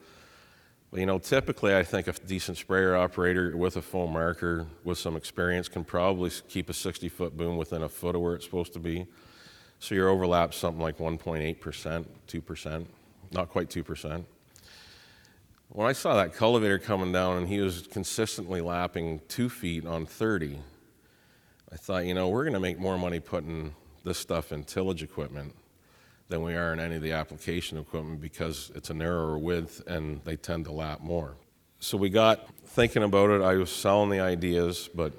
Well, 0.91 1.01
you 1.01 1.07
know, 1.07 1.19
typically 1.19 1.75
I 1.75 1.85
think 1.85 2.07
a 2.07 2.13
decent 2.13 2.59
sprayer 2.59 2.95
operator 2.95 3.57
with 3.57 3.79
a 3.79 3.83
foam 3.83 4.13
marker 4.13 4.67
with 4.85 4.99
some 4.99 5.17
experience 5.17 5.69
can 5.69 5.85
probably 5.85 6.31
keep 6.49 6.69
a 6.69 6.75
60 6.75 7.09
foot 7.09 7.35
boom 7.35 7.57
within 7.57 7.83
a 7.83 7.89
foot 7.89 8.15
of 8.15 8.21
where 8.21 8.35
it's 8.35 8.45
supposed 8.45 8.75
to 8.75 8.79
be. 8.79 9.07
So 9.79 9.95
your 9.95 10.11
overlap's 10.11 10.59
something 10.59 10.83
like 10.83 10.99
1.8%, 10.99 12.05
2%, 12.29 12.87
not 13.33 13.49
quite 13.49 13.71
2%. 13.71 14.25
When 15.75 15.89
I 15.89 15.95
saw 15.95 16.17
that 16.17 16.35
cultivator 16.35 16.79
coming 16.79 17.13
down 17.13 17.39
and 17.39 17.49
he 17.49 17.61
was 17.61 17.87
consistently 17.87 18.61
lapping 18.61 19.23
two 19.27 19.49
feet 19.49 19.87
on 19.87 20.05
30, 20.05 20.59
I 21.73 21.77
thought, 21.77 22.05
you 22.05 22.13
know, 22.13 22.29
we're 22.29 22.43
going 22.43 22.53
to 22.53 22.61
make 22.61 22.79
more 22.79 22.99
money 22.99 23.21
putting 23.21 23.75
this 24.05 24.19
stuff 24.19 24.53
in 24.53 24.65
tillage 24.65 25.03
equipment 25.03 25.55
than 26.29 26.43
we 26.43 26.55
are 26.57 26.75
in 26.75 26.79
any 26.79 26.97
of 26.97 27.03
the 27.03 27.13
application 27.13 27.79
equipment 27.79 28.21
because 28.21 28.71
it's 28.75 28.91
a 28.91 28.95
narrower 28.95 29.39
width 29.39 29.83
and 29.87 30.21
they 30.25 30.37
tend 30.37 30.67
to 30.67 30.73
lap 30.73 31.01
more. 31.01 31.37
So 31.81 31.97
we 31.97 32.11
got 32.11 32.55
thinking 32.67 33.03
about 33.03 33.31
it. 33.31 33.41
I 33.41 33.55
was 33.55 33.73
selling 33.73 34.11
the 34.11 34.21
ideas, 34.21 34.91
but 34.95 35.15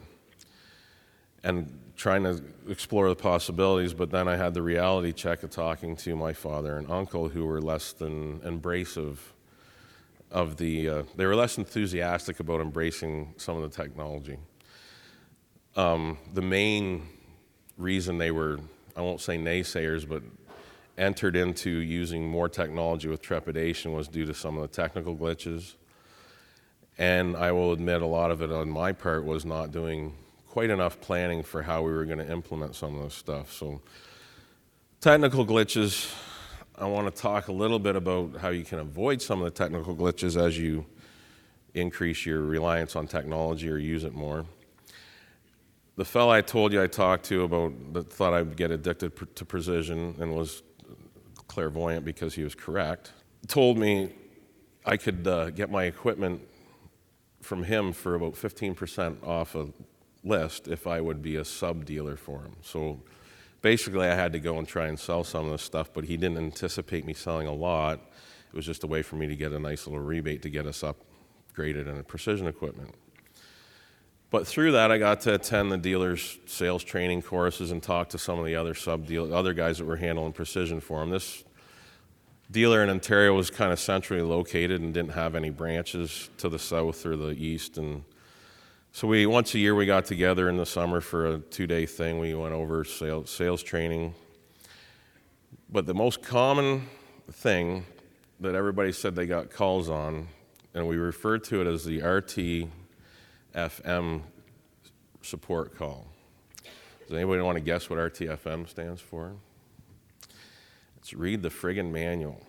and 1.43 1.79
trying 1.95 2.25
to 2.25 2.43
explore 2.69 3.09
the 3.09 3.15
possibilities. 3.15 3.95
But 3.95 4.11
then 4.11 4.27
I 4.27 4.35
had 4.35 4.53
the 4.53 4.61
reality 4.61 5.13
check 5.13 5.41
of 5.41 5.49
talking 5.49 5.95
to 5.95 6.15
my 6.15 6.33
father 6.33 6.77
and 6.77 6.91
uncle, 6.91 7.29
who 7.29 7.43
were 7.47 7.59
less 7.59 7.91
than 7.91 8.39
embracive 8.41 9.17
of 10.33 10.57
the. 10.57 10.89
Uh, 10.89 11.03
they 11.15 11.25
were 11.25 11.35
less 11.35 11.57
enthusiastic 11.57 12.41
about 12.41 12.59
embracing 12.59 13.33
some 13.37 13.55
of 13.55 13.63
the 13.63 13.69
technology. 13.69 14.37
Um, 15.77 16.17
the 16.33 16.41
main 16.41 17.07
reason 17.77 18.17
they 18.17 18.31
were, 18.31 18.59
I 18.95 19.01
won't 19.01 19.21
say 19.21 19.37
naysayers, 19.37 20.07
but 20.07 20.23
entered 20.97 21.35
into 21.35 21.69
using 21.69 22.27
more 22.27 22.49
technology 22.49 23.07
with 23.07 23.21
trepidation 23.21 23.93
was 23.93 24.07
due 24.07 24.25
to 24.25 24.33
some 24.33 24.57
of 24.57 24.61
the 24.61 24.67
technical 24.67 25.15
glitches. 25.15 25.75
And 26.97 27.35
I 27.35 27.51
will 27.51 27.71
admit 27.71 28.01
a 28.01 28.07
lot 28.07 28.29
of 28.29 28.41
it 28.41 28.51
on 28.51 28.69
my 28.69 28.91
part 28.91 29.25
was 29.25 29.45
not 29.45 29.71
doing 29.71 30.13
quite 30.47 30.69
enough 30.69 31.01
planning 31.01 31.41
for 31.41 31.63
how 31.63 31.81
we 31.81 31.91
were 31.91 32.05
going 32.05 32.19
to 32.19 32.31
implement 32.31 32.75
some 32.75 32.95
of 32.97 33.03
this 33.05 33.15
stuff. 33.15 33.51
So, 33.51 33.81
technical 35.01 35.47
glitches, 35.47 36.13
I 36.83 36.87
want 36.87 37.13
to 37.13 37.21
talk 37.21 37.47
a 37.47 37.51
little 37.51 37.79
bit 37.79 37.95
about 37.95 38.37
how 38.37 38.49
you 38.49 38.63
can 38.63 38.79
avoid 38.79 39.21
some 39.21 39.41
of 39.41 39.45
the 39.45 39.51
technical 39.51 39.95
glitches 39.95 40.35
as 40.35 40.57
you 40.57 40.85
increase 41.73 42.25
your 42.25 42.41
reliance 42.41 42.95
on 42.95 43.07
technology 43.07 43.69
or 43.69 43.77
use 43.77 44.03
it 44.03 44.13
more. 44.13 44.45
The 45.95 46.05
fellow 46.05 46.31
I 46.31 46.41
told 46.41 46.73
you 46.73 46.81
I 46.81 46.87
talked 46.87 47.25
to 47.25 47.43
about 47.43 47.93
that 47.93 48.11
thought 48.11 48.33
I'd 48.33 48.55
get 48.57 48.71
addicted 48.71 49.35
to 49.35 49.45
precision 49.45 50.15
and 50.19 50.35
was 50.35 50.63
clairvoyant 51.47 52.03
because 52.03 52.33
he 52.33 52.43
was 52.43 52.55
correct, 52.55 53.11
told 53.47 53.77
me 53.77 54.11
I 54.85 54.97
could 54.97 55.27
uh, 55.27 55.51
get 55.51 55.71
my 55.71 55.85
equipment 55.85 56.41
from 57.41 57.63
him 57.63 57.93
for 57.93 58.15
about 58.15 58.33
15% 58.33 59.25
off 59.25 59.55
a 59.55 59.67
list 60.23 60.67
if 60.67 60.87
I 60.87 60.99
would 60.99 61.21
be 61.21 61.35
a 61.35 61.45
sub 61.45 61.85
dealer 61.85 62.15
for 62.15 62.41
him. 62.41 62.55
So 62.61 63.01
basically, 63.63 64.05
I 64.07 64.13
had 64.13 64.33
to 64.33 64.39
go 64.39 64.59
and 64.59 64.67
try 64.67 64.85
and 64.87 64.99
sell 64.99 65.23
some 65.23 65.45
of 65.45 65.51
this 65.51 65.63
stuff, 65.63 65.91
but 65.91 66.03
he 66.03 66.17
didn't 66.17 66.37
anticipate 66.37 67.05
me 67.05 67.15
selling 67.15 67.47
a 67.47 67.53
lot. 67.53 67.99
It 68.49 68.55
was 68.55 68.67
just 68.67 68.83
a 68.83 68.87
way 68.87 69.01
for 69.01 69.15
me 69.15 69.25
to 69.25 69.35
get 69.35 69.51
a 69.51 69.57
nice 69.57 69.87
little 69.87 70.03
rebate 70.03 70.43
to 70.43 70.49
get 70.49 70.67
us 70.67 70.83
upgraded 70.83 71.87
in 71.87 72.03
precision 72.03 72.45
equipment. 72.45 72.93
But 74.29 74.45
through 74.45 74.73
that, 74.73 74.91
I 74.91 74.97
got 74.97 75.21
to 75.21 75.35
attend 75.35 75.71
the 75.71 75.77
dealers' 75.77 76.39
sales 76.45 76.83
training 76.83 77.21
courses 77.21 77.71
and 77.71 77.81
talk 77.81 78.09
to 78.09 78.17
some 78.17 78.37
of 78.37 78.45
the 78.45 78.55
other 78.55 78.73
sub 78.73 79.09
other 79.11 79.53
guys 79.53 79.77
that 79.77 79.85
were 79.85 79.97
handling 79.97 80.33
precision 80.33 80.79
for 80.79 81.01
him. 81.01 81.09
This 81.09 81.43
dealer 82.51 82.83
in 82.83 82.89
Ontario 82.89 83.33
was 83.35 83.49
kind 83.49 83.71
of 83.71 83.79
centrally 83.79 84.23
located 84.23 84.81
and 84.81 84.93
didn't 84.93 85.13
have 85.13 85.35
any 85.35 85.51
branches 85.51 86.29
to 86.37 86.49
the 86.49 86.59
south 86.59 87.05
or 87.05 87.15
the 87.15 87.29
east. 87.29 87.77
And 87.77 88.03
so 88.95 89.07
we 89.07 89.25
once 89.25 89.55
a 89.55 89.59
year 89.59 89.73
we 89.73 89.87
got 89.87 90.05
together 90.05 90.47
in 90.49 90.57
the 90.57 90.67
summer 90.67 91.01
for 91.01 91.25
a 91.25 91.39
two-day 91.39 91.87
thing. 91.87 92.19
We 92.19 92.35
went 92.35 92.53
over 92.53 92.83
sales, 92.83 93.31
sales 93.31 93.63
training. 93.63 94.13
But 95.67 95.87
the 95.87 95.95
most 95.95 96.21
common 96.21 96.87
thing 97.31 97.87
that 98.39 98.53
everybody 98.53 98.91
said 98.91 99.15
they 99.15 99.25
got 99.25 99.49
calls 99.49 99.89
on, 99.89 100.27
and 100.75 100.87
we 100.87 100.97
referred 100.97 101.43
to 101.45 101.59
it 101.61 101.65
as 101.65 101.83
the 101.83 102.01
RTFM 102.01 102.69
support 105.23 105.75
call. 105.75 106.05
Does 107.07 107.17
anybody 107.17 107.41
want 107.41 107.57
to 107.57 107.63
guess 107.63 107.89
what 107.89 107.97
RTFM 107.97 108.69
stands 108.69 109.01
for? 109.01 109.33
It's 110.97 111.15
read 111.15 111.41
the 111.41 111.49
friggin' 111.49 111.91
manual. 111.91 112.45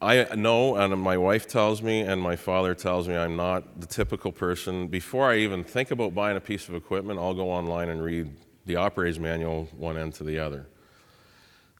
I 0.00 0.34
know, 0.34 0.76
and 0.76 1.00
my 1.00 1.16
wife 1.16 1.48
tells 1.48 1.80
me, 1.80 2.00
and 2.02 2.20
my 2.20 2.36
father 2.36 2.74
tells 2.74 3.08
me, 3.08 3.16
I'm 3.16 3.34
not 3.34 3.80
the 3.80 3.86
typical 3.86 4.30
person. 4.30 4.88
Before 4.88 5.30
I 5.30 5.38
even 5.38 5.64
think 5.64 5.90
about 5.90 6.14
buying 6.14 6.36
a 6.36 6.40
piece 6.40 6.68
of 6.68 6.74
equipment, 6.74 7.18
I'll 7.18 7.34
go 7.34 7.50
online 7.50 7.88
and 7.88 8.04
read 8.04 8.30
the 8.66 8.76
operator's 8.76 9.18
manual 9.18 9.68
one 9.76 9.96
end 9.96 10.12
to 10.14 10.24
the 10.24 10.38
other 10.38 10.66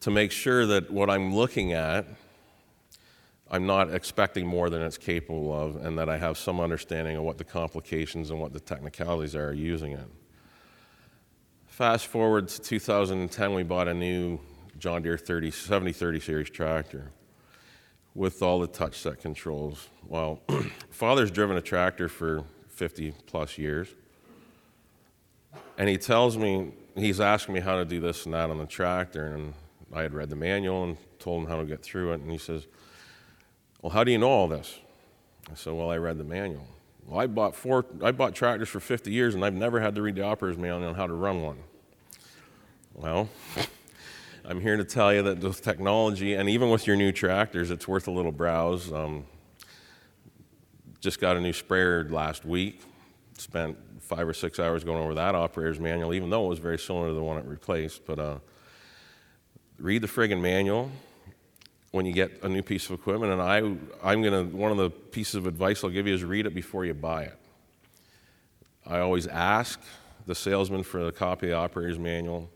to 0.00 0.11
make 0.11 0.33
sure 0.33 0.64
that 0.66 0.90
what 0.90 1.11
I'm 1.11 1.35
looking 1.35 1.74
at, 1.74 2.07
I'm 3.50 3.66
not 3.66 3.92
expecting 3.92 4.46
more 4.46 4.70
than 4.70 4.81
it's 4.83 4.96
capable 4.96 5.52
of, 5.52 5.85
and 5.85 5.98
that 5.98 6.09
I 6.09 6.16
have 6.16 6.38
some 6.38 6.59
understanding 6.59 7.16
of 7.16 7.22
what 7.22 7.37
the 7.37 7.44
complications 7.44 8.31
and 8.31 8.40
what 8.40 8.52
the 8.52 8.61
technicalities 8.61 9.37
are 9.37 9.52
using 9.52 9.92
it. 9.92 10.09
Fast 11.66 12.07
forward 12.07 12.48
to 12.48 12.62
2010, 12.62 13.55
we 13.55 13.62
bought 13.62 13.88
a 13.88 13.94
new 13.94 14.40
John 14.79 15.02
Deere 15.02 15.18
30, 15.18 15.50
7030 15.50 16.20
series 16.20 16.50
tractor 16.50 17.12
with 18.16 18.42
all 18.42 18.59
the 18.59 18.66
touch 18.66 18.98
set 18.98 19.20
controls. 19.20 19.88
Well, 20.09 20.40
father's 20.90 21.31
driven 21.31 21.57
a 21.59 21.61
tractor 21.61 22.09
for 22.09 22.44
50 22.70 23.12
plus 23.26 23.59
years. 23.59 23.88
And 25.76 25.88
he 25.88 25.98
tells 25.98 26.38
me, 26.38 26.72
he's 26.96 27.20
asking 27.20 27.55
me 27.55 27.61
how 27.61 27.76
to 27.76 27.85
do 27.85 28.00
this 28.00 28.24
and 28.24 28.35
that 28.35 28.48
on 28.48 28.57
the 28.57 28.66
tractor. 28.66 29.26
And 29.26 29.52
I 29.92 30.00
had 30.00 30.14
read 30.14 30.31
the 30.31 30.37
manual 30.37 30.85
and 30.85 30.96
told 31.18 31.42
him 31.42 31.48
how 31.48 31.59
to 31.59 31.66
get 31.66 31.83
through 31.83 32.12
it. 32.12 32.20
And 32.20 32.31
he 32.31 32.38
says, 32.38 32.66
Well, 33.83 33.90
how 33.90 34.02
do 34.02 34.11
you 34.11 34.18
know 34.18 34.31
all 34.31 34.48
this? 34.48 34.79
I 35.50 35.55
said, 35.55 35.74
Well, 35.74 35.90
I 35.90 35.98
read 35.98 36.16
the 36.16 36.24
manual. 36.24 36.66
Well, 37.07 37.20
I 37.20 37.26
bought, 37.26 37.55
four, 37.55 37.85
I 38.02 38.12
bought 38.12 38.35
tractors 38.35 38.70
for 38.70 38.81
50 38.81 39.12
years 39.12 39.35
and 39.35 39.44
I've 39.44 39.55
never 39.55 39.79
had 39.79 39.94
to 39.94 40.02
read 40.02 40.16
the 40.16 40.22
operator's 40.22 40.59
manual 40.59 40.88
on 40.88 40.94
how 40.94 41.07
to 41.07 41.14
run 41.14 41.42
one. 41.42 41.59
Well, 42.94 43.29
I'm 44.48 44.61
here 44.61 44.76
to 44.76 44.85
tell 44.85 45.12
you 45.12 45.22
that 45.22 45.40
with 45.40 45.61
technology, 45.61 46.35
and 46.35 46.48
even 46.48 46.70
with 46.70 46.87
your 46.87 46.94
new 46.94 47.11
tractors, 47.11 47.72
it's 47.72 47.88
worth 47.88 48.06
a 48.06 48.12
little 48.12 48.30
browse. 48.30 48.92
Um, 48.92 49.24
just 51.00 51.20
got 51.20 51.37
a 51.37 51.40
new 51.40 51.52
sprayer 51.52 52.09
last 52.09 52.44
week. 52.44 52.80
Spent 53.38 53.76
five 54.00 54.28
or 54.28 54.32
six 54.32 54.61
hours 54.61 54.85
going 54.85 55.02
over 55.02 55.14
that 55.14 55.35
operator's 55.35 55.80
manual, 55.80 56.14
even 56.14 56.30
though 56.30 56.46
it 56.46 56.48
was 56.48 56.61
very 56.61 56.78
similar 56.78 57.09
to 57.09 57.14
the 57.14 57.24
one 57.24 57.38
it 57.38 57.44
replaced. 57.44 58.06
But 58.06 58.20
uh, 58.20 58.38
read 59.80 60.02
the 60.02 60.06
friggin' 60.06 60.40
manual 60.40 60.92
when 61.90 62.06
you 62.06 62.12
get 62.12 62.40
a 62.44 62.48
new 62.48 62.62
piece 62.62 62.88
of 62.88 62.92
equipment. 62.92 63.32
And 63.32 63.42
I, 63.42 63.56
I'm 64.04 64.22
gonna 64.22 64.44
one 64.44 64.70
of 64.70 64.78
the 64.78 64.90
pieces 64.90 65.35
of 65.35 65.48
advice 65.48 65.82
I'll 65.82 65.90
give 65.90 66.06
you 66.06 66.14
is 66.14 66.22
read 66.22 66.46
it 66.46 66.54
before 66.54 66.85
you 66.85 66.94
buy 66.94 67.24
it. 67.24 67.38
I 68.87 69.00
always 69.00 69.26
ask 69.26 69.80
the 70.24 70.37
salesman 70.37 70.85
for 70.85 71.09
a 71.09 71.11
copy 71.11 71.46
of 71.46 71.50
the 71.50 71.56
operator's 71.56 71.98
manual 71.98 72.48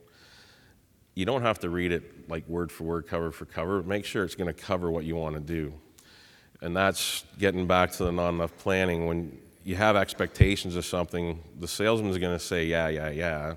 you 1.20 1.26
don't 1.26 1.42
have 1.42 1.58
to 1.58 1.68
read 1.68 1.92
it 1.92 2.30
like 2.30 2.48
word 2.48 2.72
for 2.72 2.84
word, 2.84 3.06
cover 3.06 3.30
for 3.30 3.44
cover, 3.44 3.76
but 3.76 3.86
make 3.86 4.06
sure 4.06 4.24
it's 4.24 4.34
going 4.34 4.52
to 4.52 4.58
cover 4.58 4.90
what 4.90 5.04
you 5.04 5.16
want 5.16 5.34
to 5.34 5.40
do. 5.40 5.70
And 6.62 6.74
that's 6.74 7.24
getting 7.38 7.66
back 7.66 7.92
to 7.92 8.04
the 8.04 8.10
not 8.10 8.30
enough 8.30 8.56
planning. 8.56 9.06
When 9.06 9.38
you 9.62 9.76
have 9.76 9.96
expectations 9.96 10.76
of 10.76 10.86
something, 10.86 11.38
the 11.58 11.68
salesman's 11.68 12.16
going 12.16 12.34
to 12.34 12.42
say, 12.42 12.64
yeah, 12.64 12.88
yeah, 12.88 13.10
yeah, 13.10 13.56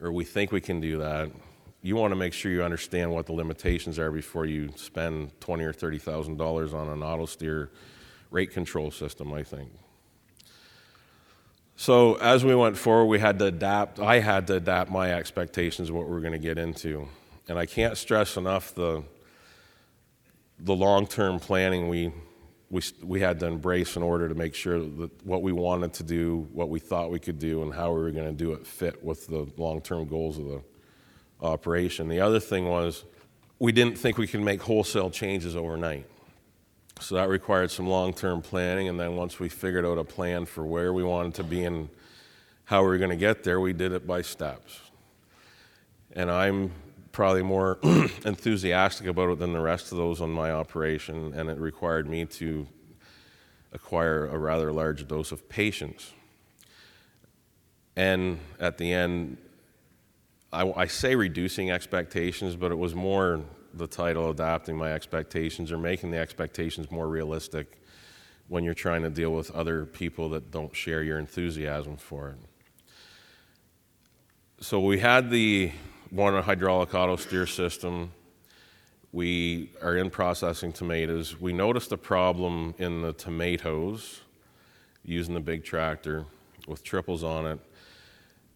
or 0.00 0.10
we 0.10 0.24
think 0.24 0.50
we 0.50 0.60
can 0.60 0.80
do 0.80 0.98
that. 0.98 1.30
You 1.82 1.94
want 1.94 2.10
to 2.10 2.16
make 2.16 2.32
sure 2.32 2.50
you 2.50 2.64
understand 2.64 3.12
what 3.12 3.26
the 3.26 3.32
limitations 3.32 3.96
are 4.00 4.10
before 4.10 4.44
you 4.44 4.70
spend 4.74 5.40
twenty 5.40 5.62
or 5.62 5.72
thirty 5.72 5.98
thousand 5.98 6.36
dollars 6.36 6.74
on 6.74 6.88
an 6.88 7.00
auto 7.00 7.26
steer 7.26 7.70
rate 8.32 8.50
control 8.50 8.90
system. 8.90 9.32
I 9.32 9.44
think. 9.44 9.70
So 11.80 12.16
as 12.16 12.44
we 12.44 12.54
went 12.54 12.76
forward, 12.76 13.06
we 13.06 13.18
had 13.18 13.38
to 13.38 13.46
adapt. 13.46 14.00
I 14.00 14.20
had 14.20 14.46
to 14.48 14.56
adapt 14.56 14.90
my 14.90 15.14
expectations 15.14 15.88
of 15.88 15.94
what 15.94 16.04
we 16.04 16.12
were 16.12 16.20
going 16.20 16.34
to 16.34 16.38
get 16.38 16.58
into, 16.58 17.08
and 17.48 17.58
I 17.58 17.64
can't 17.64 17.96
stress 17.96 18.36
enough 18.36 18.74
the 18.74 19.02
the 20.58 20.74
long-term 20.74 21.40
planning 21.40 21.88
we 21.88 22.12
we 22.68 22.82
we 23.02 23.20
had 23.20 23.40
to 23.40 23.46
embrace 23.46 23.96
in 23.96 24.02
order 24.02 24.28
to 24.28 24.34
make 24.34 24.54
sure 24.54 24.78
that 24.78 25.24
what 25.24 25.40
we 25.40 25.52
wanted 25.52 25.94
to 25.94 26.02
do, 26.02 26.46
what 26.52 26.68
we 26.68 26.80
thought 26.80 27.10
we 27.10 27.18
could 27.18 27.38
do, 27.38 27.62
and 27.62 27.72
how 27.72 27.94
we 27.94 28.02
were 28.02 28.10
going 28.10 28.26
to 28.26 28.44
do 28.44 28.52
it 28.52 28.66
fit 28.66 29.02
with 29.02 29.26
the 29.28 29.50
long-term 29.56 30.06
goals 30.06 30.36
of 30.36 30.44
the 30.44 30.62
operation. 31.40 32.08
The 32.08 32.20
other 32.20 32.40
thing 32.40 32.68
was 32.68 33.04
we 33.58 33.72
didn't 33.72 33.96
think 33.96 34.18
we 34.18 34.26
could 34.26 34.42
make 34.42 34.60
wholesale 34.60 35.08
changes 35.08 35.56
overnight. 35.56 36.04
So 37.00 37.14
that 37.14 37.28
required 37.28 37.70
some 37.70 37.86
long 37.86 38.12
term 38.12 38.42
planning. 38.42 38.88
And 38.88 39.00
then 39.00 39.16
once 39.16 39.40
we 39.40 39.48
figured 39.48 39.86
out 39.86 39.98
a 39.98 40.04
plan 40.04 40.44
for 40.44 40.64
where 40.64 40.92
we 40.92 41.02
wanted 41.02 41.34
to 41.34 41.44
be 41.44 41.64
and 41.64 41.88
how 42.64 42.82
we 42.82 42.88
were 42.88 42.98
going 42.98 43.10
to 43.10 43.16
get 43.16 43.42
there, 43.42 43.58
we 43.58 43.72
did 43.72 43.92
it 43.92 44.06
by 44.06 44.22
steps. 44.22 44.80
And 46.12 46.30
I'm 46.30 46.72
probably 47.12 47.42
more 47.42 47.78
enthusiastic 47.82 49.06
about 49.06 49.30
it 49.30 49.38
than 49.38 49.52
the 49.52 49.60
rest 49.60 49.92
of 49.92 49.98
those 49.98 50.20
on 50.20 50.30
my 50.30 50.52
operation. 50.52 51.32
And 51.34 51.48
it 51.48 51.58
required 51.58 52.08
me 52.08 52.26
to 52.26 52.66
acquire 53.72 54.26
a 54.26 54.36
rather 54.36 54.70
large 54.70 55.08
dose 55.08 55.32
of 55.32 55.48
patience. 55.48 56.12
And 57.96 58.38
at 58.58 58.78
the 58.78 58.92
end, 58.92 59.38
I, 60.52 60.70
I 60.72 60.86
say 60.86 61.14
reducing 61.14 61.70
expectations, 61.70 62.56
but 62.56 62.72
it 62.72 62.78
was 62.78 62.94
more 62.94 63.40
the 63.74 63.86
title 63.86 64.30
adapting 64.30 64.76
my 64.76 64.92
expectations 64.92 65.70
or 65.72 65.78
making 65.78 66.10
the 66.10 66.18
expectations 66.18 66.90
more 66.90 67.08
realistic 67.08 67.80
when 68.48 68.64
you're 68.64 68.74
trying 68.74 69.02
to 69.02 69.10
deal 69.10 69.30
with 69.30 69.50
other 69.52 69.86
people 69.86 70.28
that 70.30 70.50
don't 70.50 70.74
share 70.74 71.02
your 71.02 71.18
enthusiasm 71.18 71.96
for 71.96 72.30
it. 72.30 72.36
So 74.60 74.80
we 74.80 74.98
had 74.98 75.30
the 75.30 75.70
one 76.10 76.34
hydraulic 76.42 76.94
auto 76.94 77.16
steer 77.16 77.46
system. 77.46 78.10
We 79.12 79.70
are 79.80 79.96
in 79.96 80.10
processing 80.10 80.72
tomatoes. 80.72 81.40
We 81.40 81.52
noticed 81.52 81.92
a 81.92 81.96
problem 81.96 82.74
in 82.78 83.02
the 83.02 83.12
tomatoes 83.12 84.20
using 85.04 85.34
the 85.34 85.40
big 85.40 85.64
tractor 85.64 86.24
with 86.66 86.82
triples 86.82 87.22
on 87.22 87.46
it. 87.46 87.60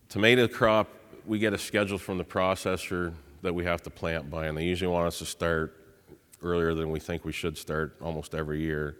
Tomato 0.08 0.46
crop, 0.46 0.88
we 1.24 1.38
get 1.38 1.52
a 1.52 1.58
schedule 1.58 1.98
from 1.98 2.18
the 2.18 2.24
processor 2.24 3.14
that 3.44 3.54
we 3.54 3.64
have 3.64 3.82
to 3.82 3.90
plant 3.90 4.30
by, 4.30 4.46
and 4.46 4.56
they 4.56 4.64
usually 4.64 4.90
want 4.90 5.06
us 5.06 5.18
to 5.18 5.26
start 5.26 5.76
earlier 6.42 6.74
than 6.74 6.90
we 6.90 6.98
think 6.98 7.24
we 7.24 7.32
should 7.32 7.56
start 7.58 7.94
almost 8.00 8.34
every 8.34 8.60
year. 8.60 8.96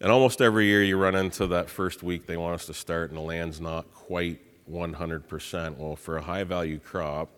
And 0.00 0.10
almost 0.10 0.40
every 0.40 0.66
year 0.66 0.84
you 0.84 0.96
run 0.96 1.16
into 1.16 1.48
that 1.48 1.68
first 1.68 2.02
week 2.02 2.26
they 2.26 2.36
want 2.36 2.54
us 2.54 2.66
to 2.66 2.74
start, 2.74 3.10
and 3.10 3.18
the 3.18 3.22
land's 3.22 3.60
not 3.60 3.92
quite 3.92 4.40
100%. 4.70 5.76
Well, 5.78 5.96
for 5.96 6.16
a 6.16 6.22
high 6.22 6.44
value 6.44 6.78
crop, 6.78 7.28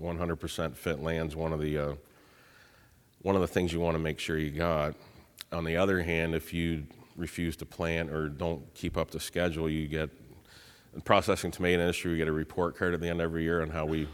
100% 0.00 0.74
fit 0.74 1.02
land's 1.02 1.36
one 1.36 1.52
of 1.52 1.60
the 1.60 1.78
uh, 1.78 1.94
one 3.22 3.34
of 3.34 3.40
the 3.40 3.46
things 3.46 3.72
you 3.72 3.80
want 3.80 3.94
to 3.94 3.98
make 3.98 4.18
sure 4.18 4.36
you 4.36 4.50
got. 4.50 4.94
On 5.52 5.64
the 5.64 5.76
other 5.76 6.02
hand, 6.02 6.34
if 6.34 6.52
you 6.52 6.84
refuse 7.16 7.56
to 7.56 7.64
plant 7.64 8.10
or 8.10 8.28
don't 8.28 8.62
keep 8.74 8.96
up 8.96 9.10
the 9.10 9.20
schedule, 9.20 9.70
you 9.70 9.86
get 9.86 10.10
in 10.94 11.00
processing 11.00 11.50
tomato 11.50 11.80
industry, 11.80 12.12
we 12.12 12.18
get 12.18 12.28
a 12.28 12.32
report 12.32 12.76
card 12.76 12.92
at 12.92 13.00
the 13.00 13.08
end 13.08 13.20
of 13.20 13.24
every 13.24 13.44
year 13.44 13.62
on 13.62 13.70
how 13.70 13.86
we 13.86 14.08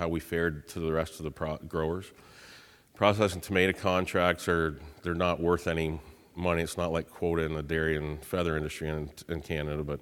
how 0.00 0.08
we 0.08 0.18
fared 0.18 0.66
to 0.66 0.80
the 0.80 0.90
rest 0.90 1.20
of 1.20 1.24
the 1.24 1.30
pro- 1.30 1.58
growers. 1.58 2.10
Processing 2.94 3.42
tomato 3.42 3.78
contracts 3.78 4.48
are 4.48 4.80
they're 5.02 5.14
not 5.14 5.40
worth 5.40 5.66
any 5.66 6.00
money. 6.34 6.62
It's 6.62 6.78
not 6.78 6.90
like 6.90 7.10
quota 7.10 7.42
in 7.42 7.52
the 7.52 7.62
dairy 7.62 7.98
and 7.98 8.24
feather 8.24 8.56
industry 8.56 8.88
in, 8.88 9.10
in 9.28 9.42
Canada, 9.42 9.84
but 9.84 10.00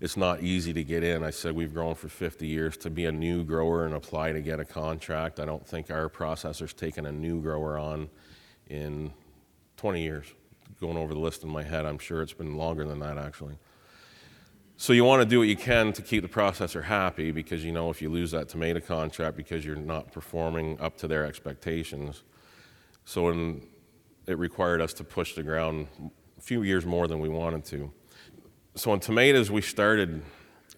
it's 0.00 0.16
not 0.16 0.42
easy 0.42 0.72
to 0.72 0.82
get 0.82 1.04
in. 1.04 1.22
I 1.22 1.30
said 1.30 1.54
we've 1.54 1.72
grown 1.72 1.94
for 1.94 2.08
50 2.08 2.48
years. 2.48 2.76
To 2.78 2.90
be 2.90 3.04
a 3.04 3.12
new 3.12 3.44
grower 3.44 3.86
and 3.86 3.94
apply 3.94 4.32
to 4.32 4.40
get 4.40 4.58
a 4.58 4.64
contract, 4.64 5.38
I 5.38 5.44
don't 5.44 5.64
think 5.64 5.88
our 5.88 6.08
processor's 6.08 6.72
taken 6.72 7.06
a 7.06 7.12
new 7.12 7.40
grower 7.40 7.78
on 7.78 8.10
in 8.66 9.12
20 9.76 10.02
years. 10.02 10.26
Going 10.80 10.96
over 10.96 11.14
the 11.14 11.20
list 11.20 11.44
in 11.44 11.48
my 11.48 11.62
head, 11.62 11.86
I'm 11.86 11.98
sure 11.98 12.22
it's 12.22 12.32
been 12.32 12.56
longer 12.56 12.84
than 12.84 12.98
that 12.98 13.18
actually. 13.18 13.56
So 14.82 14.92
you 14.92 15.04
want 15.04 15.22
to 15.22 15.24
do 15.24 15.38
what 15.38 15.46
you 15.46 15.54
can 15.54 15.92
to 15.92 16.02
keep 16.02 16.22
the 16.22 16.28
processor 16.28 16.82
happy 16.82 17.30
because 17.30 17.64
you 17.64 17.70
know 17.70 17.88
if 17.90 18.02
you 18.02 18.10
lose 18.10 18.32
that 18.32 18.48
tomato 18.48 18.80
contract 18.80 19.36
because 19.36 19.64
you're 19.64 19.76
not 19.76 20.10
performing 20.10 20.76
up 20.80 20.96
to 20.96 21.06
their 21.06 21.24
expectations. 21.24 22.24
So 23.04 23.26
when 23.26 23.62
it 24.26 24.36
required 24.36 24.80
us 24.80 24.92
to 24.94 25.04
push 25.04 25.36
the 25.36 25.44
ground 25.44 25.86
a 26.36 26.40
few 26.40 26.64
years 26.64 26.84
more 26.84 27.06
than 27.06 27.20
we 27.20 27.28
wanted 27.28 27.64
to. 27.66 27.92
So 28.74 28.92
in 28.92 28.98
tomatoes, 28.98 29.52
we 29.52 29.62
started 29.62 30.20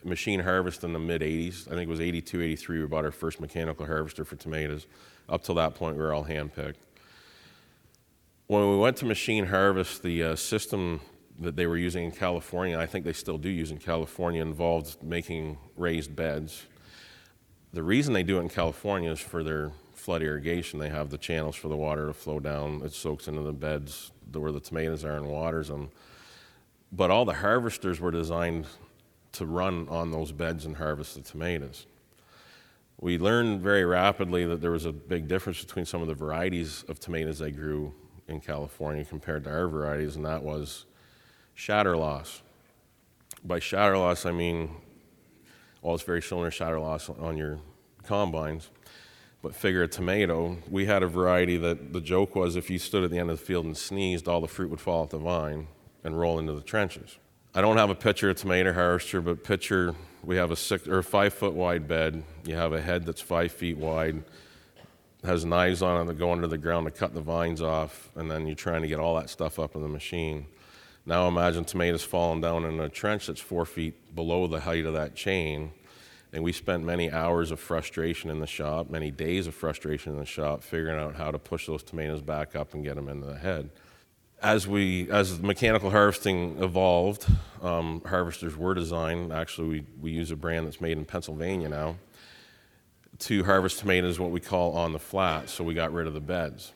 machine 0.04 0.40
harvest 0.40 0.84
in 0.84 0.92
the 0.92 0.98
mid 0.98 1.22
80s. 1.22 1.66
I 1.66 1.70
think 1.70 1.84
it 1.84 1.88
was 1.88 2.02
82, 2.02 2.42
83. 2.42 2.80
We 2.80 2.86
bought 2.86 3.06
our 3.06 3.10
first 3.10 3.40
mechanical 3.40 3.86
harvester 3.86 4.26
for 4.26 4.36
tomatoes. 4.36 4.86
Up 5.30 5.42
till 5.42 5.54
that 5.54 5.76
point, 5.76 5.96
we 5.96 6.02
were 6.02 6.12
all 6.12 6.24
hand 6.24 6.54
picked. 6.54 6.84
When 8.48 8.68
we 8.68 8.76
went 8.76 8.98
to 8.98 9.06
machine 9.06 9.46
harvest, 9.46 10.02
the 10.02 10.22
uh, 10.24 10.36
system 10.36 11.00
that 11.40 11.56
they 11.56 11.66
were 11.66 11.76
using 11.76 12.04
in 12.04 12.10
California, 12.12 12.78
I 12.78 12.86
think 12.86 13.04
they 13.04 13.12
still 13.12 13.38
do 13.38 13.48
use 13.48 13.70
in 13.70 13.78
California, 13.78 14.40
involved 14.40 15.02
making 15.02 15.58
raised 15.76 16.14
beds. 16.14 16.66
The 17.72 17.82
reason 17.82 18.14
they 18.14 18.22
do 18.22 18.38
it 18.38 18.42
in 18.42 18.48
California 18.48 19.10
is 19.10 19.20
for 19.20 19.42
their 19.42 19.72
flood 19.94 20.22
irrigation. 20.22 20.78
They 20.78 20.90
have 20.90 21.10
the 21.10 21.18
channels 21.18 21.56
for 21.56 21.68
the 21.68 21.76
water 21.76 22.06
to 22.06 22.12
flow 22.12 22.38
down. 22.38 22.82
It 22.84 22.92
soaks 22.92 23.26
into 23.26 23.42
the 23.42 23.52
beds 23.52 24.12
where 24.32 24.52
the 24.52 24.60
tomatoes 24.60 25.04
are 25.04 25.16
and 25.16 25.26
waters 25.26 25.68
them. 25.68 25.90
But 26.92 27.10
all 27.10 27.24
the 27.24 27.34
harvesters 27.34 28.00
were 28.00 28.10
designed 28.12 28.66
to 29.32 29.46
run 29.46 29.88
on 29.88 30.12
those 30.12 30.30
beds 30.30 30.64
and 30.64 30.76
harvest 30.76 31.16
the 31.16 31.22
tomatoes. 31.22 31.86
We 33.00 33.18
learned 33.18 33.60
very 33.60 33.84
rapidly 33.84 34.46
that 34.46 34.60
there 34.60 34.70
was 34.70 34.84
a 34.84 34.92
big 34.92 35.26
difference 35.26 35.60
between 35.60 35.84
some 35.84 36.00
of 36.00 36.06
the 36.06 36.14
varieties 36.14 36.84
of 36.88 37.00
tomatoes 37.00 37.40
they 37.40 37.50
grew 37.50 37.92
in 38.28 38.40
California 38.40 39.04
compared 39.04 39.44
to 39.44 39.50
our 39.50 39.66
varieties, 39.66 40.14
and 40.14 40.24
that 40.24 40.42
was 40.42 40.86
shatter 41.54 41.96
loss. 41.96 42.42
By 43.44 43.58
shatter 43.58 43.96
loss, 43.96 44.26
I 44.26 44.32
mean, 44.32 44.70
well, 45.82 45.94
it's 45.94 46.04
very 46.04 46.22
similar 46.22 46.48
to 46.48 46.50
shatter 46.50 46.80
loss 46.80 47.08
on 47.08 47.36
your 47.36 47.60
combines. 48.04 48.70
But 49.42 49.54
figure 49.54 49.82
a 49.82 49.88
tomato, 49.88 50.56
we 50.70 50.86
had 50.86 51.02
a 51.02 51.06
variety 51.06 51.58
that 51.58 51.92
the 51.92 52.00
joke 52.00 52.34
was 52.34 52.56
if 52.56 52.70
you 52.70 52.78
stood 52.78 53.04
at 53.04 53.10
the 53.10 53.18
end 53.18 53.30
of 53.30 53.38
the 53.38 53.44
field 53.44 53.66
and 53.66 53.76
sneezed, 53.76 54.26
all 54.26 54.40
the 54.40 54.48
fruit 54.48 54.70
would 54.70 54.80
fall 54.80 55.02
off 55.02 55.10
the 55.10 55.18
vine 55.18 55.66
and 56.02 56.18
roll 56.18 56.38
into 56.38 56.54
the 56.54 56.62
trenches. 56.62 57.18
I 57.54 57.60
don't 57.60 57.76
have 57.76 57.90
a 57.90 57.94
picture 57.94 58.30
of 58.30 58.36
tomato 58.36 58.72
harvester, 58.72 59.20
but 59.20 59.44
picture 59.44 59.94
we 60.22 60.36
have 60.36 60.50
a 60.50 60.56
six 60.56 60.88
or 60.88 61.02
five 61.02 61.34
foot 61.34 61.52
wide 61.52 61.86
bed. 61.86 62.24
You 62.46 62.56
have 62.56 62.72
a 62.72 62.80
head 62.80 63.04
that's 63.04 63.20
five 63.20 63.52
feet 63.52 63.76
wide, 63.76 64.24
has 65.22 65.44
knives 65.44 65.82
on 65.82 66.00
it 66.00 66.06
that 66.06 66.18
go 66.18 66.32
under 66.32 66.46
the 66.46 66.58
ground 66.58 66.86
to 66.86 66.90
cut 66.90 67.12
the 67.12 67.20
vines 67.20 67.60
off, 67.60 68.10
and 68.16 68.30
then 68.30 68.46
you're 68.46 68.56
trying 68.56 68.80
to 68.80 68.88
get 68.88 68.98
all 68.98 69.14
that 69.16 69.28
stuff 69.28 69.58
up 69.58 69.76
in 69.76 69.82
the 69.82 69.88
machine. 69.88 70.46
Now 71.06 71.28
imagine 71.28 71.64
tomatoes 71.64 72.02
falling 72.02 72.40
down 72.40 72.64
in 72.64 72.80
a 72.80 72.88
trench 72.88 73.26
that's 73.26 73.40
four 73.40 73.66
feet 73.66 74.14
below 74.14 74.46
the 74.46 74.60
height 74.60 74.86
of 74.86 74.94
that 74.94 75.14
chain. 75.14 75.72
And 76.32 76.42
we 76.42 76.52
spent 76.52 76.82
many 76.82 77.12
hours 77.12 77.50
of 77.50 77.60
frustration 77.60 78.30
in 78.30 78.40
the 78.40 78.46
shop, 78.46 78.90
many 78.90 79.10
days 79.10 79.46
of 79.46 79.54
frustration 79.54 80.12
in 80.12 80.18
the 80.18 80.24
shop, 80.24 80.62
figuring 80.62 80.98
out 80.98 81.14
how 81.14 81.30
to 81.30 81.38
push 81.38 81.66
those 81.66 81.82
tomatoes 81.82 82.22
back 82.22 82.56
up 82.56 82.74
and 82.74 82.82
get 82.82 82.96
them 82.96 83.08
into 83.08 83.26
the 83.26 83.38
head. 83.38 83.70
As 84.42 84.66
we, 84.66 85.08
as 85.10 85.40
mechanical 85.40 85.90
harvesting 85.90 86.60
evolved, 86.62 87.26
um, 87.62 88.02
harvesters 88.04 88.56
were 88.56 88.74
designed. 88.74 89.32
Actually, 89.32 89.68
we, 89.68 89.86
we 90.00 90.10
use 90.10 90.30
a 90.30 90.36
brand 90.36 90.66
that's 90.66 90.80
made 90.80 90.98
in 90.98 91.04
Pennsylvania 91.04 91.68
now 91.68 91.96
to 93.20 93.44
harvest 93.44 93.78
tomatoes, 93.78 94.18
what 94.18 94.30
we 94.30 94.40
call 94.40 94.72
on 94.72 94.92
the 94.92 94.98
flat. 94.98 95.48
So 95.48 95.62
we 95.62 95.74
got 95.74 95.92
rid 95.92 96.06
of 96.06 96.14
the 96.14 96.20
beds. 96.20 96.72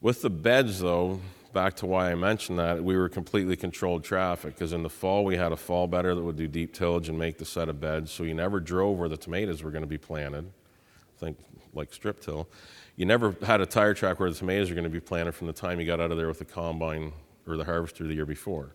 With 0.00 0.22
the 0.22 0.30
beds, 0.30 0.80
though, 0.80 1.20
back 1.54 1.76
to 1.76 1.86
why 1.86 2.10
I 2.10 2.14
mentioned 2.14 2.58
that, 2.58 2.82
we 2.82 2.96
were 2.96 3.08
completely 3.08 3.56
controlled 3.56 4.04
traffic 4.04 4.54
because 4.54 4.72
in 4.72 4.82
the 4.82 4.90
fall 4.90 5.24
we 5.24 5.36
had 5.36 5.52
a 5.52 5.56
fall 5.56 5.86
bedder 5.86 6.14
that 6.14 6.22
would 6.22 6.36
do 6.36 6.46
deep 6.48 6.74
tillage 6.74 7.08
and 7.08 7.18
make 7.18 7.38
the 7.38 7.44
set 7.44 7.68
of 7.68 7.80
beds. 7.80 8.10
So 8.10 8.24
you 8.24 8.34
never 8.34 8.60
drove 8.60 8.98
where 8.98 9.08
the 9.08 9.16
tomatoes 9.16 9.62
were 9.62 9.70
going 9.70 9.82
to 9.82 9.88
be 9.88 9.98
planted. 9.98 10.50
Think 11.18 11.38
like 11.72 11.94
strip 11.94 12.20
till. 12.20 12.48
You 12.96 13.06
never 13.06 13.34
had 13.42 13.60
a 13.60 13.66
tire 13.66 13.94
track 13.94 14.20
where 14.20 14.30
the 14.30 14.36
tomatoes 14.36 14.70
are 14.70 14.74
going 14.74 14.84
to 14.84 14.90
be 14.90 15.00
planted 15.00 15.32
from 15.32 15.46
the 15.46 15.52
time 15.52 15.80
you 15.80 15.86
got 15.86 16.00
out 16.00 16.10
of 16.10 16.18
there 16.18 16.28
with 16.28 16.38
the 16.38 16.44
combine 16.44 17.12
or 17.46 17.56
the 17.56 17.64
harvester 17.64 18.04
the 18.04 18.14
year 18.14 18.26
before. 18.26 18.74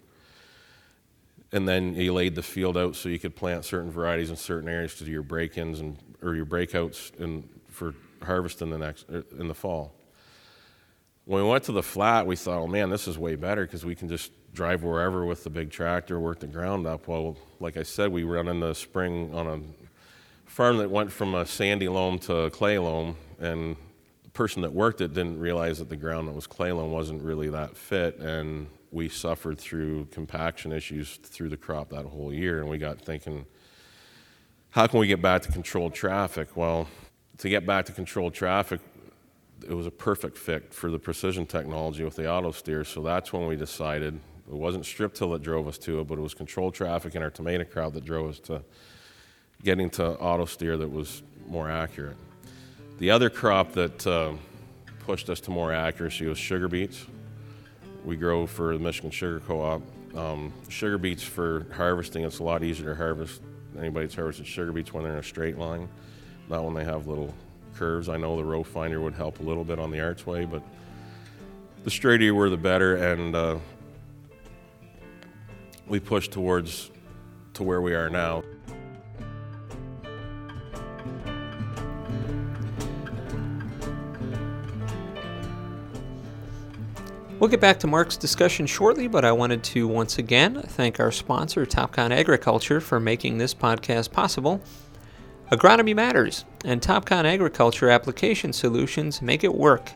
And 1.51 1.67
then 1.67 1.95
you 1.95 2.13
laid 2.13 2.35
the 2.35 2.43
field 2.43 2.77
out 2.77 2.95
so 2.95 3.09
you 3.09 3.19
could 3.19 3.35
plant 3.35 3.65
certain 3.65 3.91
varieties 3.91 4.29
in 4.29 4.35
certain 4.35 4.69
areas 4.69 4.95
to 4.95 5.03
do 5.03 5.11
your 5.11 5.23
break-ins 5.23 5.79
and 5.79 5.97
or 6.21 6.35
your 6.35 6.45
breakouts 6.45 7.17
in, 7.19 7.47
for 7.67 7.95
harvest 8.23 8.61
in 8.61 8.69
the 8.69 8.77
next 8.77 9.05
er, 9.09 9.23
in 9.37 9.47
the 9.47 9.53
fall. 9.53 9.93
When 11.29 11.43
we 11.43 11.47
went 11.47 11.63
to 11.65 11.71
the 11.71 11.83
flat, 11.83 12.25
we 12.25 12.35
thought, 12.35 12.57
oh 12.57 12.65
man, 12.65 12.89
this 12.89 13.07
is 13.07 13.15
way 13.15 13.35
better 13.35 13.63
because 13.63 13.85
we 13.85 13.93
can 13.93 14.09
just 14.09 14.31
drive 14.51 14.81
wherever 14.81 15.25
with 15.25 15.43
the 15.43 15.51
big 15.51 15.69
tractor, 15.69 16.19
work 16.19 16.39
the 16.39 16.47
ground 16.47 16.87
up. 16.87 17.07
Well, 17.07 17.37
like 17.59 17.77
I 17.77 17.83
said, 17.83 18.11
we 18.11 18.23
run 18.23 18.47
in 18.47 18.59
the 18.59 18.73
spring 18.73 19.31
on 19.31 19.45
a 19.45 19.59
farm 20.49 20.79
that 20.79 20.89
went 20.89 21.11
from 21.11 21.35
a 21.35 21.45
sandy 21.45 21.87
loam 21.87 22.17
to 22.17 22.35
a 22.35 22.49
clay 22.49 22.79
loam, 22.79 23.15
and 23.39 23.75
the 24.23 24.31
person 24.31 24.63
that 24.63 24.73
worked 24.73 25.01
it 25.01 25.13
didn't 25.13 25.39
realize 25.39 25.77
that 25.77 25.87
the 25.87 25.95
ground 25.95 26.27
that 26.27 26.31
was 26.33 26.47
clay 26.47 26.71
loam 26.71 26.91
wasn't 26.91 27.21
really 27.21 27.49
that 27.49 27.77
fit, 27.77 28.17
and 28.17 28.65
we 28.89 29.07
suffered 29.07 29.59
through 29.59 30.05
compaction 30.05 30.71
issues 30.71 31.17
through 31.17 31.49
the 31.49 31.57
crop 31.57 31.91
that 31.91 32.05
whole 32.05 32.33
year, 32.33 32.59
and 32.59 32.67
we 32.67 32.79
got 32.79 32.99
thinking, 32.99 33.45
how 34.71 34.87
can 34.87 34.99
we 34.99 35.05
get 35.05 35.21
back 35.21 35.43
to 35.43 35.51
controlled 35.51 35.93
traffic? 35.93 36.57
Well, 36.57 36.87
to 37.37 37.49
get 37.49 37.67
back 37.67 37.85
to 37.85 37.91
controlled 37.91 38.33
traffic, 38.33 38.79
it 39.67 39.73
was 39.73 39.87
a 39.87 39.91
perfect 39.91 40.37
fit 40.37 40.73
for 40.73 40.89
the 40.91 40.99
precision 40.99 41.45
technology 41.45 42.03
with 42.03 42.15
the 42.15 42.29
auto 42.29 42.51
steer. 42.51 42.83
So 42.83 43.01
that's 43.01 43.33
when 43.33 43.47
we 43.47 43.55
decided 43.55 44.19
it 44.47 44.55
wasn't 44.55 44.85
strip 44.85 45.13
till 45.13 45.31
that 45.31 45.41
drove 45.41 45.67
us 45.67 45.77
to 45.79 45.99
it, 45.99 46.07
but 46.07 46.17
it 46.17 46.21
was 46.21 46.33
controlled 46.33 46.73
traffic 46.73 47.15
in 47.15 47.21
our 47.21 47.29
tomato 47.29 47.63
crowd 47.63 47.93
that 47.93 48.05
drove 48.05 48.29
us 48.29 48.39
to 48.41 48.63
getting 49.63 49.89
to 49.91 50.17
auto 50.17 50.45
steer 50.45 50.77
that 50.77 50.89
was 50.89 51.21
more 51.47 51.69
accurate. 51.69 52.17
The 52.97 53.11
other 53.11 53.29
crop 53.29 53.73
that 53.73 54.05
uh, 54.07 54.33
pushed 54.99 55.29
us 55.29 55.39
to 55.41 55.51
more 55.51 55.73
accuracy 55.73 56.25
was 56.25 56.37
sugar 56.37 56.67
beets. 56.67 57.05
We 58.05 58.15
grow 58.15 58.47
for 58.47 58.73
the 58.73 58.79
Michigan 58.79 59.11
Sugar 59.11 59.39
Co-op. 59.41 59.81
Um, 60.15 60.53
sugar 60.69 60.97
beets 60.97 61.21
for 61.21 61.67
harvesting, 61.73 62.23
it's 62.23 62.39
a 62.39 62.43
lot 62.43 62.63
easier 62.63 62.89
to 62.89 62.95
harvest. 62.95 63.41
Anybody's 63.77 64.15
harvested 64.15 64.47
sugar 64.47 64.71
beets 64.71 64.93
when 64.93 65.03
they're 65.03 65.13
in 65.13 65.19
a 65.19 65.23
straight 65.23 65.57
line, 65.57 65.87
not 66.49 66.63
when 66.63 66.73
they 66.73 66.83
have 66.83 67.05
little 67.07 67.33
curves. 67.79 68.09
I 68.09 68.17
know 68.17 68.35
the 68.35 68.43
row 68.43 68.61
finder 68.61 68.99
would 68.99 69.13
help 69.13 69.39
a 69.39 69.43
little 69.43 69.63
bit 69.63 69.79
on 69.79 69.89
the 69.89 70.01
archway, 70.01 70.43
but 70.43 70.61
the 71.85 71.89
straighter 71.89 72.25
you 72.25 72.35
were, 72.35 72.49
the 72.49 72.57
better. 72.57 72.97
And 72.97 73.33
uh, 73.33 73.57
we 75.87 76.01
pushed 76.01 76.33
towards 76.33 76.91
to 77.53 77.63
where 77.63 77.81
we 77.81 77.95
are 77.95 78.09
now. 78.09 78.43
We'll 87.39 87.49
get 87.49 87.61
back 87.61 87.79
to 87.79 87.87
Mark's 87.87 88.17
discussion 88.17 88.65
shortly, 88.65 89.07
but 89.07 89.23
I 89.23 89.31
wanted 89.31 89.63
to 89.63 89.87
once 89.87 90.17
again 90.17 90.61
thank 90.61 90.99
our 90.99 91.13
sponsor, 91.13 91.65
Topcon 91.65 92.11
Agriculture, 92.11 92.81
for 92.81 92.99
making 92.99 93.37
this 93.37 93.53
podcast 93.53 94.11
possible. 94.11 94.61
Agronomy 95.51 95.95
matters, 95.95 96.45
and 96.63 96.79
Topcon 96.79 97.25
Agriculture 97.25 97.89
application 97.89 98.53
solutions 98.53 99.19
make 99.19 99.43
it 99.43 99.55
work. 99.55 99.93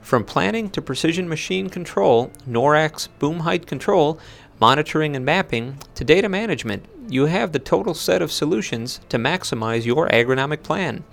From 0.00 0.24
planning 0.24 0.70
to 0.70 0.82
precision 0.82 1.28
machine 1.28 1.70
control, 1.70 2.32
NORAC 2.48 3.08
boom 3.20 3.40
height 3.40 3.68
control, 3.68 4.18
monitoring 4.58 5.14
and 5.14 5.24
mapping, 5.24 5.78
to 5.94 6.02
data 6.02 6.28
management, 6.28 6.84
you 7.08 7.26
have 7.26 7.52
the 7.52 7.60
total 7.60 7.94
set 7.94 8.20
of 8.22 8.32
solutions 8.32 8.98
to 9.08 9.18
maximize 9.18 9.84
your 9.84 10.08
agronomic 10.08 10.64
plan. 10.64 11.04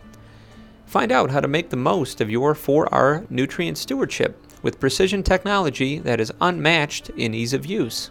Find 0.87 1.11
out 1.11 1.29
how 1.29 1.39
to 1.39 1.47
make 1.47 1.69
the 1.69 1.77
most 1.77 2.21
of 2.21 2.31
your 2.31 2.55
4R 2.55 3.29
nutrient 3.29 3.77
stewardship 3.77 4.43
with 4.63 4.79
precision 4.79 5.21
technology 5.21 5.99
that 5.99 6.19
is 6.19 6.33
unmatched 6.41 7.11
in 7.11 7.35
ease 7.35 7.53
of 7.53 7.67
use. 7.67 8.09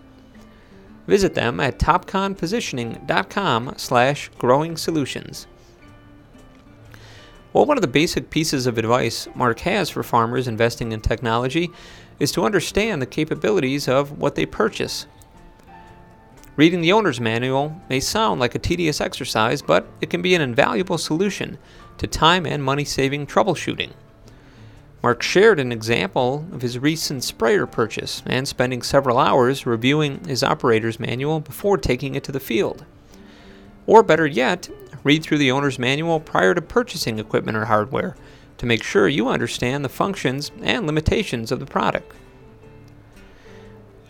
Visit 1.09 1.35
them 1.35 1.59
at 1.59 1.79
topconpositioning.com 1.79 3.75
slash 3.79 4.31
growing 4.37 4.77
solutions. 4.77 5.47
Well, 7.55 7.64
one 7.64 7.79
of 7.79 7.83
the 7.83 7.88
basic 7.88 8.29
pieces 8.29 8.66
of 8.66 8.77
advice 8.77 9.27
Mark 9.35 9.61
has 9.61 9.88
for 9.88 10.03
farmers 10.03 10.47
investing 10.47 10.92
in 10.92 11.01
technology 11.01 11.71
is 12.21 12.31
to 12.33 12.44
understand 12.44 13.01
the 13.01 13.07
capabilities 13.07 13.88
of 13.88 14.18
what 14.18 14.35
they 14.35 14.44
purchase. 14.44 15.07
Reading 16.57 16.83
the 16.83 16.92
owner's 16.92 17.21
manual 17.21 17.81
may 17.88 18.01
sound 18.01 18.38
like 18.38 18.55
a 18.55 18.59
tedious 18.59 19.01
exercise, 19.01 19.62
but 19.62 19.88
it 20.03 20.11
can 20.11 20.21
be 20.21 20.35
an 20.35 20.42
invaluable 20.42 20.99
solution 20.99 21.57
to 21.97 22.07
time 22.07 22.44
and 22.44 22.62
money 22.62 22.85
saving 22.85 23.27
troubleshooting. 23.27 23.92
Mark 25.03 25.23
shared 25.23 25.61
an 25.61 25.71
example 25.71 26.45
of 26.53 26.63
his 26.63 26.79
recent 26.79 27.23
sprayer 27.23 27.67
purchase 27.67 28.23
and 28.27 28.49
spending 28.49 28.83
several 28.83 29.19
hours 29.19 29.65
reviewing 29.65 30.25
his 30.25 30.43
operator's 30.43 30.99
manual 30.99 31.39
before 31.39 31.79
taking 31.79 32.17
it 32.17 32.25
to 32.25 32.33
the 32.33 32.41
field. 32.41 32.85
Or 33.87 34.03
better 34.03 34.27
yet, 34.27 34.69
read 35.05 35.23
through 35.23 35.39
the 35.39 35.53
owner's 35.53 35.79
manual 35.79 36.19
prior 36.19 36.53
to 36.55 36.61
purchasing 36.61 37.19
equipment 37.19 37.57
or 37.57 37.67
hardware 37.67 38.17
to 38.59 38.67
make 38.67 38.83
sure 38.83 39.09
you 39.09 39.29
understand 39.29 39.85
the 39.85 39.89
functions 39.89 40.51
and 40.63 40.85
limitations 40.85 41.53
of 41.53 41.61
the 41.61 41.67
product. 41.67 42.13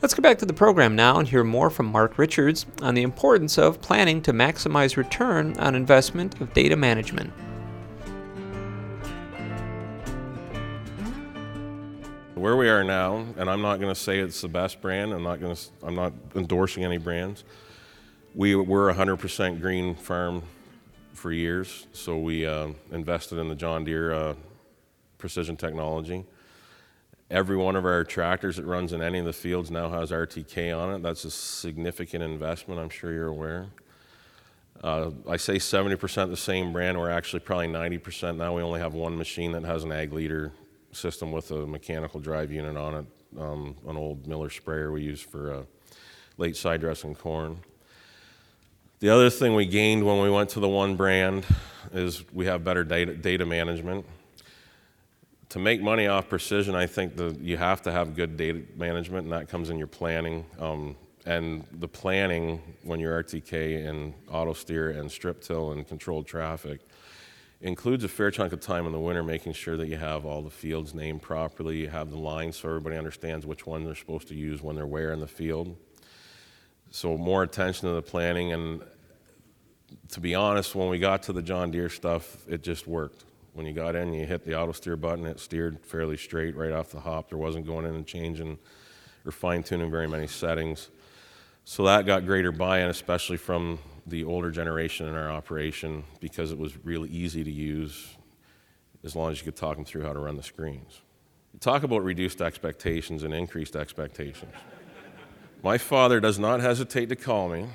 Let's 0.01 0.15
go 0.15 0.23
back 0.23 0.39
to 0.39 0.47
the 0.47 0.55
program 0.55 0.97
now 0.97 1.19
and 1.19 1.29
hear 1.29 1.45
more 1.45 1.71
from 1.71 1.87
Mark 1.87 2.19
Richards 2.19 2.65
on 2.81 2.95
the 2.95 3.03
importance 3.03 3.59
of 3.59 3.83
planning 3.83 4.23
to 4.23 4.33
maximize 4.33 4.97
return 4.97 5.59
on 5.59 5.75
investment 5.75 6.41
of 6.41 6.55
data 6.55 6.77
management. 6.77 7.33
Where 12.39 12.57
we 12.57 12.69
are 12.69 12.85
now, 12.85 13.27
and 13.37 13.51
I'm 13.51 13.63
not 13.63 13.81
going 13.81 13.93
to 13.93 14.01
say 14.01 14.21
it's 14.21 14.41
the 14.43 14.49
best 14.49 14.81
brand. 14.81 15.13
I'm 15.13 15.25
not 15.25 15.41
going 15.41 15.57
to. 15.57 15.63
I'm 15.83 15.97
not 15.97 16.13
endorsing 16.37 16.85
any 16.85 16.97
brands. 16.97 17.43
We 18.33 18.55
were 18.55 18.95
100% 18.95 19.61
green 19.61 19.97
farm 19.97 20.43
for 21.15 21.33
years, 21.33 21.89
so 21.93 22.17
we 22.17 22.47
uh, 22.47 22.69
invested 22.93 23.39
in 23.39 23.49
the 23.49 23.57
John 23.57 23.83
Deere 23.85 24.13
uh, 24.13 24.35
precision 25.19 25.57
technology. 25.57 26.25
Every 27.29 27.57
one 27.57 27.75
of 27.75 27.85
our 27.85 28.05
tractors 28.05 28.55
that 28.55 28.67
runs 28.67 28.93
in 28.93 29.03
any 29.03 29.19
of 29.19 29.25
the 29.25 29.33
fields 29.33 29.69
now 29.69 29.91
has 29.91 30.13
RTK 30.13 30.79
on 30.79 30.95
it. 30.95 31.03
That's 31.03 31.25
a 31.25 31.33
significant 31.33 32.23
investment, 32.23 32.81
I'm 32.81 32.89
sure 32.89 33.13
you're 33.13 33.27
aware. 33.27 33.67
Uh, 34.81 35.11
I 35.29 35.39
say 35.39 35.57
70% 35.57 36.31
the 36.31 36.37
same 36.37 36.73
brand. 36.73 36.97
We're 37.01 37.11
actually 37.11 37.41
probably 37.41 37.67
90% 37.67 38.37
now. 38.37 38.55
We 38.55 38.63
only 38.63 38.79
have 38.79 38.95
one 38.95 39.19
machine 39.19 39.51
that 39.53 39.65
has 39.65 39.83
an 39.83 39.91
ag 39.91 40.13
leader 40.13 40.53
system 40.93 41.33
with 41.33 41.51
a 41.51 41.67
mechanical 41.67 42.21
drive 42.21 42.51
unit 42.51 42.77
on 42.77 42.95
it, 42.95 43.07
um, 43.39 43.77
an 43.87 43.97
old 43.97 44.27
Miller 44.27 44.51
sprayer 44.51 44.91
we 44.91 45.03
use 45.03 45.21
for 45.21 45.53
uh, 45.53 45.63
late 46.37 46.57
side 46.57 46.81
dressing 46.81 47.15
corn. 47.15 47.59
The 49.01 49.11
other 49.11 49.31
thing 49.31 49.55
we 49.55 49.67
gained 49.67 50.05
when 50.05 50.21
we 50.21 50.31
went 50.31 50.51
to 50.51 50.61
the 50.61 50.69
one 50.69 50.97
brand 50.97 51.45
is 51.93 52.25
we 52.33 52.47
have 52.47 52.65
better 52.65 52.83
data, 52.83 53.15
data 53.15 53.47
management. 53.47 54.05
To 55.51 55.59
make 55.59 55.81
money 55.81 56.09
off 56.09 56.29
precision, 56.29 56.75
I 56.75 56.87
think 56.87 57.17
that 57.17 57.39
you 57.39 57.57
have 57.57 57.81
to 57.83 57.93
have 57.93 58.15
good 58.15 58.37
data 58.37 58.63
management, 58.77 59.25
and 59.25 59.33
that 59.33 59.49
comes 59.49 59.71
in 59.71 59.79
your 59.79 59.87
planning. 59.87 60.45
Um, 60.59 60.97
and 61.27 61.65
the 61.79 61.89
planning 61.89 62.61
when 62.83 63.01
you're 63.01 63.23
RTK 63.23 63.89
and 63.89 64.15
auto 64.31 64.53
steer 64.53 64.91
and 64.91 65.11
strip 65.11 65.43
till 65.43 65.73
and 65.73 65.87
controlled 65.87 66.27
traffic 66.27 66.81
includes 67.61 68.05
a 68.05 68.09
fair 68.09 68.31
chunk 68.31 68.53
of 68.53 68.61
time 68.61 68.87
in 68.87 68.93
the 68.93 69.01
winter 69.01 69.23
making 69.23 69.53
sure 69.53 69.77
that 69.77 69.89
you 69.89 69.97
have 69.97 70.25
all 70.25 70.43
the 70.43 70.51
fields 70.51 70.95
named 70.95 71.23
properly, 71.23 71.79
you 71.79 71.89
have 71.89 72.11
the 72.11 72.17
lines 72.17 72.57
so 72.57 72.69
everybody 72.69 72.97
understands 72.97 73.47
which 73.47 73.67
one 73.67 73.85
they're 73.85 73.95
supposed 73.95 74.29
to 74.29 74.35
use 74.35 74.63
when 74.63 74.77
they're 74.77 74.87
where 74.87 75.13
in 75.13 75.21
the 75.21 75.27
field. 75.27 75.77
So 76.91 77.19
more 77.19 77.43
attention 77.43 77.89
to 77.89 77.95
the 77.95 78.03
planning 78.03 78.53
and 78.53 78.83
to 80.11 80.21
be 80.21 80.35
honest, 80.35 80.75
when 80.75 80.89
we 80.89 80.99
got 80.99 81.23
to 81.25 81.33
the 81.33 81.43
John 81.43 81.71
Deere 81.71 81.89
stuff, 81.89 82.45
it 82.49 82.63
just 82.63 82.87
worked. 82.87 83.25
When 83.55 83.67
you 83.67 83.73
got 83.73 83.97
in, 83.97 84.13
you 84.13 84.27
hit 84.27 84.45
the 84.45 84.59
auto 84.59 84.73
steer 84.73 84.97
button, 84.97 85.27
it 85.27 85.41
steered 85.41 85.85
fairly 85.85 86.17
straight 86.17 86.55
right 86.55 86.73
off 86.73 86.91
the 86.91 87.01
hop. 87.01 87.31
There 87.31 87.39
wasn't 87.39 87.67
going 87.67 87.87
in 87.87 87.95
and 87.95 88.07
changing 88.07 88.59
or 89.25 89.33
fine 89.33 89.63
tuning 89.63 89.91
very 89.91 90.07
many 90.07 90.27
settings. 90.27 90.91
So 91.65 91.85
that 91.85 92.07
got 92.07 92.25
greater 92.25 92.53
buy 92.53 92.81
in, 92.81 92.89
especially 92.89 93.37
from 93.37 93.79
the 94.09 94.25
older 94.25 94.51
generation 94.51 95.07
in 95.07 95.15
our 95.15 95.31
operation 95.31 96.05
because 96.21 96.51
it 96.51 96.59
was 96.59 96.77
really 96.85 97.09
easy 97.11 97.45
to 97.45 97.51
use 97.51 98.17
as 99.05 99.15
long 99.15 99.31
as 99.31 99.39
you 99.39 99.45
could 99.45 99.57
talk 99.57 99.77
them 99.77 99.85
through 99.85 100.03
how 100.03 100.13
to 100.13 100.19
run 100.19 100.37
the 100.37 100.43
screens. 100.43 101.01
Talk 101.61 101.83
about 101.83 102.05
reduced 102.05 102.41
expectations 102.41 103.25
and 103.25 103.35
increased 103.35 103.75
expectations. 103.75 104.53
My 105.63 105.77
father 105.77 106.21
does 106.21 106.39
not 106.39 106.61
hesitate 106.61 107.09
to 107.09 107.17
call 107.17 107.49
me, 107.49 107.67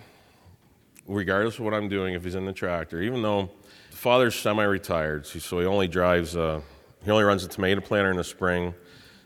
regardless 1.06 1.56
of 1.56 1.66
what 1.66 1.74
I'm 1.74 1.90
doing, 1.90 2.14
if 2.14 2.24
he's 2.24 2.36
in 2.36 2.46
the 2.46 2.54
tractor, 2.54 3.02
even 3.02 3.22
though 3.22 3.50
the 3.92 3.98
father's 3.98 4.36
semi 4.36 4.64
retired, 4.64 5.26
so 5.26 5.60
he 5.60 5.66
only 5.66 5.90
drives, 5.90 6.38
uh, 6.38 6.62
he 7.04 7.12
only 7.12 7.24
runs 7.24 7.44
a 7.44 7.50
tomato 7.50 7.82
planter 7.82 8.12
in 8.12 8.18
the 8.18 8.24
spring, 8.24 8.74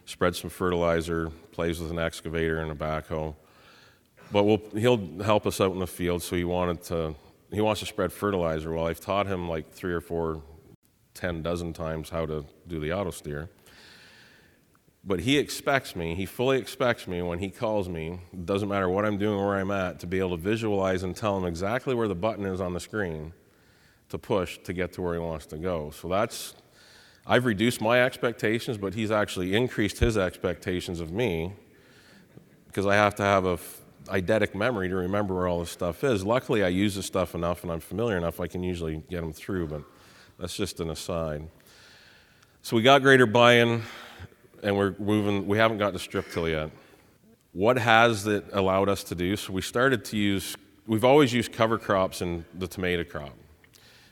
spreads 0.05 0.39
some 0.39 0.49
fertilizer, 0.49 1.29
plays 1.51 1.79
with 1.79 1.91
an 1.91 1.99
excavator 1.99 2.59
and 2.59 2.71
a 2.71 2.75
backhoe 2.75 3.35
but 4.31 4.43
we'll, 4.43 4.61
he'll 4.75 5.21
help 5.23 5.45
us 5.45 5.61
out 5.61 5.71
in 5.73 5.79
the 5.79 5.87
field. 5.87 6.21
So 6.21 6.35
he 6.35 6.43
wanted 6.43 6.83
to, 6.83 7.15
he 7.51 7.61
wants 7.61 7.79
to 7.81 7.85
spread 7.85 8.11
fertilizer. 8.11 8.73
Well, 8.73 8.87
I've 8.87 8.99
taught 8.99 9.27
him 9.27 9.47
like 9.49 9.71
three 9.71 9.93
or 9.93 10.01
four, 10.01 10.41
ten 11.13 11.41
dozen 11.41 11.73
times 11.73 12.09
how 12.09 12.25
to 12.25 12.45
do 12.67 12.79
the 12.79 12.93
auto 12.93 13.11
steer. 13.11 13.49
But 15.03 15.21
he 15.21 15.37
expects 15.37 15.95
me, 15.95 16.15
he 16.15 16.25
fully 16.25 16.57
expects 16.57 17.07
me 17.07 17.21
when 17.21 17.39
he 17.39 17.49
calls 17.49 17.87
me, 17.87 18.19
doesn't 18.43 18.67
matter 18.67 18.89
what 18.89 19.05
I'm 19.05 19.17
doing 19.17 19.39
or 19.39 19.47
where 19.47 19.57
I'm 19.57 19.71
at, 19.71 20.01
to 20.01 20.07
be 20.07 20.19
able 20.19 20.31
to 20.31 20.43
visualize 20.43 21.03
and 21.03 21.15
tell 21.15 21.37
him 21.37 21.45
exactly 21.45 21.95
where 21.95 22.09
the 22.09 22.15
button 22.15 22.45
is 22.45 22.59
on 22.59 22.73
the 22.73 22.81
screen 22.81 23.31
to 24.09 24.17
push 24.17 24.57
to 24.59 24.73
get 24.73 24.91
to 24.93 25.01
where 25.01 25.13
he 25.13 25.19
wants 25.19 25.45
to 25.45 25.57
go. 25.57 25.91
So 25.91 26.09
that's, 26.09 26.55
I've 27.25 27.45
reduced 27.45 27.79
my 27.79 28.03
expectations, 28.03 28.77
but 28.77 28.95
he's 28.95 29.11
actually 29.11 29.55
increased 29.55 29.99
his 29.99 30.17
expectations 30.17 30.99
of 30.99 31.11
me 31.13 31.53
because 32.67 32.85
I 32.85 32.95
have 32.95 33.15
to 33.15 33.23
have 33.23 33.45
a 33.45 33.57
eidetic 34.05 34.55
memory 34.55 34.89
to 34.89 34.95
remember 34.95 35.36
where 35.36 35.47
all 35.47 35.60
this 35.60 35.69
stuff 35.69 36.03
is. 36.03 36.23
Luckily, 36.23 36.63
I 36.63 36.69
use 36.69 36.95
this 36.95 37.05
stuff 37.05 37.36
enough 37.36 37.63
and 37.63 37.71
I'm 37.71 37.79
familiar 37.79 38.17
enough, 38.17 38.39
I 38.39 38.47
can 38.47 38.63
usually 38.63 39.03
get 39.10 39.21
them 39.21 39.33
through, 39.33 39.67
but 39.67 39.81
that's 40.39 40.55
just 40.55 40.79
an 40.79 40.89
aside. 40.89 41.47
So 42.62 42.75
we 42.75 42.81
got 42.81 43.01
greater 43.01 43.25
buy 43.25 43.53
in, 43.53 43.81
and 44.63 44.75
we're 44.75 44.95
moving, 44.99 45.47
we 45.47 45.57
haven't 45.57 45.77
got 45.77 45.93
to 45.93 45.99
strip 45.99 46.31
till 46.31 46.49
yet. 46.49 46.71
What 47.53 47.77
has 47.77 48.27
it 48.27 48.45
allowed 48.53 48.89
us 48.89 49.03
to 49.05 49.15
do? 49.15 49.36
So 49.36 49.53
we 49.53 49.62
started 49.62 50.03
to 50.05 50.17
use, 50.17 50.55
we've 50.86 51.05
always 51.05 51.33
used 51.33 51.53
cover 51.53 51.77
crops 51.77 52.21
in 52.21 52.45
the 52.53 52.67
tomato 52.67 53.03
crop. 53.03 53.33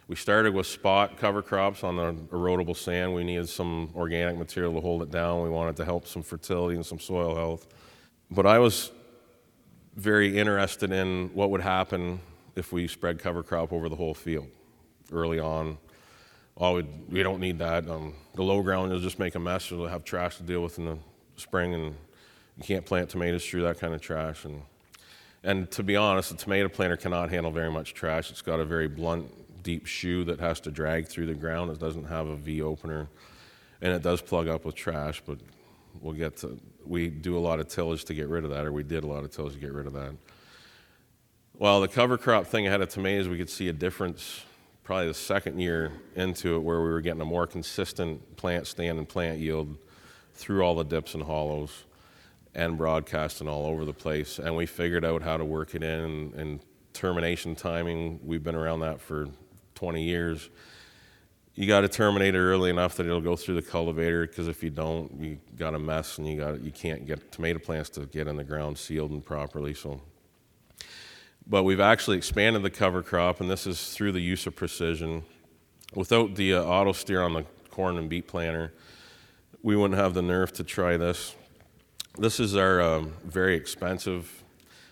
We 0.08 0.16
started 0.16 0.54
with 0.54 0.68
spot 0.68 1.18
cover 1.18 1.42
crops 1.42 1.84
on 1.84 1.96
the 1.96 2.14
erodible 2.32 2.78
sand. 2.78 3.14
We 3.14 3.24
needed 3.24 3.50
some 3.50 3.90
organic 3.96 4.38
material 4.38 4.74
to 4.76 4.82
hold 4.82 5.02
it 5.02 5.10
down. 5.10 5.42
We 5.42 5.50
wanted 5.50 5.76
to 5.78 5.86
help 5.86 6.08
some 6.08 6.22
fertility 6.22 6.76
and 6.76 6.86
some 6.86 7.00
soil 7.00 7.36
health. 7.36 7.68
But 8.30 8.46
I 8.46 8.60
was 8.60 8.92
very 9.96 10.38
interested 10.38 10.92
in 10.92 11.30
what 11.34 11.50
would 11.50 11.62
happen 11.62 12.20
if 12.56 12.72
we 12.72 12.88
spread 12.88 13.20
cover 13.20 13.44
crop 13.44 13.72
over 13.72 13.90
the 13.90 13.96
whole 13.96 14.14
field 14.14 14.48
early 15.12 15.40
on. 15.40 15.78
Oh, 16.58 16.82
we 17.10 17.22
don't 17.22 17.40
need 17.40 17.60
that. 17.60 17.90
Um, 17.90 18.14
the 18.34 18.44
low 18.44 18.62
ground 18.62 18.92
will 18.92 19.00
just 19.00 19.20
make 19.20 19.36
a 19.36 19.40
mess. 19.40 19.70
You'll 19.70 19.88
have 19.88 20.04
trash 20.04 20.38
to 20.38 20.44
deal 20.44 20.64
with 20.64 20.80
in 20.80 20.86
the 20.86 20.98
spring, 21.36 21.74
and 21.74 21.96
you 22.58 22.64
can't 22.64 22.86
plant 22.86 23.10
tomatoes 23.10 23.46
through 23.46 23.64
that 23.64 23.80
kind 23.80 23.94
of 23.94 24.02
trash. 24.02 24.46
And, 24.46 24.62
and 25.44 25.70
to 25.72 25.84
be 25.84 25.98
honest, 25.98 26.32
a 26.32 26.38
tomato 26.38 26.70
planter 26.70 26.96
cannot 26.96 27.30
handle 27.30 27.52
very 27.52 27.72
much 27.72 27.94
trash. 27.94 28.32
It's 28.32 28.42
got 28.42 28.62
a 28.62 28.66
very 28.66 28.88
blunt, 28.88 29.64
deep 29.64 29.86
shoe 29.86 30.24
that 30.26 30.40
has 30.40 30.62
to 30.62 30.72
drag 30.72 31.08
through 31.08 31.26
the 31.26 31.34
ground. 31.34 31.72
It 31.72 31.80
doesn't 31.80 32.06
have 32.06 32.28
a 32.28 32.36
V 32.38 32.62
opener, 32.62 33.10
and 33.82 33.92
it 33.92 34.02
does 34.02 34.22
plug 34.22 34.48
up 34.48 34.64
with 34.64 34.76
trash, 34.76 35.22
but 35.26 35.40
we'll 36.00 36.14
get 36.14 36.38
to, 36.38 36.58
we 36.88 37.10
do 37.10 37.38
a 37.38 37.40
lot 37.40 37.60
of 37.60 37.68
tillage 37.68 38.06
to 38.06 38.14
get 38.14 38.28
rid 38.28 38.44
of 38.44 38.50
that, 38.52 38.66
or 38.66 38.72
we 38.72 38.84
did 38.84 39.04
a 39.04 39.08
lot 39.08 39.24
of 39.24 39.32
tillage 39.32 39.54
to 39.54 39.60
get 39.60 39.74
rid 39.74 39.88
of 39.88 39.94
that. 39.94 40.14
Well, 41.58 41.82
the 41.82 41.88
cover 41.88 42.18
crop 42.18 42.48
thing 42.48 42.68
ahead 42.68 42.82
of 42.82 42.90
tomatoes, 42.90 43.30
we 43.30 43.38
could 43.38 43.50
see 43.50 43.70
a 43.70 43.74
difference 43.74 44.44
probably 44.84 45.08
the 45.08 45.14
second 45.14 45.60
year 45.60 45.92
into 46.16 46.56
it 46.56 46.60
where 46.60 46.80
we 46.80 46.90
were 46.90 47.02
getting 47.02 47.22
a 47.22 47.26
more 47.26 47.48
consistent 47.48 48.38
plant 48.38 48.68
stand 48.68 49.00
and 49.00 49.10
plant 49.10 49.40
yield 49.40 49.78
through 50.34 50.62
all 50.62 50.76
the 50.76 50.84
dips 50.84 51.16
and 51.16 51.24
hollows 51.24 51.86
and 52.54 52.78
broadcasting 52.78 53.48
all 53.48 53.66
over 53.66 53.84
the 53.84 53.94
place. 53.94 54.38
And 54.38 54.56
we 54.56 54.66
figured 54.66 55.04
out 55.04 55.22
how 55.22 55.38
to 55.38 55.46
work 55.46 55.76
it 55.76 55.84
in 55.84 56.34
and 56.38 56.60
termination 56.94 57.56
timing. 57.56 58.20
We've 58.24 58.44
been 58.44 58.56
around 58.56 58.82
that 58.82 59.02
for 59.02 59.28
20 59.76 60.04
years 60.04 60.50
you 61.56 61.68
got 61.68 61.82
to 61.82 61.88
terminate 61.88 62.36
it 62.36 62.40
early 62.40 62.70
enough 62.70 62.96
that 62.98 63.06
it'll 63.06 63.22
go 63.22 63.38
through 63.38 63.56
the 63.56 63.62
cultivator 63.62 64.28
because 64.28 64.50
if 64.50 64.62
you 64.62 64.70
don't, 64.70 65.12
you 65.20 65.40
got 65.58 65.74
a 65.74 65.80
mess 65.80 66.18
and 66.18 66.28
you 66.28 66.38
got 66.38 66.62
you 66.62 66.72
can't 66.72 67.08
get 67.08 67.32
tomato 67.32 67.60
plants 67.60 67.90
to 67.92 68.06
get 68.08 68.28
in 68.28 68.36
the 68.36 68.44
ground 68.44 68.78
sealed 68.78 69.12
and 69.12 69.26
properly. 69.26 69.74
So, 69.74 70.02
but 71.48 71.64
we've 71.64 71.80
actually 71.80 72.18
expanded 72.18 72.62
the 72.62 72.70
cover 72.70 73.02
crop, 73.02 73.40
and 73.40 73.50
this 73.50 73.66
is 73.66 73.94
through 73.94 74.12
the 74.12 74.20
use 74.20 74.46
of 74.46 74.56
precision. 74.56 75.24
Without 75.94 76.36
the 76.36 76.56
uh, 76.56 76.64
auto 76.64 76.92
steer 76.92 77.22
on 77.22 77.34
the 77.34 77.46
corn 77.72 77.98
and 77.98 78.10
beet 78.10 78.28
planter, 78.28 78.74
we 79.64 79.78
wouldn't 79.78 80.00
have 80.00 80.14
the 80.14 80.22
nerve 80.22 80.52
to 80.54 80.64
try 80.64 80.98
this. 80.98 81.36
This 82.18 82.40
is 82.40 82.56
our 82.56 82.82
um, 82.82 83.14
very 83.24 83.56
expensive, 83.56 84.44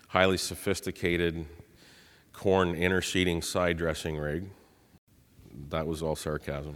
highly 0.09 0.37
sophisticated 0.37 1.45
corn 2.31 2.73
interseeding 2.73 3.43
side 3.43 3.77
dressing 3.77 4.17
rig 4.17 4.45
that 5.69 5.87
was 5.87 6.01
all 6.01 6.15
sarcasm. 6.15 6.75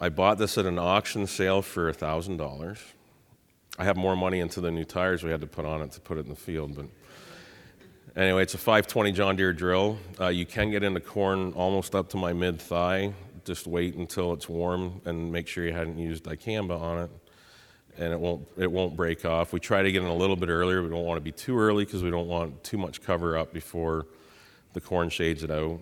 I 0.00 0.08
bought 0.08 0.38
this 0.38 0.58
at 0.58 0.66
an 0.66 0.78
auction 0.78 1.26
sale 1.26 1.62
for 1.62 1.90
$1,000. 1.92 2.78
I 3.78 3.84
have 3.84 3.96
more 3.96 4.16
money 4.16 4.40
into 4.40 4.60
the 4.60 4.70
new 4.70 4.84
tires 4.84 5.22
we 5.22 5.30
had 5.30 5.40
to 5.40 5.46
put 5.46 5.64
on 5.64 5.82
it 5.82 5.92
to 5.92 6.00
put 6.00 6.18
it 6.18 6.24
in 6.24 6.30
the 6.30 6.36
field, 6.36 6.76
but 6.76 6.86
anyway, 8.16 8.42
it's 8.42 8.54
a 8.54 8.58
520 8.58 9.12
John 9.12 9.36
Deere 9.36 9.52
drill. 9.52 9.98
Uh, 10.18 10.28
you 10.28 10.46
can 10.46 10.70
get 10.70 10.82
into 10.82 11.00
corn 11.00 11.52
almost 11.52 11.94
up 11.94 12.08
to 12.10 12.16
my 12.16 12.32
mid 12.32 12.60
thigh. 12.60 13.12
Just 13.44 13.66
wait 13.66 13.94
until 13.94 14.32
it's 14.32 14.48
warm 14.48 15.00
and 15.04 15.30
make 15.30 15.46
sure 15.46 15.64
you 15.64 15.72
hadn't 15.72 15.98
used 15.98 16.24
dicamba 16.24 16.80
on 16.80 17.04
it, 17.04 17.10
and 17.98 18.12
it 18.12 18.18
won't 18.18 18.48
it 18.56 18.70
won't 18.70 18.96
break 18.96 19.24
off. 19.24 19.52
We 19.52 19.60
try 19.60 19.82
to 19.82 19.92
get 19.92 20.02
in 20.02 20.08
a 20.08 20.14
little 20.14 20.36
bit 20.36 20.48
earlier. 20.48 20.82
We 20.82 20.88
don't 20.88 21.04
want 21.04 21.18
to 21.18 21.22
be 21.22 21.32
too 21.32 21.58
early 21.58 21.84
because 21.84 22.02
we 22.02 22.10
don't 22.10 22.28
want 22.28 22.64
too 22.64 22.78
much 22.78 23.02
cover 23.02 23.36
up 23.36 23.52
before 23.52 24.06
the 24.72 24.80
corn 24.80 25.10
shades 25.10 25.44
it 25.44 25.50
out. 25.50 25.80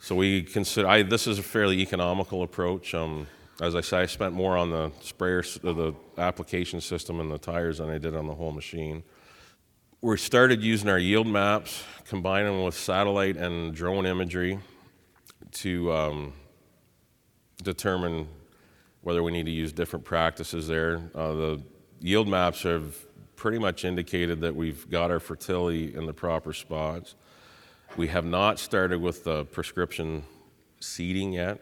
So 0.00 0.14
we 0.14 0.42
consider 0.42 0.88
I, 0.88 1.02
this 1.02 1.26
is 1.26 1.38
a 1.38 1.42
fairly 1.42 1.80
economical 1.80 2.42
approach. 2.42 2.94
Um, 2.94 3.26
as 3.60 3.74
I 3.74 3.80
say, 3.80 3.98
I 3.98 4.06
spent 4.06 4.32
more 4.32 4.56
on 4.56 4.70
the 4.70 4.92
sprayer, 5.00 5.42
the 5.42 5.92
application 6.16 6.80
system 6.80 7.18
and 7.18 7.30
the 7.30 7.38
tires 7.38 7.78
than 7.78 7.90
I 7.90 7.98
did 7.98 8.14
on 8.14 8.26
the 8.26 8.34
whole 8.34 8.52
machine. 8.52 9.02
we 10.00 10.16
started 10.16 10.62
using 10.62 10.88
our 10.88 10.98
yield 10.98 11.26
maps, 11.26 11.82
combining 12.04 12.52
them 12.52 12.64
with 12.64 12.76
satellite 12.76 13.36
and 13.36 13.74
drone 13.74 14.06
imagery 14.06 14.60
to 15.50 15.92
um, 15.92 16.32
determine 17.64 18.28
whether 19.00 19.22
we 19.24 19.32
need 19.32 19.46
to 19.46 19.52
use 19.52 19.72
different 19.72 20.04
practices 20.04 20.68
there. 20.68 21.10
Uh, 21.14 21.32
the 21.32 21.62
yield 22.00 22.28
maps 22.28 22.62
have 22.62 22.96
pretty 23.34 23.58
much 23.58 23.84
indicated 23.84 24.40
that 24.40 24.54
we've 24.54 24.88
got 24.90 25.10
our 25.10 25.20
fertility 25.20 25.94
in 25.94 26.06
the 26.06 26.12
proper 26.12 26.52
spots. 26.52 27.16
We 27.98 28.06
have 28.06 28.24
not 28.24 28.60
started 28.60 29.00
with 29.00 29.24
the 29.24 29.44
prescription 29.46 30.22
seeding 30.78 31.32
yet. 31.32 31.60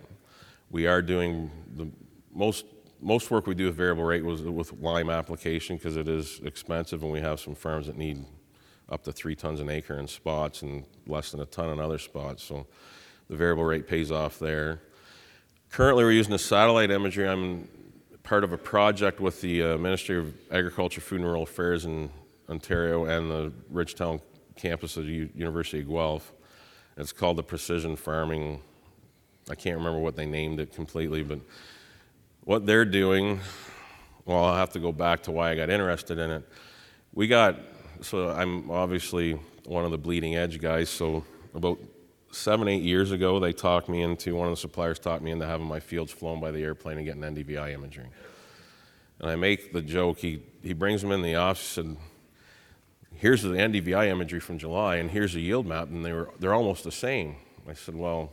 We 0.71 0.87
are 0.87 1.01
doing 1.01 1.51
the 1.75 1.89
most 2.31 2.67
most 3.01 3.31
work 3.31 3.47
we 3.47 3.55
do 3.55 3.65
with 3.65 3.75
variable 3.75 4.05
rate 4.05 4.23
was 4.23 4.43
with 4.43 4.75
lime 4.75 5.09
application 5.09 5.79
because 5.79 5.97
it 5.97 6.09
is 6.09 6.43
expensive, 6.45 7.03
and 7.03 7.11
we 7.11 7.21
have 7.21 7.41
some 7.41 7.55
farms 7.55 7.87
that 7.87 7.97
need 7.97 8.27
up 8.91 9.03
to 9.05 9.13
three 9.13 9.35
tons 9.35 9.61
an 9.61 9.71
acre 9.71 9.99
in 9.99 10.07
spots 10.07 10.61
and 10.61 10.85
less 11.07 11.31
than 11.31 11.41
a 11.41 11.47
ton 11.47 11.71
in 11.71 11.81
other 11.81 11.97
spots. 11.97 12.43
So 12.43 12.67
the 13.31 13.37
variable 13.37 13.65
rate 13.65 13.89
pays 13.89 14.13
off 14.13 14.39
there. 14.39 14.83
Currently, 15.71 16.05
we're 16.05 16.13
using 16.13 16.33
the 16.33 16.39
satellite 16.39 16.91
imagery. 16.91 17.27
I'm 17.27 17.67
part 18.25 18.45
of 18.45 18.53
a 18.53 18.59
project 18.59 19.21
with 19.21 19.41
the 19.41 19.63
uh, 19.63 19.79
Ministry 19.79 20.19
of 20.19 20.35
Agriculture, 20.51 21.01
Food 21.01 21.21
and 21.21 21.25
Rural 21.25 21.45
Affairs 21.45 21.87
in 21.87 22.11
Ontario 22.51 23.07
and 23.07 23.31
the 23.31 23.55
Ridgetown 23.71 24.21
campus 24.57 24.97
of 24.97 25.05
the 25.07 25.13
U- 25.13 25.31
University 25.35 25.81
of 25.81 25.89
Guelph. 25.89 26.33
It's 26.97 27.13
called 27.13 27.37
the 27.37 27.43
Precision 27.43 27.95
Farming. 27.95 28.61
I 29.51 29.55
can't 29.55 29.77
remember 29.77 29.99
what 30.01 30.17
they 30.17 30.27
named 30.27 30.61
it 30.61 30.75
completely, 30.75 31.23
but 31.23 31.39
what 32.41 32.67
they're 32.67 32.85
doing, 32.85 33.41
well, 34.25 34.45
I'll 34.45 34.57
have 34.57 34.71
to 34.71 34.79
go 34.79 34.93
back 34.93 35.23
to 35.25 35.33
why 35.33 35.51
I 35.51 35.55
got 35.57 35.71
interested 35.71 36.19
in 36.19 36.31
it. 36.31 36.49
We 37.13 37.29
got, 37.29 37.57
so 38.01 38.31
I'm 38.31 38.71
obviously 38.71 39.39
one 39.65 39.85
of 39.85 39.91
the 39.91 39.99
bleeding 39.99 40.37
edge 40.37 40.61
guys, 40.61 40.89
so 40.89 41.25
about 41.55 41.79
seven, 42.31 42.69
eight 42.69 42.83
years 42.83 43.13
ago, 43.13 43.41
they 43.41 43.53
talked 43.53 43.89
me 43.89 44.03
into, 44.03 44.35
one 44.35 44.47
of 44.47 44.53
the 44.53 44.61
suppliers 44.61 44.99
talked 44.99 45.23
me 45.23 45.31
into 45.31 45.47
having 45.47 45.67
my 45.67 45.81
fields 45.81 46.13
flown 46.13 46.41
by 46.41 46.51
the 46.51 46.63
airplane 46.63 46.99
and 46.99 47.07
getting 47.07 47.23
NDVI 47.23 47.73
imaging. 47.73 48.09
And 49.21 49.31
I 49.31 49.37
make 49.37 49.73
the 49.73 49.83
joke, 49.83 50.19
he, 50.19 50.43
he 50.63 50.73
brings 50.73 51.03
them 51.03 51.13
in 51.13 51.23
the 51.23 51.37
office 51.37 51.79
and 51.79 51.97
here's 53.19 53.43
the 53.43 53.51
NDVI 53.51 54.09
imagery 54.09 54.41
from 54.41 54.59
July 54.59 54.97
and 54.97 55.11
here's 55.11 55.35
the 55.35 55.41
yield 55.41 55.67
map, 55.67 55.89
and 55.89 56.05
they 56.05 56.13
were, 56.13 56.31
they're 56.39 56.55
almost 56.55 56.85
the 56.85 56.93
same. 56.93 57.37
I 57.69 57.75
said, 57.75 57.95
well, 57.95 58.33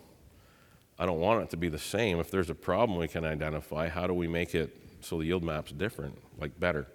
I 0.99 1.05
don't 1.05 1.19
want 1.19 1.43
it 1.43 1.49
to 1.51 1.57
be 1.57 1.69
the 1.69 1.79
same. 1.79 2.19
If 2.19 2.29
there's 2.29 2.49
a 2.49 2.55
problem 2.55 2.99
we 2.99 3.07
can 3.07 3.25
identify, 3.25 3.89
how 3.89 4.07
do 4.07 4.13
we 4.13 4.27
make 4.27 4.53
it 4.53 4.75
so 5.01 5.17
the 5.17 5.25
yield 5.25 5.43
map's 5.43 5.71
different, 5.71 6.17
like 6.39 6.59
better? 6.59 6.87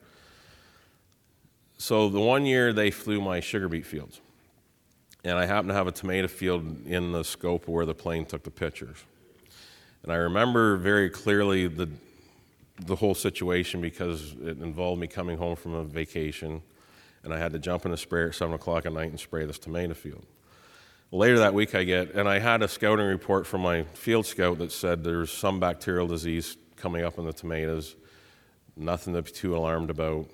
So 1.78 2.08
the 2.08 2.20
one 2.20 2.46
year 2.46 2.72
they 2.72 2.90
flew 2.90 3.20
my 3.20 3.40
sugar 3.40 3.68
beet 3.68 3.86
fields, 3.86 4.20
and 5.24 5.38
I 5.38 5.46
happened 5.46 5.68
to 5.68 5.74
have 5.74 5.86
a 5.86 5.92
tomato 5.92 6.28
field 6.28 6.86
in 6.86 7.12
the 7.12 7.22
scope 7.22 7.68
where 7.68 7.86
the 7.86 7.94
plane 7.94 8.24
took 8.24 8.42
the 8.42 8.50
pictures. 8.50 8.96
And 10.02 10.12
I 10.12 10.16
remember 10.16 10.76
very 10.76 11.10
clearly 11.10 11.66
the, 11.66 11.88
the 12.86 12.96
whole 12.96 13.14
situation 13.14 13.80
because 13.80 14.34
it 14.42 14.58
involved 14.58 15.00
me 15.00 15.06
coming 15.06 15.36
home 15.38 15.56
from 15.56 15.74
a 15.74 15.84
vacation, 15.84 16.62
and 17.24 17.32
I 17.32 17.38
had 17.38 17.52
to 17.52 17.58
jump 17.58 17.86
in 17.86 17.92
a 17.92 17.96
sprayer 17.96 18.28
at 18.28 18.34
7 18.34 18.54
o'clock 18.54 18.86
at 18.86 18.92
night 18.92 19.10
and 19.10 19.18
spray 19.18 19.44
this 19.46 19.58
tomato 19.58 19.94
field. 19.94 20.24
Later 21.10 21.38
that 21.38 21.54
week, 21.54 21.74
I 21.74 21.84
get, 21.84 22.14
and 22.14 22.28
I 22.28 22.38
had 22.38 22.62
a 22.62 22.68
scouting 22.68 23.06
report 23.06 23.46
from 23.46 23.62
my 23.62 23.84
field 23.84 24.26
scout 24.26 24.58
that 24.58 24.72
said 24.72 25.02
there's 25.02 25.32
some 25.32 25.58
bacterial 25.58 26.06
disease 26.06 26.56
coming 26.76 27.02
up 27.02 27.18
in 27.18 27.24
the 27.24 27.32
tomatoes. 27.32 27.96
Nothing 28.76 29.14
to 29.14 29.22
be 29.22 29.30
too 29.30 29.56
alarmed 29.56 29.90
about. 29.90 30.26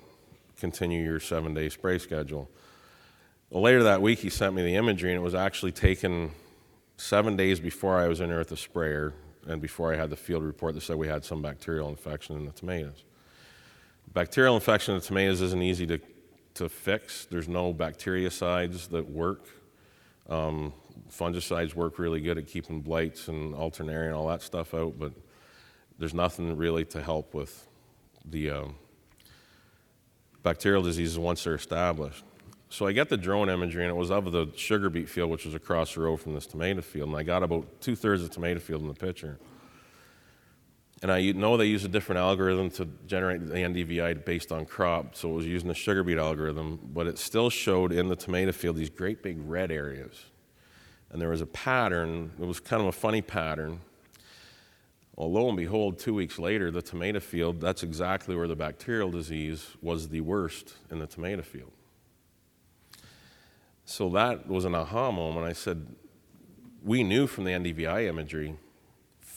Continue 0.57 1.03
your 1.03 1.19
seven 1.19 1.53
day 1.53 1.69
spray 1.69 1.97
schedule. 1.97 2.49
Later 3.51 3.83
that 3.83 4.01
week, 4.01 4.19
he 4.19 4.29
sent 4.29 4.53
me 4.53 4.63
the 4.63 4.75
imagery, 4.75 5.11
and 5.11 5.19
it 5.19 5.23
was 5.23 5.35
actually 5.35 5.71
taken 5.71 6.31
seven 6.97 7.35
days 7.35 7.59
before 7.59 7.97
I 7.97 8.07
was 8.07 8.19
in 8.19 8.29
there 8.29 8.39
with 8.39 8.49
the 8.49 8.57
sprayer 8.57 9.13
and 9.47 9.61
before 9.61 9.93
I 9.93 9.97
had 9.97 10.09
the 10.09 10.15
field 10.15 10.43
report 10.43 10.73
that 10.75 10.81
said 10.81 10.97
we 10.97 11.07
had 11.07 11.23
some 11.23 11.41
bacterial 11.41 11.89
infection 11.89 12.35
in 12.35 12.45
the 12.45 12.51
tomatoes. 12.51 13.03
Bacterial 14.13 14.55
infection 14.55 14.95
in 14.95 14.99
the 14.99 15.05
tomatoes 15.05 15.41
isn't 15.41 15.61
easy 15.61 15.85
to, 15.87 15.99
to 16.55 16.67
fix. 16.69 17.25
There's 17.25 17.47
no 17.47 17.73
bactericides 17.73 18.89
that 18.89 19.09
work. 19.09 19.47
Um, 20.27 20.73
fungicides 21.11 21.75
work 21.75 21.99
really 21.99 22.19
good 22.19 22.37
at 22.37 22.47
keeping 22.47 22.81
blights 22.81 23.27
and 23.27 23.53
alternaria 23.53 24.07
and 24.07 24.15
all 24.15 24.27
that 24.27 24.41
stuff 24.41 24.73
out, 24.73 24.97
but 24.97 25.11
there's 25.99 26.13
nothing 26.13 26.57
really 26.57 26.85
to 26.85 27.01
help 27.01 27.33
with 27.33 27.67
the 28.25 28.49
um, 28.49 28.75
bacterial 30.41 30.81
diseases 30.81 31.19
once 31.19 31.43
they're 31.43 31.55
established. 31.55 32.23
So 32.69 32.87
I 32.87 32.91
get 32.91 33.09
the 33.09 33.17
drone 33.17 33.49
imagery, 33.49 33.83
and 33.83 33.91
it 33.91 33.95
was 33.95 34.09
of 34.09 34.31
the 34.31 34.47
sugar 34.55 34.89
beet 34.89 35.07
field, 35.07 35.29
which 35.29 35.45
was 35.45 35.53
across 35.53 35.93
the 35.93 36.01
road 36.01 36.17
from 36.17 36.33
this 36.33 36.47
tomato 36.47 36.81
field, 36.81 37.09
and 37.09 37.17
I 37.17 37.23
got 37.23 37.43
about 37.43 37.65
two 37.79 37.95
thirds 37.95 38.21
of 38.21 38.29
the 38.29 38.33
tomato 38.33 38.59
field 38.59 38.81
in 38.81 38.87
the 38.87 38.93
picture. 38.93 39.37
And 41.01 41.11
I 41.11 41.31
know 41.31 41.57
they 41.57 41.65
use 41.65 41.83
a 41.83 41.89
different 41.89 42.19
algorithm 42.19 42.69
to 42.71 42.87
generate 43.05 43.45
the 43.45 43.53
NDVI 43.53 44.23
based 44.23 44.51
on 44.51 44.65
crop, 44.65 45.15
so 45.15 45.29
it 45.29 45.33
was 45.33 45.45
using 45.45 45.67
the 45.67 45.73
sugar 45.73 46.03
beet 46.03 46.17
algorithm, 46.17 46.79
but 46.93 47.05
it 47.05 47.17
still 47.17 47.49
showed 47.49 47.91
in 47.91 48.07
the 48.07 48.15
tomato 48.15 48.51
field 48.51 48.77
these 48.77 48.89
great 48.89 49.21
big 49.21 49.37
red 49.45 49.71
areas. 49.71 50.25
And 51.11 51.21
there 51.21 51.29
was 51.29 51.41
a 51.41 51.45
pattern, 51.45 52.31
it 52.39 52.45
was 52.45 52.59
kind 52.59 52.81
of 52.81 52.87
a 52.87 52.91
funny 52.91 53.21
pattern. 53.21 53.81
Well, 55.15 55.31
lo 55.31 55.47
and 55.47 55.57
behold, 55.57 55.99
two 55.99 56.13
weeks 56.13 56.39
later, 56.39 56.71
the 56.71 56.81
tomato 56.81 57.19
field, 57.19 57.61
that's 57.61 57.83
exactly 57.83 58.35
where 58.35 58.47
the 58.47 58.55
bacterial 58.55 59.11
disease 59.11 59.67
was 59.81 60.09
the 60.09 60.21
worst 60.21 60.73
in 60.91 60.99
the 60.99 61.07
tomato 61.07 61.41
field. 61.41 61.71
So 63.85 64.09
that 64.09 64.47
was 64.47 64.65
an 64.65 64.75
aha 64.75 65.11
moment. 65.11 65.45
I 65.45 65.53
said, 65.53 65.85
we 66.83 67.03
knew 67.03 67.27
from 67.27 67.43
the 67.43 67.51
NDVI 67.51 68.07
imagery 68.07 68.55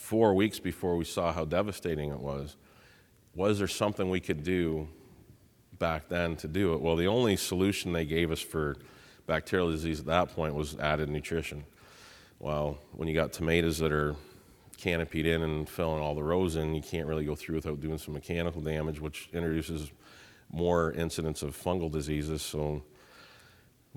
four 0.08 0.32
weeks 0.32 0.58
before 0.58 0.96
we 0.96 1.04
saw 1.04 1.34
how 1.34 1.44
devastating 1.44 2.10
it 2.10 2.18
was, 2.18 2.56
was 3.34 3.58
there 3.58 3.68
something 3.68 4.08
we 4.08 4.20
could 4.20 4.42
do 4.42 4.88
back 5.78 6.08
then 6.08 6.34
to 6.34 6.48
do 6.48 6.72
it? 6.72 6.80
Well, 6.80 6.96
the 6.96 7.08
only 7.08 7.36
solution 7.36 7.92
they 7.92 8.06
gave 8.06 8.30
us 8.30 8.40
for 8.40 8.76
bacterial 9.26 9.70
disease 9.70 10.00
at 10.00 10.06
that 10.06 10.34
point 10.34 10.54
was 10.54 10.78
added 10.78 11.10
nutrition. 11.10 11.62
Well, 12.38 12.78
when 12.92 13.06
you 13.06 13.12
got 13.12 13.34
tomatoes 13.34 13.76
that 13.80 13.92
are 13.92 14.16
canopied 14.78 15.26
in 15.26 15.42
and 15.42 15.68
filling 15.68 16.00
all 16.00 16.14
the 16.14 16.22
rows 16.22 16.56
in, 16.56 16.74
you 16.74 16.80
can't 16.80 17.06
really 17.06 17.26
go 17.26 17.34
through 17.34 17.56
without 17.56 17.82
doing 17.82 17.98
some 17.98 18.14
mechanical 18.14 18.62
damage, 18.62 19.02
which 19.02 19.28
introduces 19.34 19.92
more 20.50 20.92
incidents 20.92 21.42
of 21.42 21.54
fungal 21.54 21.92
diseases. 21.92 22.40
So 22.40 22.82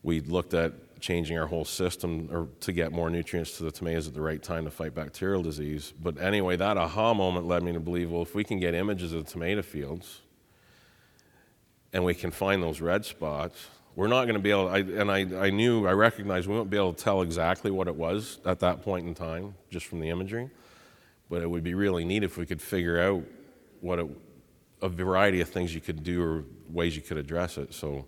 we 0.04 0.20
looked 0.20 0.54
at 0.54 0.74
changing 1.02 1.38
our 1.38 1.48
whole 1.48 1.66
system 1.66 2.30
or 2.32 2.48
to 2.62 2.72
get 2.72 2.92
more 2.92 3.10
nutrients 3.10 3.58
to 3.58 3.64
the 3.64 3.72
tomatoes 3.72 4.08
at 4.08 4.14
the 4.14 4.22
right 4.22 4.42
time 4.42 4.66
to 4.66 4.72
fight 4.72 4.94
bacterial 4.94 5.42
disease. 5.42 5.94
But 6.02 6.22
anyway, 6.22 6.56
that 6.58 6.78
aha 6.78 7.14
moment 7.14 7.48
led 7.48 7.64
me 7.64 7.74
to 7.74 7.80
believe 7.80 8.12
well, 8.12 8.22
if 8.22 8.36
we 8.36 8.44
can 8.44 8.60
get 8.60 8.74
images 8.74 9.12
of 9.14 9.26
the 9.26 9.32
tomato 9.32 9.62
fields 9.62 10.22
and 11.92 12.06
we 12.06 12.14
can 12.14 12.32
find 12.32 12.64
those 12.64 12.80
red 12.80 13.04
spots, 13.04 13.68
we're 13.96 14.08
not 14.08 14.24
going 14.24 14.36
to 14.36 14.40
be 14.42 14.52
able, 14.52 14.70
I, 14.70 14.80
and 14.80 15.12
I, 15.12 15.48
I 15.48 15.50
knew, 15.50 15.86
I 15.86 15.92
recognized 15.92 16.48
we 16.48 16.56
won't 16.56 16.70
be 16.70 16.78
able 16.78 16.94
to 16.94 17.04
tell 17.04 17.22
exactly 17.22 17.72
what 17.72 17.88
it 17.88 17.96
was 17.96 18.40
at 18.46 18.60
that 18.60 18.84
point 18.84 19.06
in 19.06 19.14
time, 19.14 19.56
just 19.70 19.86
from 19.86 20.00
the 20.00 20.10
imagery. 20.10 20.50
But 21.30 21.42
it 21.42 21.50
would 21.50 21.64
be 21.64 21.74
really 21.74 22.06
neat 22.06 22.24
if 22.24 22.38
we 22.38 22.46
could 22.46 22.62
figure 22.62 23.02
out 23.02 23.24
what 23.82 24.00
it, 24.00 24.08
a 24.82 24.88
variety 24.88 25.42
of 25.42 25.50
things 25.50 25.76
you 25.76 25.82
could 25.82 26.04
do 26.04 26.24
or 26.24 26.46
ways 26.70 26.96
you 26.96 27.02
could 27.02 27.18
address 27.18 27.58
it. 27.58 27.74
So 27.74 28.06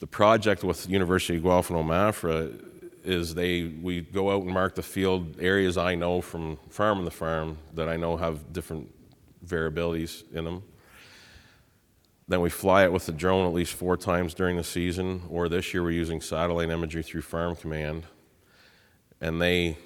the 0.00 0.06
project 0.06 0.62
with 0.62 0.88
University 0.88 1.36
of 1.36 1.42
Guelph 1.42 1.70
and 1.70 1.78
OMAFRA 1.78 2.64
is 3.04 3.34
they 3.34 3.64
we 3.64 4.02
go 4.02 4.30
out 4.30 4.42
and 4.42 4.52
mark 4.52 4.74
the 4.74 4.82
field 4.82 5.36
areas 5.40 5.76
I 5.76 5.94
know 5.94 6.20
from 6.20 6.58
farm 6.68 7.04
the 7.04 7.10
farm 7.10 7.58
that 7.74 7.88
I 7.88 7.96
know 7.96 8.16
have 8.16 8.52
different 8.52 8.92
variabilities 9.46 10.22
in 10.32 10.44
them. 10.44 10.62
Then 12.28 12.42
we 12.42 12.50
fly 12.50 12.84
it 12.84 12.92
with 12.92 13.06
the 13.06 13.12
drone 13.12 13.46
at 13.46 13.54
least 13.54 13.72
four 13.72 13.96
times 13.96 14.34
during 14.34 14.56
the 14.56 14.64
season, 14.64 15.22
or 15.30 15.48
this 15.48 15.72
year 15.72 15.82
we're 15.82 15.92
using 15.92 16.20
satellite 16.20 16.68
imagery 16.68 17.02
through 17.02 17.22
Farm 17.22 17.56
Command. 17.56 18.04
And 19.20 19.40
they 19.40 19.78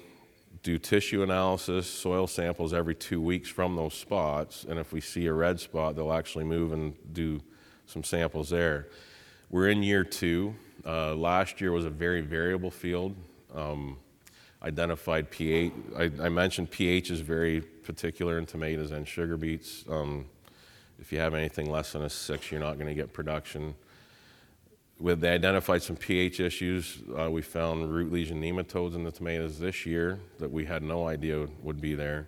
do 0.61 0.77
tissue 0.77 1.23
analysis, 1.23 1.87
soil 1.89 2.27
samples 2.27 2.73
every 2.73 2.95
two 2.95 3.21
weeks 3.21 3.47
from 3.47 3.77
those 3.77 3.93
spots. 3.93 4.65
And 4.67 4.77
if 4.77 4.91
we 4.91 4.99
see 4.99 5.25
a 5.27 5.33
red 5.33 5.61
spot, 5.61 5.95
they'll 5.95 6.11
actually 6.11 6.43
move 6.43 6.73
and 6.73 6.95
do 7.13 7.41
some 7.85 8.03
samples 8.03 8.49
there. 8.49 8.87
We're 9.53 9.69
in 9.69 9.83
year 9.83 10.03
two. 10.03 10.55
Uh, 10.83 11.13
last 11.13 11.61
year 11.61 11.71
was 11.71 11.85
a 11.85 11.89
very 11.91 12.21
variable 12.21 12.71
field. 12.71 13.15
Um, 13.53 13.97
identified 14.63 15.29
pH. 15.29 15.71
I, 15.95 16.05
I, 16.19 16.29
mentioned 16.29 16.71
pH 16.71 17.11
is 17.11 17.19
very 17.19 17.61
particular 17.61 18.39
in 18.39 18.47
tomatoes 18.47 18.89
and 18.89 19.07
sugar 19.07 19.37
beets. 19.37 19.85
Um, 19.87 20.25
if 20.97 21.11
you 21.11 21.19
have 21.19 21.35
anything 21.35 21.69
less 21.69 21.91
than 21.91 22.01
a 22.01 22.09
six, 22.09 22.49
you're 22.49 22.61
not 22.61 22.79
going 22.79 22.87
to 22.87 22.95
get 22.95 23.13
production. 23.13 23.75
With 24.99 25.21
they 25.21 25.29
identified 25.29 25.83
some 25.83 25.97
pH 25.97 26.39
issues, 26.39 27.03
uh, 27.15 27.29
we 27.29 27.43
found 27.43 27.93
root 27.93 28.11
lesion 28.11 28.41
nematodes 28.41 28.95
in 28.95 29.03
the 29.03 29.11
tomatoes 29.11 29.59
this 29.59 29.85
year 29.85 30.19
that 30.39 30.51
we 30.51 30.65
had 30.65 30.81
no 30.81 31.07
idea 31.07 31.47
would 31.61 31.79
be 31.79 31.93
there. 31.93 32.27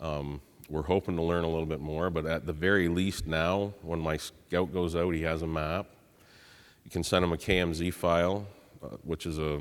Um, 0.00 0.40
we're 0.68 0.82
hoping 0.82 1.14
to 1.14 1.22
learn 1.22 1.44
a 1.44 1.48
little 1.48 1.64
bit 1.64 1.80
more, 1.80 2.10
but 2.10 2.26
at 2.26 2.44
the 2.44 2.52
very 2.52 2.88
least 2.88 3.28
now, 3.28 3.72
when 3.82 4.00
my 4.00 4.16
scout 4.16 4.72
goes 4.72 4.96
out, 4.96 5.14
he 5.14 5.22
has 5.22 5.42
a 5.42 5.46
map 5.46 5.86
You 6.84 6.90
can 6.90 7.02
send 7.02 7.24
him 7.24 7.32
a 7.32 7.36
KMZ 7.36 7.92
file, 7.92 8.46
uh, 8.82 8.96
which 9.02 9.26
is 9.26 9.38
a 9.38 9.60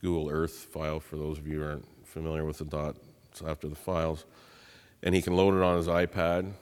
Google 0.00 0.28
Earth 0.30 0.52
file 0.52 1.00
for 1.00 1.16
those 1.16 1.38
of 1.38 1.46
you 1.46 1.60
who 1.60 1.64
aren't 1.64 2.06
familiar 2.06 2.44
with 2.44 2.58
the 2.58 2.64
dots 2.64 3.00
after 3.46 3.68
the 3.68 3.74
files. 3.74 4.24
And 5.02 5.14
he 5.14 5.22
can 5.22 5.36
load 5.36 5.54
it 5.54 5.62
on 5.62 5.76
his 5.76 5.86
iPad, 5.88 6.52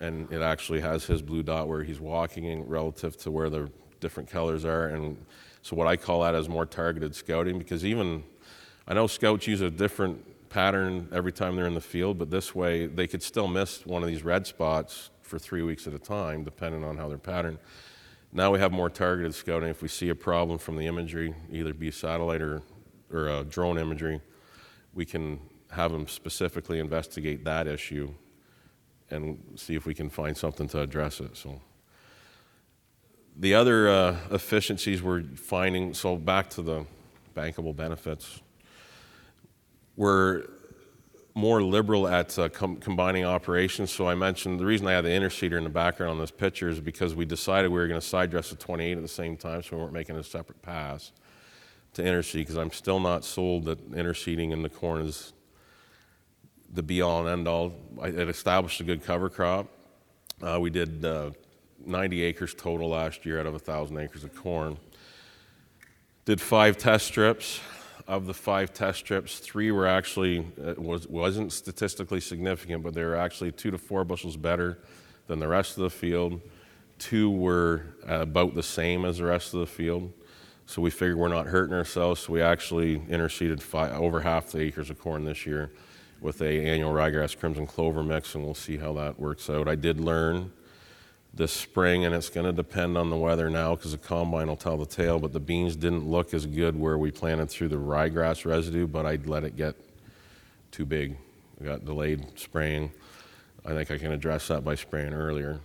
and 0.00 0.30
it 0.32 0.42
actually 0.42 0.80
has 0.80 1.04
his 1.04 1.22
blue 1.22 1.42
dot 1.42 1.68
where 1.68 1.82
he's 1.82 2.00
walking 2.00 2.44
in 2.44 2.66
relative 2.66 3.16
to 3.18 3.30
where 3.30 3.50
the 3.50 3.70
different 4.00 4.30
colors 4.30 4.64
are. 4.64 4.88
And 4.88 5.16
so, 5.62 5.76
what 5.76 5.86
I 5.86 5.96
call 5.96 6.22
that 6.22 6.34
is 6.34 6.48
more 6.48 6.66
targeted 6.66 7.14
scouting 7.14 7.58
because 7.58 7.84
even 7.84 8.24
I 8.88 8.94
know 8.94 9.06
scouts 9.06 9.46
use 9.46 9.60
a 9.60 9.70
different 9.70 10.48
pattern 10.48 11.08
every 11.12 11.32
time 11.32 11.56
they're 11.56 11.66
in 11.66 11.74
the 11.74 11.80
field, 11.80 12.18
but 12.18 12.30
this 12.30 12.54
way 12.54 12.86
they 12.86 13.06
could 13.06 13.22
still 13.22 13.46
miss 13.46 13.86
one 13.86 14.02
of 14.02 14.08
these 14.08 14.24
red 14.24 14.46
spots 14.46 15.10
for 15.22 15.38
three 15.38 15.62
weeks 15.62 15.86
at 15.86 15.94
a 15.94 15.98
time, 15.98 16.42
depending 16.42 16.82
on 16.84 16.96
how 16.96 17.08
they're 17.08 17.18
patterned. 17.18 17.58
Now 18.32 18.52
we 18.52 18.60
have 18.60 18.70
more 18.70 18.88
targeted 18.88 19.34
scouting. 19.34 19.68
If 19.68 19.82
we 19.82 19.88
see 19.88 20.08
a 20.08 20.14
problem 20.14 20.58
from 20.58 20.76
the 20.76 20.86
imagery, 20.86 21.34
either 21.50 21.74
be 21.74 21.90
satellite 21.90 22.40
or, 22.40 22.62
or 23.12 23.28
uh, 23.28 23.42
drone 23.42 23.76
imagery, 23.76 24.20
we 24.94 25.04
can 25.04 25.40
have 25.70 25.90
them 25.90 26.06
specifically 26.06 26.78
investigate 26.78 27.44
that 27.44 27.66
issue 27.66 28.14
and 29.10 29.38
see 29.56 29.74
if 29.74 29.84
we 29.84 29.94
can 29.94 30.08
find 30.08 30.36
something 30.36 30.68
to 30.68 30.80
address 30.80 31.20
it. 31.20 31.36
So 31.36 31.60
the 33.36 33.54
other 33.54 33.88
uh, 33.88 34.16
efficiencies 34.30 35.02
we're 35.02 35.22
finding, 35.22 35.92
so 35.92 36.16
back 36.16 36.50
to 36.50 36.62
the 36.62 36.86
bankable 37.34 37.74
benefits, 37.74 38.40
we're 39.96 40.44
more 41.34 41.62
liberal 41.62 42.08
at 42.08 42.38
uh, 42.38 42.48
com- 42.48 42.76
combining 42.76 43.24
operations. 43.24 43.90
So 43.90 44.08
I 44.08 44.14
mentioned 44.14 44.58
the 44.58 44.66
reason 44.66 44.86
I 44.86 44.92
had 44.92 45.04
the 45.04 45.10
interseeder 45.10 45.56
in 45.56 45.64
the 45.64 45.70
background 45.70 46.12
on 46.12 46.18
this 46.18 46.30
picture 46.30 46.68
is 46.68 46.80
because 46.80 47.14
we 47.14 47.24
decided 47.24 47.70
we 47.70 47.78
were 47.78 47.88
going 47.88 48.00
to 48.00 48.06
side 48.06 48.30
dress 48.30 48.50
the 48.50 48.56
28 48.56 48.96
at 48.96 49.02
the 49.02 49.08
same 49.08 49.36
time, 49.36 49.62
so 49.62 49.76
we 49.76 49.82
weren't 49.82 49.92
making 49.92 50.16
a 50.16 50.24
separate 50.24 50.60
pass 50.62 51.12
to 51.94 52.02
interseed 52.02 52.42
because 52.42 52.56
I'm 52.56 52.70
still 52.70 53.00
not 53.00 53.24
sold 53.24 53.64
that 53.64 53.90
interseeding 53.92 54.52
in 54.52 54.62
the 54.62 54.68
corn 54.68 55.02
is 55.02 55.32
the 56.72 56.82
be 56.82 57.02
all 57.02 57.20
and 57.20 57.28
end 57.28 57.48
all. 57.48 57.74
it 58.02 58.28
established 58.28 58.80
a 58.80 58.84
good 58.84 59.04
cover 59.04 59.28
crop. 59.28 59.66
Uh, 60.40 60.58
we 60.60 60.70
did 60.70 61.04
uh, 61.04 61.30
90 61.84 62.22
acres 62.22 62.54
total 62.54 62.88
last 62.90 63.26
year 63.26 63.40
out 63.40 63.46
of 63.46 63.52
1,000 63.52 63.98
acres 63.98 64.24
of 64.24 64.34
corn. 64.34 64.78
Did 66.24 66.40
five 66.40 66.78
test 66.78 67.06
strips. 67.06 67.60
Of 68.10 68.26
the 68.26 68.34
five 68.34 68.74
test 68.74 68.98
strips, 68.98 69.38
three 69.38 69.70
were 69.70 69.86
actually 69.86 70.44
uh, 70.60 70.74
was 70.76 71.06
wasn't 71.06 71.52
statistically 71.52 72.18
significant, 72.20 72.82
but 72.82 72.92
they 72.92 73.04
were 73.04 73.14
actually 73.14 73.52
two 73.52 73.70
to 73.70 73.78
four 73.78 74.02
bushels 74.02 74.36
better 74.36 74.80
than 75.28 75.38
the 75.38 75.46
rest 75.46 75.76
of 75.76 75.84
the 75.84 75.90
field. 75.90 76.40
Two 76.98 77.30
were 77.30 77.84
about 78.04 78.56
the 78.56 78.64
same 78.64 79.04
as 79.04 79.18
the 79.18 79.26
rest 79.26 79.54
of 79.54 79.60
the 79.60 79.66
field. 79.66 80.12
So 80.66 80.82
we 80.82 80.90
figured 80.90 81.18
we're 81.18 81.28
not 81.28 81.46
hurting 81.46 81.72
ourselves. 81.72 82.22
So 82.22 82.32
we 82.32 82.42
actually 82.42 82.98
interseeded 82.98 83.62
five, 83.62 83.92
over 83.92 84.20
half 84.22 84.50
the 84.50 84.58
acres 84.58 84.90
of 84.90 84.98
corn 84.98 85.24
this 85.24 85.46
year 85.46 85.70
with 86.20 86.42
a 86.42 86.66
annual 86.66 86.92
ryegrass 86.92 87.38
crimson 87.38 87.64
clover 87.64 88.02
mix, 88.02 88.34
and 88.34 88.42
we'll 88.42 88.54
see 88.54 88.76
how 88.76 88.92
that 88.94 89.20
works 89.20 89.48
out. 89.48 89.68
I 89.68 89.76
did 89.76 90.00
learn 90.00 90.50
this 91.32 91.52
spring, 91.52 92.04
and 92.04 92.14
it's 92.14 92.28
going 92.28 92.46
to 92.46 92.52
depend 92.52 92.98
on 92.98 93.10
the 93.10 93.16
weather 93.16 93.48
now 93.48 93.74
because 93.74 93.92
the 93.92 93.98
combine 93.98 94.48
will 94.48 94.56
tell 94.56 94.76
the 94.76 94.86
tale. 94.86 95.18
But 95.18 95.32
the 95.32 95.40
beans 95.40 95.76
didn't 95.76 96.06
look 96.06 96.34
as 96.34 96.46
good 96.46 96.78
where 96.78 96.98
we 96.98 97.10
planted 97.10 97.50
through 97.50 97.68
the 97.68 97.76
ryegrass 97.76 98.44
residue, 98.44 98.86
but 98.86 99.06
I'd 99.06 99.26
let 99.26 99.44
it 99.44 99.56
get 99.56 99.76
too 100.70 100.84
big. 100.84 101.16
I 101.60 101.64
got 101.64 101.84
delayed 101.84 102.38
spraying. 102.38 102.90
I 103.64 103.74
think 103.74 103.90
I 103.90 103.98
can 103.98 104.12
address 104.12 104.48
that 104.48 104.64
by 104.64 104.74
spraying 104.74 105.12
earlier. 105.12 105.60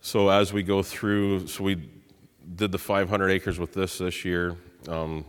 So 0.00 0.28
as 0.28 0.52
we 0.52 0.62
go 0.62 0.82
through, 0.82 1.46
so 1.46 1.64
we 1.64 1.88
did 2.56 2.72
the 2.72 2.78
500 2.78 3.28
acres 3.28 3.58
with 3.58 3.72
this 3.72 3.98
this 3.98 4.24
year. 4.24 4.56
Um, 4.88 5.24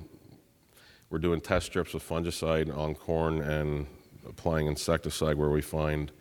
we're 1.10 1.20
doing 1.20 1.42
test 1.42 1.68
strips 1.68 1.94
of 1.94 2.08
fungicide 2.08 2.76
on 2.76 2.96
corn 2.96 3.42
and 3.42 3.86
applying 4.28 4.68
insecticide 4.68 5.36
where 5.38 5.50
we 5.50 5.62
find 5.62 6.12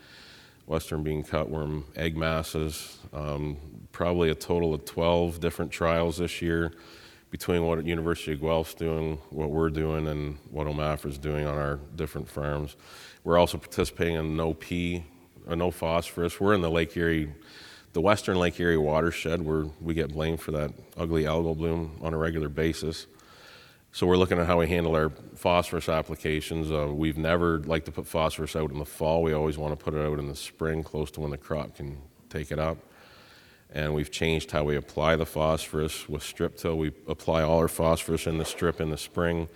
western 0.71 1.03
bean 1.03 1.25
cutworm 1.25 1.83
egg 1.97 2.17
masses. 2.17 2.99
Um, 3.13 3.57
probably 3.91 4.31
a 4.31 4.37
total 4.37 4.73
of 4.73 4.85
12 4.85 5.41
different 5.41 5.73
trials 5.73 6.19
this 6.19 6.41
year 6.41 6.73
between 7.33 7.65
what 7.65 7.85
University 7.85 8.33
of 8.33 8.41
Guelph's 8.41 8.75
doing, 8.75 9.19
what 9.31 9.51
we're 9.51 9.71
doing, 9.71 10.07
and 10.07 10.39
what 10.49 10.69
OMAFRA's 10.69 11.19
doing 11.19 11.45
on 11.45 11.59
our 11.59 11.81
different 11.97 12.29
farms. 12.29 12.77
We're 13.25 13.37
also 13.37 13.59
participating 13.59 14.15
in 14.15 14.37
no 14.37 14.55
P, 14.55 15.05
uh, 15.49 15.57
no 15.57 15.73
phosphorus. 15.73 16.39
We're 16.39 16.55
in 16.55 16.61
the 16.61 16.71
Lake 16.71 16.97
Erie, 16.97 17.33
the 17.93 18.01
Western 18.01 18.39
Lake 18.39 18.59
Erie 18.61 18.77
watershed 18.77 19.43
where 19.43 19.65
we 19.81 19.93
get 19.93 20.13
blamed 20.13 20.41
for 20.41 20.53
that 20.53 20.71
ugly 20.97 21.25
algal 21.25 21.57
bloom 21.57 21.99
on 22.01 22.15
a 22.15 22.17
regular 22.17 22.49
basis. 22.49 23.09
So 23.93 24.07
we're 24.07 24.17
looking 24.17 24.39
at 24.39 24.47
how 24.47 24.61
we 24.61 24.69
handle 24.69 24.95
our 24.95 25.11
phosphorus 25.35 25.89
applications. 25.89 26.71
Uh, 26.71 26.93
we've 26.93 27.19
never 27.19 27.59
liked 27.59 27.87
to 27.87 27.93
put 27.93 28.07
phosphorus 28.07 28.55
out 28.55 28.71
in 28.71 28.79
the 28.79 28.85
fall. 28.85 29.21
We 29.21 29.33
always 29.33 29.59
want 29.59 29.77
to 29.77 29.85
put 29.85 29.95
it 29.95 30.01
out 30.01 30.21
in 30.21 30.29
the 30.29 30.37
spring, 30.37 30.85
close 30.85 31.11
to 31.13 31.21
when 31.21 31.33
the 31.33 31.37
crop 31.37 31.75
can 31.75 31.99
take 32.29 32.53
it 32.53 32.61
up. 32.61 32.79
And 33.73 33.93
we've 33.93 34.11
changed 34.11 34.53
how 34.53 34.63
we 34.63 34.77
apply 34.77 35.17
the 35.17 35.27
phosphorus 35.27 36.09
with 36.09 36.23
strip 36.23 36.57
till. 36.57 36.79
We 36.79 36.93
apply 37.09 37.43
all 37.43 37.59
our 37.59 37.69
phosphorus 37.69 38.29
in 38.29 38.39
the 38.39 38.45
strip 38.45 38.81
in 38.81 38.91
the 38.91 38.97
spring 38.97 39.49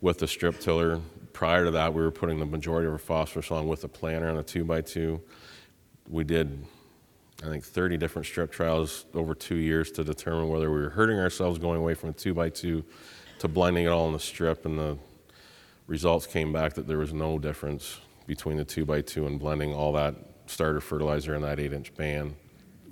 with 0.00 0.18
the 0.18 0.26
strip 0.26 0.58
tiller. 0.58 1.00
Prior 1.32 1.64
to 1.64 1.70
that, 1.70 1.94
we 1.94 2.02
were 2.02 2.10
putting 2.10 2.40
the 2.40 2.46
majority 2.46 2.88
of 2.88 2.92
our 2.92 2.98
phosphorus 2.98 3.52
on 3.52 3.68
with 3.68 3.84
a 3.84 3.88
planter 3.88 4.28
on 4.28 4.36
a 4.36 4.42
two 4.42 4.64
by 4.64 4.80
two. 4.80 5.20
We 6.08 6.24
did, 6.24 6.64
I 7.44 7.46
think, 7.46 7.62
30 7.62 7.98
different 7.98 8.26
strip 8.26 8.50
trials 8.50 9.06
over 9.14 9.32
two 9.34 9.56
years 9.56 9.92
to 9.92 10.02
determine 10.02 10.48
whether 10.48 10.72
we 10.72 10.80
were 10.80 10.90
hurting 10.90 11.20
ourselves 11.20 11.58
going 11.58 11.78
away 11.78 11.94
from 11.94 12.10
a 12.10 12.12
two 12.12 12.34
by 12.34 12.48
two 12.48 12.84
to 13.38 13.48
blending 13.48 13.84
it 13.84 13.88
all 13.88 14.06
in 14.06 14.12
the 14.12 14.20
strip, 14.20 14.64
and 14.64 14.78
the 14.78 14.98
results 15.86 16.26
came 16.26 16.52
back 16.52 16.74
that 16.74 16.86
there 16.86 16.98
was 16.98 17.12
no 17.12 17.38
difference 17.38 18.00
between 18.26 18.56
the 18.56 18.64
two 18.64 18.84
by 18.84 19.00
two 19.00 19.26
and 19.26 19.38
blending 19.38 19.72
all 19.72 19.92
that 19.92 20.14
starter 20.46 20.80
fertilizer 20.80 21.34
in 21.34 21.42
that 21.42 21.60
eight 21.60 21.72
inch 21.72 21.94
band. 21.94 22.34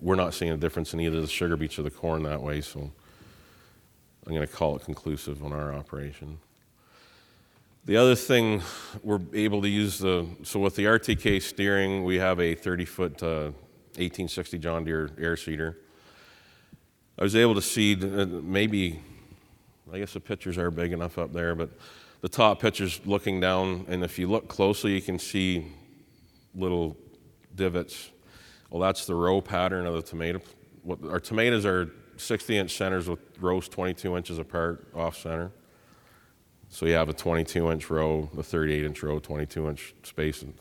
We're 0.01 0.17
not 0.17 0.35
seeing 0.35 0.53
a 0.53 0.57
difference 0.57 0.93
in 0.93 1.01
either 1.01 1.21
the 1.21 1.27
sugar 1.27 1.57
beets 1.57 1.79
or 1.79 1.83
the 1.83 1.91
corn 1.91 2.23
that 2.25 2.43
way, 2.43 2.61
so 2.61 2.93
I'm 4.27 4.35
going 4.35 4.47
to 4.47 4.53
call 4.53 4.77
it 4.77 4.85
conclusive 4.85 5.43
on 5.43 5.53
our 5.53 5.73
operation. 5.73 6.39
The 7.87 7.97
other 7.97 8.15
thing 8.15 8.63
we're 9.03 9.21
able 9.35 9.61
to 9.61 9.69
use 9.69 9.99
the 9.99 10.27
so 10.43 10.61
with 10.61 10.75
the 10.75 10.87
RTK 10.87 11.43
steering, 11.43 12.05
we 12.05 12.17
have 12.17 12.41
a 12.41 12.55
30 12.55 12.85
foot 12.87 13.23
uh, 13.23 13.53
1860 13.97 14.59
John 14.59 14.85
Deere 14.85 15.11
air 15.19 15.37
seeder. 15.37 15.79
I 17.19 17.23
was 17.23 17.37
able 17.37 17.55
to 17.55 17.63
seed 17.63 18.03
uh, 18.03 18.27
maybe 18.27 19.01
I 19.93 19.99
guess 19.99 20.15
the 20.15 20.21
pictures 20.21 20.57
are 20.59 20.71
big 20.71 20.93
enough 20.93 21.19
up 21.19 21.33
there, 21.33 21.55
but 21.55 21.71
the 22.21 22.29
top 22.29 22.61
picture's 22.61 23.01
looking 23.05 23.39
down, 23.39 23.85
and 23.89 24.03
if 24.03 24.19
you 24.19 24.29
look 24.29 24.49
closely, 24.49 24.95
you 24.95 25.03
can 25.03 25.19
see 25.19 25.67
little 26.55 26.97
divots. 27.55 28.11
Well, 28.71 28.81
that's 28.81 29.07
the 29.07 29.15
row 29.15 29.41
pattern 29.41 29.87
of 29.87 29.95
the 29.95 30.03
tomato. 30.03 30.41
Our 31.09 31.21
tomatoes 31.21 31.67
are 31.67 31.91
60 32.17 32.57
inch 32.57 32.77
centers 32.77 33.09
with 33.09 33.19
rows 33.39 33.69
22 33.69 34.17
inches 34.17 34.39
apart 34.39 34.89
off 34.95 35.17
center. 35.19 35.51
So 36.71 36.87
you 36.87 36.95
have 36.95 37.09
a 37.09 37.13
22 37.13 37.71
inch 37.71 37.91
row, 37.91 38.31
a 38.37 38.43
38 38.43 38.85
inch 38.85 39.03
row, 39.03 39.19
22 39.19 39.69
inch 39.69 39.95
spacing. 40.03 40.55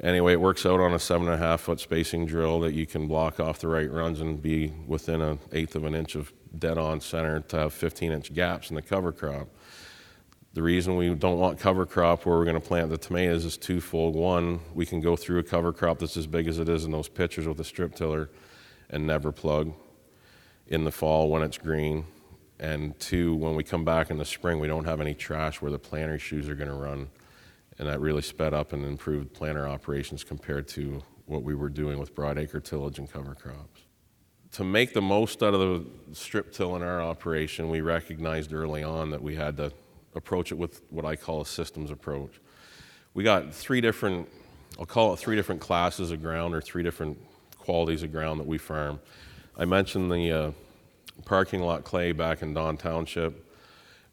Anyway, 0.00 0.32
it 0.32 0.40
works 0.40 0.66
out 0.66 0.80
on 0.80 0.92
a 0.92 0.98
seven 0.98 1.26
and 1.26 1.34
a 1.34 1.38
half 1.38 1.62
foot 1.62 1.80
spacing 1.80 2.26
drill 2.26 2.60
that 2.60 2.74
you 2.74 2.86
can 2.86 3.06
block 3.06 3.40
off 3.40 3.60
the 3.60 3.68
right 3.68 3.90
runs 3.90 4.20
and 4.20 4.42
be 4.42 4.72
within 4.86 5.22
an 5.22 5.38
eighth 5.52 5.76
of 5.76 5.84
an 5.84 5.94
inch 5.94 6.14
of 6.14 6.32
dead 6.58 6.78
on 6.78 7.00
center 7.00 7.40
to 7.40 7.56
have 7.58 7.72
15 7.72 8.12
inch 8.12 8.32
gaps 8.32 8.70
in 8.70 8.76
the 8.76 8.82
cover 8.82 9.12
crop. 9.12 9.48
The 10.52 10.62
reason 10.62 10.96
we 10.96 11.14
don't 11.14 11.38
want 11.38 11.58
cover 11.58 11.84
crop 11.84 12.24
where 12.24 12.36
we're 12.38 12.44
going 12.44 12.60
to 12.60 12.66
plant 12.66 12.88
the 12.88 12.96
tomatoes 12.96 13.44
is 13.44 13.58
twofold. 13.58 14.16
One, 14.16 14.60
we 14.72 14.86
can 14.86 15.00
go 15.00 15.14
through 15.14 15.38
a 15.38 15.42
cover 15.42 15.72
crop 15.72 15.98
that's 15.98 16.16
as 16.16 16.26
big 16.26 16.48
as 16.48 16.58
it 16.58 16.68
is 16.68 16.84
in 16.84 16.90
those 16.92 17.08
pictures 17.08 17.46
with 17.46 17.60
a 17.60 17.64
strip 17.64 17.94
tiller 17.94 18.30
and 18.88 19.06
never 19.06 19.32
plug 19.32 19.74
in 20.68 20.84
the 20.84 20.92
fall 20.92 21.28
when 21.28 21.42
it's 21.42 21.58
green. 21.58 22.06
And 22.58 22.98
two, 22.98 23.34
when 23.34 23.54
we 23.54 23.64
come 23.64 23.84
back 23.84 24.10
in 24.10 24.16
the 24.16 24.24
spring, 24.24 24.58
we 24.58 24.66
don't 24.66 24.86
have 24.86 25.00
any 25.00 25.12
trash 25.12 25.60
where 25.60 25.70
the 25.70 25.78
planter 25.78 26.18
shoes 26.18 26.48
are 26.48 26.54
going 26.54 26.70
to 26.70 26.74
run. 26.74 27.10
And 27.78 27.86
that 27.86 28.00
really 28.00 28.22
sped 28.22 28.54
up 28.54 28.72
and 28.72 28.82
improved 28.82 29.34
planter 29.34 29.68
operations 29.68 30.24
compared 30.24 30.66
to 30.68 31.02
what 31.26 31.42
we 31.42 31.54
were 31.54 31.68
doing 31.68 31.98
with 31.98 32.14
broadacre 32.14 32.64
tillage 32.64 32.98
and 32.98 33.12
cover 33.12 33.34
crops 33.34 33.75
to 34.56 34.64
make 34.64 34.94
the 34.94 35.02
most 35.02 35.42
out 35.42 35.52
of 35.52 35.60
the 35.60 35.84
strip 36.14 36.50
till 36.50 36.76
in 36.76 36.82
our 36.82 37.02
operation, 37.02 37.68
we 37.68 37.82
recognized 37.82 38.54
early 38.54 38.82
on 38.82 39.10
that 39.10 39.22
we 39.22 39.34
had 39.34 39.54
to 39.58 39.70
approach 40.14 40.50
it 40.50 40.54
with 40.54 40.80
what 40.88 41.04
I 41.04 41.14
call 41.14 41.42
a 41.42 41.46
systems 41.46 41.90
approach. 41.90 42.40
We 43.12 43.22
got 43.22 43.52
three 43.52 43.82
different, 43.82 44.26
I'll 44.78 44.86
call 44.86 45.12
it 45.12 45.18
three 45.18 45.36
different 45.36 45.60
classes 45.60 46.10
of 46.10 46.22
ground 46.22 46.54
or 46.54 46.62
three 46.62 46.82
different 46.82 47.18
qualities 47.58 48.02
of 48.02 48.12
ground 48.12 48.40
that 48.40 48.46
we 48.46 48.56
farm. 48.56 48.98
I 49.58 49.66
mentioned 49.66 50.10
the 50.10 50.32
uh, 50.32 50.52
parking 51.26 51.60
lot 51.60 51.84
clay 51.84 52.12
back 52.12 52.40
in 52.40 52.54
Don 52.54 52.78
Township. 52.78 53.46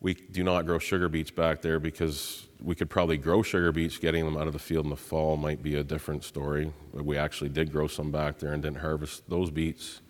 We 0.02 0.14
do 0.14 0.44
not 0.44 0.66
grow 0.66 0.78
sugar 0.78 1.08
beets 1.08 1.32
back 1.32 1.62
there 1.62 1.80
because 1.80 2.48
we 2.62 2.76
could 2.76 2.90
probably 2.90 3.16
grow 3.16 3.44
sugar 3.44 3.72
beets. 3.72 3.98
Getting 3.98 4.26
them 4.26 4.36
out 4.36 4.48
of 4.48 4.54
the 4.54 4.60
field 4.60 4.84
in 4.84 4.90
the 4.90 4.98
fall 4.98 5.38
might 5.38 5.64
be 5.64 5.76
a 5.76 5.86
different 5.86 6.26
story. 6.26 6.74
We 6.92 7.18
actually 7.18 7.52
did 7.52 7.72
grow 7.72 7.88
some 7.88 8.12
back 8.12 8.40
there 8.40 8.52
and 8.52 8.62
didn't 8.62 8.80
harvest 8.80 9.30
those 9.30 9.50
beets 9.50 10.02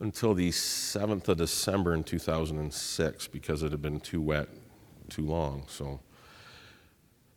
until 0.00 0.34
the 0.34 0.50
7th 0.50 1.28
of 1.28 1.38
December 1.38 1.94
in 1.94 2.04
2006 2.04 3.28
because 3.28 3.62
it 3.62 3.72
had 3.72 3.82
been 3.82 4.00
too 4.00 4.20
wet 4.20 4.48
too 5.08 5.26
long. 5.26 5.64
So, 5.68 6.00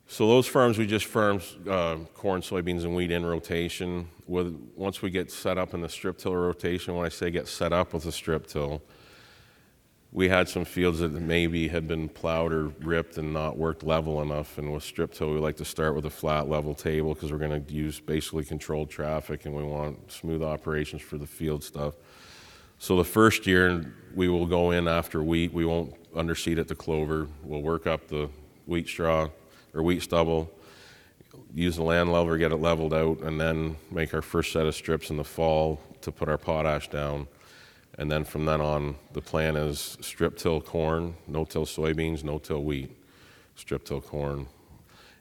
so 0.07 0.27
those 0.27 0.47
farms 0.47 0.77
we 0.77 0.85
just 0.85 1.05
farmed 1.05 1.43
uh, 1.67 1.97
corn, 2.13 2.41
soybeans, 2.41 2.83
and 2.83 2.95
wheat 2.95 3.11
in 3.11 3.25
rotation. 3.25 4.09
With 4.27 4.55
once 4.75 5.01
we 5.01 5.09
get 5.09 5.31
set 5.31 5.57
up 5.57 5.73
in 5.73 5.81
the 5.81 5.89
strip 5.89 6.17
till 6.17 6.35
rotation, 6.35 6.95
when 6.95 7.05
I 7.05 7.09
say 7.09 7.31
get 7.31 7.47
set 7.47 7.73
up 7.73 7.93
with 7.93 8.05
a 8.05 8.11
strip 8.11 8.45
till, 8.45 8.83
we 10.13 10.27
had 10.27 10.49
some 10.49 10.65
fields 10.65 10.99
that 10.99 11.13
maybe 11.13 11.69
had 11.69 11.87
been 11.87 12.09
plowed 12.09 12.51
or 12.51 12.67
ripped 12.81 13.17
and 13.17 13.31
not 13.31 13.57
worked 13.57 13.81
level 13.81 14.21
enough. 14.21 14.57
And 14.57 14.73
with 14.73 14.83
strip 14.83 15.13
till, 15.13 15.33
we 15.33 15.39
like 15.39 15.55
to 15.57 15.65
start 15.65 15.95
with 15.95 16.05
a 16.05 16.09
flat 16.09 16.49
level 16.49 16.75
table 16.75 17.13
because 17.13 17.31
we're 17.31 17.37
going 17.37 17.63
to 17.65 17.73
use 17.73 18.01
basically 18.01 18.43
controlled 18.43 18.89
traffic 18.89 19.45
and 19.45 19.55
we 19.55 19.63
want 19.63 20.11
smooth 20.11 20.43
operations 20.43 21.01
for 21.01 21.17
the 21.17 21.25
field 21.25 21.63
stuff. 21.63 21.95
So 22.81 22.97
the 22.97 23.03
first 23.03 23.45
year 23.45 23.93
we 24.15 24.27
will 24.27 24.47
go 24.47 24.71
in 24.71 24.87
after 24.87 25.21
wheat. 25.21 25.53
We 25.53 25.65
won't 25.65 25.93
underseed 26.13 26.57
at 26.57 26.67
the 26.67 26.73
clover. 26.73 27.27
We'll 27.43 27.61
work 27.61 27.85
up 27.85 28.07
the 28.07 28.27
wheat 28.65 28.87
straw 28.87 29.29
or 29.75 29.83
wheat 29.83 30.01
stubble, 30.01 30.49
use 31.53 31.75
the 31.75 31.83
land 31.83 32.11
leveler, 32.11 32.39
get 32.39 32.51
it 32.51 32.55
leveled 32.55 32.95
out, 32.95 33.19
and 33.19 33.39
then 33.39 33.77
make 33.91 34.15
our 34.15 34.23
first 34.23 34.51
set 34.51 34.65
of 34.65 34.73
strips 34.73 35.11
in 35.11 35.17
the 35.17 35.23
fall 35.23 35.79
to 36.01 36.11
put 36.11 36.27
our 36.27 36.39
potash 36.39 36.89
down. 36.89 37.27
And 37.99 38.11
then 38.11 38.23
from 38.23 38.45
then 38.45 38.61
on, 38.61 38.95
the 39.13 39.21
plan 39.21 39.55
is 39.57 39.95
strip 40.01 40.35
till 40.35 40.59
corn, 40.59 41.13
no 41.27 41.45
till 41.45 41.67
soybeans, 41.67 42.23
no 42.23 42.39
till 42.39 42.63
wheat, 42.63 42.89
strip 43.55 43.85
till 43.85 44.01
corn, 44.01 44.47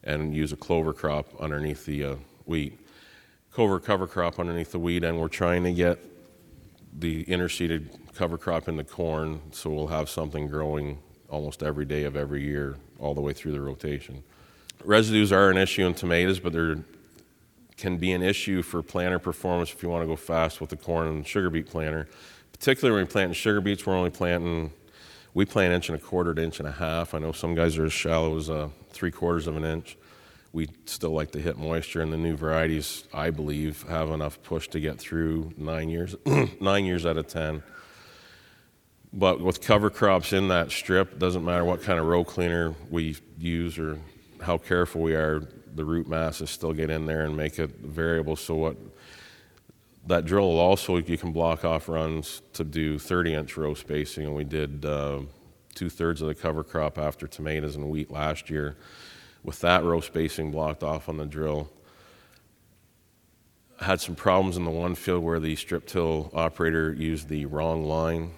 and 0.03 0.35
use 0.35 0.55
a 0.55 0.57
clover 0.57 0.95
crop 0.95 1.39
underneath 1.39 1.85
the 1.85 2.05
uh, 2.05 2.15
wheat. 2.47 2.81
Clover 3.53 3.79
cover 3.81 4.07
crop 4.07 4.41
underneath 4.41 4.73
the 4.73 4.79
wheat, 4.79 5.05
and 5.05 5.21
we're 5.21 5.29
trying 5.29 5.63
to 5.65 5.73
get 5.73 6.10
the 6.99 7.24
interseeded 7.24 8.14
cover 8.14 8.36
crop 8.36 8.68
in 8.68 8.76
the 8.76 8.84
corn, 8.84 9.41
so 9.53 9.70
we'll 9.70 9.86
have 9.86 10.09
something 10.09 10.49
growing 10.49 10.99
almost 11.28 11.62
every 11.62 11.84
day 11.84 12.05
of 12.05 12.16
every 12.16 12.43
year, 12.43 12.76
all 12.99 13.14
the 13.14 13.20
way 13.20 13.32
through 13.32 13.53
the 13.53 13.61
rotation. 13.61 14.22
Residues 14.84 15.32
are 15.32 15.51
an 15.51 15.57
issue 15.57 15.86
in 15.86 15.95
tomatoes, 15.95 16.41
but 16.41 16.53
there 16.53 16.76
can 17.76 17.97
be 17.97 18.12
an 18.12 18.22
issue 18.22 18.62
for 18.62 18.82
planter 18.82 19.18
performance 19.18 19.72
if 19.72 19.82
you 19.82 19.88
want 19.88 20.03
to 20.03 20.07
go 20.07 20.16
fast 20.16 20.61
with 20.61 20.70
the 20.70 20.76
corn 20.76 21.09
and 21.09 21.26
sugar 21.26 21.49
beet 21.49 21.66
planter 21.66 22.09
particularly 22.61 22.95
when 22.95 23.07
we 23.07 23.11
plant 23.11 23.34
sugar 23.34 23.62
beets, 23.62 23.86
we're 23.86 23.97
only 23.97 24.11
planting, 24.11 24.70
we 25.32 25.47
plant 25.47 25.70
an 25.70 25.76
inch 25.76 25.88
and 25.88 25.97
a 25.97 26.01
quarter 26.01 26.34
to 26.34 26.43
inch 26.43 26.59
and 26.59 26.68
a 26.68 26.72
half. 26.72 27.14
I 27.14 27.18
know 27.18 27.32
some 27.32 27.55
guys 27.55 27.78
are 27.78 27.86
as 27.86 27.93
shallow 27.93 28.36
as 28.36 28.51
uh, 28.51 28.68
three 28.91 29.11
quarters 29.11 29.47
of 29.47 29.57
an 29.57 29.64
inch. 29.64 29.97
We 30.53 30.68
still 30.84 31.12
like 31.12 31.30
to 31.32 31.40
hit 31.40 31.59
moisture, 31.59 32.01
and 32.01 32.12
the 32.12 32.16
new 32.16 32.36
varieties, 32.36 33.05
I 33.14 33.30
believe, 33.30 33.84
have 33.88 34.11
enough 34.11 34.42
push 34.42 34.68
to 34.68 34.80
get 34.80 34.98
through 34.98 35.53
nine 35.57 35.88
years, 35.88 36.16
nine 36.61 36.84
years 36.84 37.07
out 37.07 37.16
of 37.16 37.28
ten. 37.28 37.62
But 39.12 39.40
with 39.40 39.61
cover 39.61 39.90
crops 39.90 40.32
in 40.32 40.48
that 40.48 40.70
strip, 40.70 41.18
doesn't 41.18 41.44
matter 41.44 41.64
what 41.64 41.82
kind 41.82 41.98
of 41.98 42.07
row 42.07 42.24
cleaner 42.24 42.74
we 42.90 43.16
use 43.38 43.78
or 43.78 43.98
how 44.40 44.59
careful 44.59 45.03
we 45.03 45.14
are, 45.14 45.42
the 45.74 45.84
root 45.84 46.09
masses 46.09 46.51
still 46.51 46.72
get 46.72 46.90
in 46.90 47.07
there 47.07 47.22
and 47.22 47.36
make 47.36 47.59
it 47.59 47.70
variable. 47.78 48.36
So 48.36 48.55
what 48.55 48.76
that 50.07 50.24
drill 50.24 50.59
also 50.59 50.96
you 50.96 51.18
can 51.18 51.32
block 51.32 51.64
off 51.64 51.88
runs 51.88 52.42
to 52.55 52.64
do 52.64 52.98
30 52.98 53.34
inch 53.34 53.57
row 53.57 53.74
spacing 53.74 54.26
and 54.26 54.34
we 54.34 54.44
did 54.44 54.84
uh, 54.84 55.20
two-thirds 55.74 56.22
of 56.22 56.28
the 56.28 56.34
cover 56.34 56.64
crop 56.64 56.98
after 56.98 57.26
tomatoes 57.26 57.76
and 57.76 57.88
wheat 57.88 58.11
last 58.11 58.51
year 58.51 58.76
with 59.43 59.61
that 59.61 59.84
row 59.84 60.01
spacing 60.01 60.51
blocked 60.51 60.82
off 60.82 61.09
on 61.09 61.16
the 61.16 61.26
drill 61.26 61.70
had 63.80 64.01
some 64.01 64.14
problems 64.14 64.59
in 64.59 64.64
the 64.64 64.70
one 64.70 64.95
field 64.95 65.24
where 65.24 65.41
the 65.41 65.57
strip 65.57 65.86
till 65.86 66.30
operator 66.34 66.93
used 66.93 67.28
the 67.28 67.47
wrong 67.47 67.84
line 67.84 68.30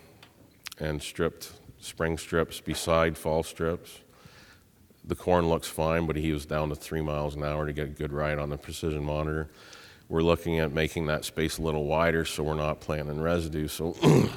and 0.79 1.03
stripped 1.03 1.53
spring 1.79 2.17
strips 2.17 2.61
beside 2.61 3.19
fall 3.19 3.43
strips 3.43 4.01
the 5.05 5.17
corn 5.17 5.49
looks 5.49 5.67
fine 5.67 6.07
but 6.07 6.17
he 6.17 6.33
was 6.33 6.47
down 6.47 6.69
to 6.69 6.75
three 6.77 7.01
miles 7.01 7.35
an 7.35 7.43
hour 7.43 7.67
to 7.67 7.73
get 7.73 7.87
a 7.87 7.91
good 7.91 8.13
ride 8.13 8.39
on 8.39 8.51
the 8.51 8.57
precision 8.57 9.03
monitor 9.03 9.49
we're 10.13 10.23
looking 10.23 10.59
at 10.59 10.73
making 10.73 11.07
that 11.07 11.25
space 11.25 11.57
a 11.57 11.63
little 11.63 11.87
wider 11.87 12.27
so 12.27 12.43
we're 12.43 12.53
not 12.53 12.81
planting 12.81 13.19
residue. 13.19 13.67
So 13.67 13.97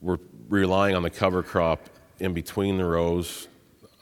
we're 0.00 0.16
relying 0.48 0.96
on 0.96 1.02
the 1.02 1.10
cover 1.10 1.42
crop 1.42 1.80
in 2.18 2.32
between 2.32 2.78
the 2.78 2.86
rows. 2.86 3.46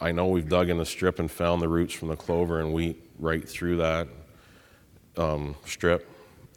I 0.02 0.10
know 0.10 0.26
we've 0.26 0.48
dug 0.48 0.68
in 0.68 0.78
the 0.78 0.84
strip 0.84 1.20
and 1.20 1.30
found 1.30 1.62
the 1.62 1.68
roots 1.68 1.94
from 1.94 2.08
the 2.08 2.16
clover 2.16 2.58
and 2.58 2.72
wheat 2.72 3.00
right 3.20 3.48
through 3.48 3.76
that 3.76 4.08
um, 5.16 5.54
strip, 5.64 6.10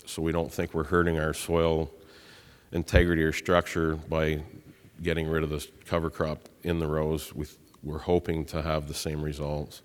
so 0.07 0.23
we 0.23 0.31
don't 0.31 0.51
think 0.51 0.73
we're 0.73 0.85
hurting 0.85 1.19
our 1.19 1.31
soil 1.31 1.91
integrity 2.71 3.21
or 3.21 3.31
structure 3.31 3.97
by 3.97 4.41
getting 5.03 5.27
rid 5.27 5.43
of 5.43 5.51
the 5.51 5.65
cover 5.85 6.09
crop 6.09 6.49
in 6.63 6.79
the 6.79 6.87
rows. 6.87 7.35
We, 7.35 7.45
we're 7.83 7.99
hoping 7.99 8.45
to 8.45 8.63
have 8.63 8.87
the 8.87 8.95
same 8.95 9.21
results. 9.21 9.83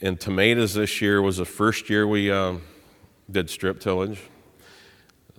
And 0.00 0.18
tomatoes 0.18 0.72
this 0.72 1.02
year 1.02 1.20
was 1.20 1.36
the 1.36 1.44
first 1.44 1.90
year 1.90 2.06
we 2.06 2.30
um, 2.30 2.62
did 3.30 3.50
strip 3.50 3.80
tillage. 3.80 4.22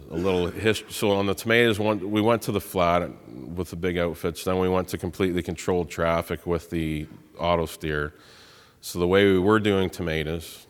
A 0.09 0.15
little 0.15 0.47
history. 0.47 0.87
So 0.91 1.11
on 1.11 1.25
the 1.25 1.33
tomatoes, 1.33 1.79
one, 1.79 2.11
we 2.11 2.21
went 2.21 2.41
to 2.43 2.51
the 2.51 2.61
flat 2.61 3.09
with 3.29 3.69
the 3.69 3.75
big 3.75 3.97
outfits. 3.97 4.43
Then 4.43 4.59
we 4.59 4.69
went 4.69 4.87
to 4.89 4.97
completely 4.97 5.43
controlled 5.43 5.89
traffic 5.89 6.45
with 6.45 6.69
the 6.69 7.07
auto 7.37 7.65
steer. 7.65 8.13
So 8.81 8.99
the 8.99 9.07
way 9.07 9.25
we 9.25 9.39
were 9.39 9.59
doing 9.59 9.89
tomatoes 9.89 10.67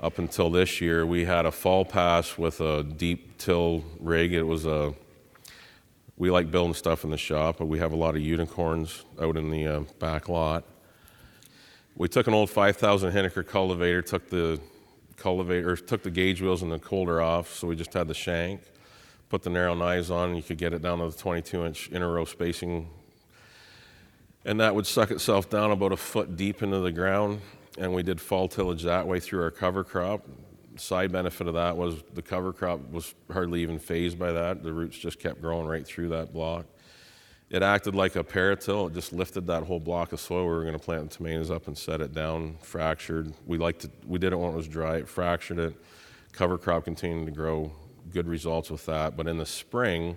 up 0.00 0.18
until 0.18 0.50
this 0.50 0.80
year, 0.80 1.04
we 1.04 1.24
had 1.24 1.46
a 1.46 1.52
fall 1.52 1.84
pass 1.84 2.38
with 2.38 2.60
a 2.60 2.84
deep 2.84 3.38
till 3.38 3.84
rig. 3.98 4.32
It 4.32 4.44
was 4.44 4.66
a 4.66 4.94
we 6.16 6.30
like 6.30 6.50
building 6.50 6.74
stuff 6.74 7.04
in 7.04 7.10
the 7.10 7.18
shop, 7.18 7.56
but 7.58 7.66
we 7.66 7.78
have 7.78 7.92
a 7.92 7.96
lot 7.96 8.14
of 8.14 8.22
unicorns 8.22 9.04
out 9.20 9.36
in 9.36 9.50
the 9.50 9.66
uh, 9.66 9.80
back 9.98 10.28
lot 10.28 10.64
we 11.96 12.08
took 12.08 12.26
an 12.26 12.34
old 12.34 12.50
5,000 12.50 13.12
Hiniker 13.12 13.46
cultivator, 13.46 14.02
took 14.02 14.28
the 14.28 14.60
cultivator, 15.16 15.76
took 15.76 16.02
the 16.02 16.10
gauge 16.10 16.40
wheels 16.40 16.62
and 16.62 16.70
the 16.70 16.78
coulter 16.78 17.20
off, 17.20 17.52
so 17.52 17.66
we 17.66 17.76
just 17.76 17.92
had 17.94 18.08
the 18.08 18.14
shank. 18.14 18.60
Put 19.28 19.42
the 19.42 19.50
narrow 19.50 19.74
knives 19.74 20.10
on, 20.10 20.28
and 20.30 20.36
you 20.36 20.42
could 20.42 20.58
get 20.58 20.72
it 20.72 20.82
down 20.82 20.98
to 20.98 21.10
the 21.10 21.16
22 21.16 21.66
inch 21.66 21.90
inner 21.90 22.12
row 22.12 22.24
spacing. 22.24 22.88
And 24.44 24.60
that 24.60 24.74
would 24.74 24.86
suck 24.86 25.10
itself 25.10 25.50
down 25.50 25.72
about 25.72 25.92
a 25.92 25.96
foot 25.96 26.36
deep 26.36 26.62
into 26.62 26.78
the 26.78 26.92
ground. 26.92 27.40
And 27.78 27.92
we 27.92 28.02
did 28.02 28.20
fall 28.20 28.48
tillage 28.48 28.84
that 28.84 29.06
way 29.06 29.18
through 29.18 29.42
our 29.42 29.50
cover 29.50 29.82
crop. 29.82 30.24
Side 30.76 31.10
benefit 31.10 31.48
of 31.48 31.54
that 31.54 31.76
was 31.76 32.02
the 32.14 32.22
cover 32.22 32.52
crop 32.52 32.80
was 32.90 33.14
hardly 33.32 33.62
even 33.62 33.78
fazed 33.78 34.18
by 34.18 34.30
that. 34.32 34.62
The 34.62 34.72
roots 34.72 34.96
just 34.96 35.18
kept 35.18 35.40
growing 35.40 35.66
right 35.66 35.86
through 35.86 36.10
that 36.10 36.32
block 36.32 36.66
it 37.48 37.62
acted 37.62 37.94
like 37.94 38.16
a 38.16 38.24
paratill. 38.24 38.88
It 38.88 38.94
just 38.94 39.12
lifted 39.12 39.46
that 39.46 39.62
whole 39.62 39.78
block 39.78 40.12
of 40.12 40.20
soil. 40.20 40.44
We 40.44 40.50
were 40.50 40.62
going 40.62 40.78
to 40.78 40.84
plant 40.84 41.10
the 41.10 41.16
tomatoes 41.16 41.50
up 41.50 41.68
and 41.68 41.78
set 41.78 42.00
it 42.00 42.12
down, 42.12 42.56
fractured. 42.60 43.32
We 43.46 43.56
liked 43.56 43.84
it. 43.84 43.92
We 44.04 44.18
didn't 44.18 44.40
want 44.40 44.54
it 44.54 44.56
was 44.56 44.68
dry. 44.68 44.96
It 44.96 45.08
fractured 45.08 45.58
it. 45.58 45.74
Cover 46.32 46.58
crop 46.58 46.84
continued 46.84 47.26
to 47.26 47.32
grow. 47.32 47.70
Good 48.10 48.26
results 48.26 48.68
with 48.68 48.84
that. 48.86 49.16
But 49.16 49.28
in 49.28 49.38
the 49.38 49.46
spring, 49.46 50.16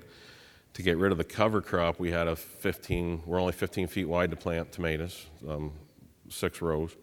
to 0.73 0.81
get 0.81 0.97
rid 0.97 1.11
of 1.11 1.19
the 1.19 1.23
cover 1.23 1.61
crop, 1.61 1.99
we 1.99 2.09
had 2.09 2.27
a 2.27 2.35
15. 2.35 3.23
We're 3.25 3.39
only 3.39 3.53
15 3.53 3.87
feet 3.87 4.05
wide 4.05 4.31
to 4.31 4.35
plant 4.35 4.71
tomatoes, 4.71 5.27
um, 5.47 5.71
six 6.29 6.61
rows. 6.61 6.95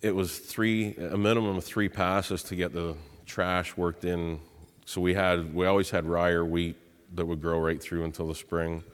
It 0.00 0.14
was 0.14 0.38
three, 0.38 0.94
a 0.96 1.16
minimum 1.16 1.56
of 1.56 1.64
three 1.64 1.88
passes 1.88 2.42
to 2.44 2.56
get 2.56 2.72
the 2.72 2.96
trash 3.26 3.76
worked 3.76 4.04
in. 4.04 4.40
So 4.86 5.00
we 5.00 5.14
had, 5.14 5.54
we 5.54 5.66
always 5.66 5.90
had 5.90 6.04
rye 6.04 6.30
or 6.30 6.44
wheat 6.44 6.76
that 7.14 7.26
would 7.26 7.40
grow 7.40 7.58
right 7.58 7.82
through 7.82 8.04
until 8.04 8.26
the 8.28 8.34
spring. 8.34 8.84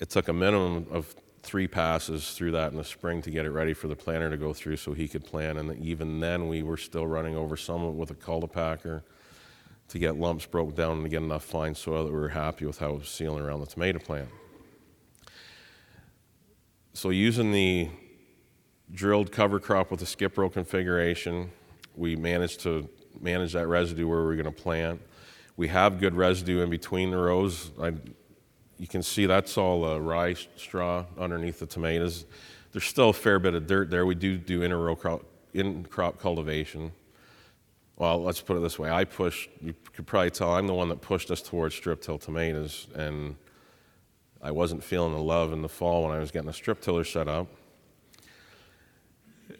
It 0.00 0.10
took 0.10 0.28
a 0.28 0.32
minimum 0.32 0.86
of 0.90 1.14
three 1.42 1.68
passes 1.68 2.32
through 2.32 2.52
that 2.52 2.72
in 2.72 2.78
the 2.78 2.84
spring 2.84 3.22
to 3.22 3.30
get 3.30 3.44
it 3.44 3.50
ready 3.50 3.74
for 3.74 3.86
the 3.86 3.94
planter 3.94 4.30
to 4.30 4.36
go 4.36 4.52
through 4.52 4.76
so 4.76 4.94
he 4.94 5.06
could 5.06 5.24
plant. 5.24 5.58
And 5.58 5.78
even 5.84 6.20
then, 6.20 6.48
we 6.48 6.62
were 6.62 6.76
still 6.76 7.06
running 7.06 7.36
over 7.36 7.56
some 7.56 7.96
with 7.96 8.10
a 8.10 8.14
cultipacker 8.14 9.02
to 9.88 9.98
get 9.98 10.16
lumps 10.16 10.46
broke 10.46 10.74
down 10.74 10.92
and 10.92 11.02
to 11.04 11.08
get 11.08 11.22
enough 11.22 11.44
fine 11.44 11.74
soil 11.74 12.04
that 12.04 12.12
we 12.12 12.18
were 12.18 12.30
happy 12.30 12.64
with 12.64 12.78
how 12.78 12.90
it 12.94 12.98
was 13.00 13.08
sealing 13.08 13.44
around 13.44 13.60
the 13.60 13.66
tomato 13.66 13.98
plant. 13.98 14.28
So, 16.94 17.10
using 17.10 17.52
the 17.52 17.90
drilled 18.92 19.32
cover 19.32 19.60
crop 19.60 19.90
with 19.90 20.00
a 20.02 20.06
skip 20.06 20.38
row 20.38 20.48
configuration, 20.48 21.50
we 21.96 22.16
managed 22.16 22.60
to 22.60 22.88
manage 23.20 23.52
that 23.52 23.66
residue 23.66 24.08
where 24.08 24.20
we 24.20 24.26
were 24.26 24.36
going 24.36 24.52
to 24.52 24.62
plant. 24.62 25.00
We 25.56 25.68
have 25.68 26.00
good 26.00 26.14
residue 26.14 26.62
in 26.62 26.70
between 26.70 27.10
the 27.10 27.16
rows. 27.16 27.70
I, 27.80 27.92
you 28.78 28.88
can 28.88 29.02
see 29.02 29.26
that's 29.26 29.56
all 29.56 29.84
uh, 29.84 29.98
rye 29.98 30.34
straw 30.56 31.04
underneath 31.18 31.60
the 31.60 31.66
tomatoes. 31.66 32.26
There's 32.72 32.84
still 32.84 33.10
a 33.10 33.12
fair 33.12 33.38
bit 33.38 33.54
of 33.54 33.66
dirt 33.66 33.88
there. 33.90 34.04
We 34.04 34.16
do 34.16 34.36
do 34.36 34.62
inter-row 34.62 34.96
crop, 34.96 35.22
in 35.52 35.84
crop 35.84 36.18
cultivation. 36.18 36.90
Well, 37.96 38.20
let's 38.20 38.40
put 38.40 38.56
it 38.56 38.60
this 38.60 38.78
way. 38.78 38.90
I 38.90 39.04
pushed, 39.04 39.48
you 39.60 39.74
could 39.92 40.06
probably 40.06 40.30
tell 40.30 40.54
I'm 40.54 40.66
the 40.66 40.74
one 40.74 40.88
that 40.88 41.00
pushed 41.00 41.30
us 41.30 41.40
towards 41.40 41.76
strip 41.76 42.02
till 42.02 42.18
tomatoes, 42.18 42.88
and 42.96 43.36
I 44.42 44.50
wasn't 44.50 44.82
feeling 44.82 45.12
the 45.12 45.22
love 45.22 45.52
in 45.52 45.62
the 45.62 45.68
fall 45.68 46.02
when 46.02 46.12
I 46.12 46.18
was 46.18 46.32
getting 46.32 46.48
the 46.48 46.52
strip 46.52 46.80
tiller 46.80 47.04
set 47.04 47.28
up. 47.28 47.46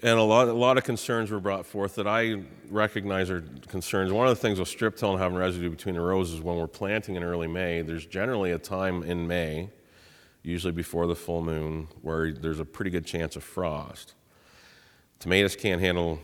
And 0.04 0.18
a 0.18 0.22
lot, 0.22 0.48
a 0.48 0.52
lot 0.52 0.76
of 0.76 0.84
concerns 0.84 1.30
were 1.30 1.40
brought 1.40 1.64
forth 1.64 1.94
that 1.94 2.06
I 2.06 2.42
recognize 2.68 3.30
are 3.30 3.42
concerns. 3.68 4.12
One 4.12 4.28
of 4.28 4.36
the 4.36 4.40
things 4.40 4.58
with 4.58 4.68
strip 4.68 4.96
till 4.96 5.12
and 5.12 5.18
having 5.18 5.38
residue 5.38 5.70
between 5.70 5.94
the 5.94 6.02
rows 6.02 6.30
is 6.30 6.42
when 6.42 6.56
we're 6.56 6.66
planting 6.66 7.14
in 7.14 7.24
early 7.24 7.48
May, 7.48 7.80
there's 7.80 8.04
generally 8.04 8.52
a 8.52 8.58
time 8.58 9.02
in 9.02 9.26
May, 9.26 9.70
usually 10.42 10.74
before 10.74 11.06
the 11.06 11.16
full 11.16 11.40
moon, 11.42 11.88
where 12.02 12.32
there's 12.32 12.60
a 12.60 12.66
pretty 12.66 12.90
good 12.90 13.06
chance 13.06 13.34
of 13.34 13.42
frost. 13.42 14.12
Tomatoes 15.20 15.56
can't 15.56 15.80
handle 15.80 16.20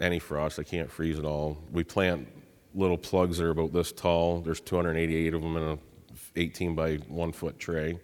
any 0.00 0.18
frost, 0.18 0.56
they 0.56 0.64
can't 0.64 0.90
freeze 0.90 1.18
at 1.18 1.26
all. 1.26 1.58
We 1.70 1.84
plant 1.84 2.26
little 2.74 2.96
plugs 2.96 3.36
that 3.36 3.44
are 3.44 3.50
about 3.50 3.74
this 3.74 3.92
tall. 3.92 4.40
There's 4.40 4.62
288 4.62 5.34
of 5.34 5.42
them 5.42 5.54
in 5.58 5.62
a 5.64 5.78
18 6.36 6.74
by 6.74 6.96
one 7.08 7.32
foot 7.32 7.58
tray, 7.58 8.00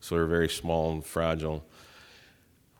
so 0.00 0.16
they're 0.16 0.26
very 0.26 0.48
small 0.48 0.90
and 0.90 1.06
fragile. 1.06 1.64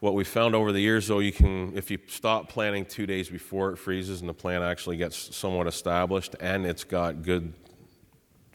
What 0.01 0.15
we 0.15 0.23
found 0.23 0.55
over 0.55 0.71
the 0.71 0.81
years, 0.81 1.09
though, 1.09 1.19
you 1.19 1.33
can, 1.33 1.77
if 1.77 1.91
you 1.91 1.99
stop 2.07 2.49
planting 2.49 2.85
two 2.85 3.05
days 3.05 3.29
before 3.29 3.73
it 3.73 3.79
freezes 3.79 4.21
and 4.21 4.29
the 4.29 4.35
plant 4.35 4.63
actually 4.63 4.97
gets 4.97 5.35
somewhat 5.35 5.67
established 5.67 6.37
and 6.39 6.65
it's 6.65 6.85
got 6.85 7.23
good 7.23 7.53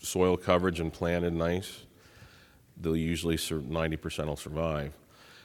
soil 0.01 0.37
coverage 0.37 0.79
and 0.79 0.93
planted 0.93 1.33
nice, 1.33 1.81
they'll 2.79 2.95
usually 2.95 3.35
90% 3.35 4.25
will 4.25 4.37
survive. 4.37 4.93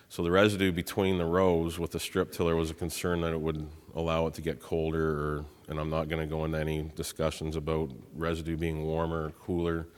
So 0.08 0.22
the 0.22 0.30
residue 0.30 0.70
between 0.70 1.18
the 1.18 1.24
rows 1.24 1.80
with 1.80 1.90
the 1.90 2.00
strip 2.00 2.30
tiller 2.30 2.54
was 2.54 2.70
a 2.70 2.74
concern 2.74 3.20
that 3.22 3.32
it 3.32 3.40
would 3.40 3.68
allow 3.96 4.28
it 4.28 4.34
to 4.34 4.40
get 4.40 4.60
colder, 4.60 5.10
or, 5.10 5.44
and 5.68 5.80
I'm 5.80 5.90
not 5.90 6.08
going 6.08 6.20
to 6.20 6.26
go 6.26 6.44
into 6.44 6.60
any 6.60 6.90
discussions 6.94 7.56
about 7.56 7.90
residue 8.14 8.56
being 8.56 8.84
warmer, 8.84 9.32
cooler, 9.40 9.88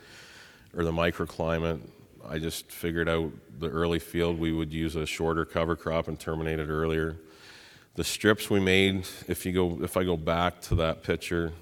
or 0.74 0.82
the 0.82 0.92
microclimate. 0.92 1.80
I 2.28 2.38
just 2.38 2.70
figured 2.70 3.08
out 3.08 3.32
the 3.58 3.68
early 3.68 3.98
field 3.98 4.38
we 4.38 4.52
would 4.52 4.72
use 4.72 4.96
a 4.96 5.06
shorter 5.06 5.44
cover 5.44 5.76
crop 5.76 6.08
and 6.08 6.18
terminate 6.18 6.58
it 6.58 6.68
earlier. 6.68 7.16
The 7.94 8.04
strips 8.04 8.50
we 8.50 8.60
made, 8.60 9.06
if 9.26 9.44
you 9.44 9.52
go 9.52 9.82
if 9.82 9.96
I 9.96 10.04
go 10.04 10.16
back 10.16 10.60
to 10.62 10.74
that 10.76 11.02
picture, 11.02 11.52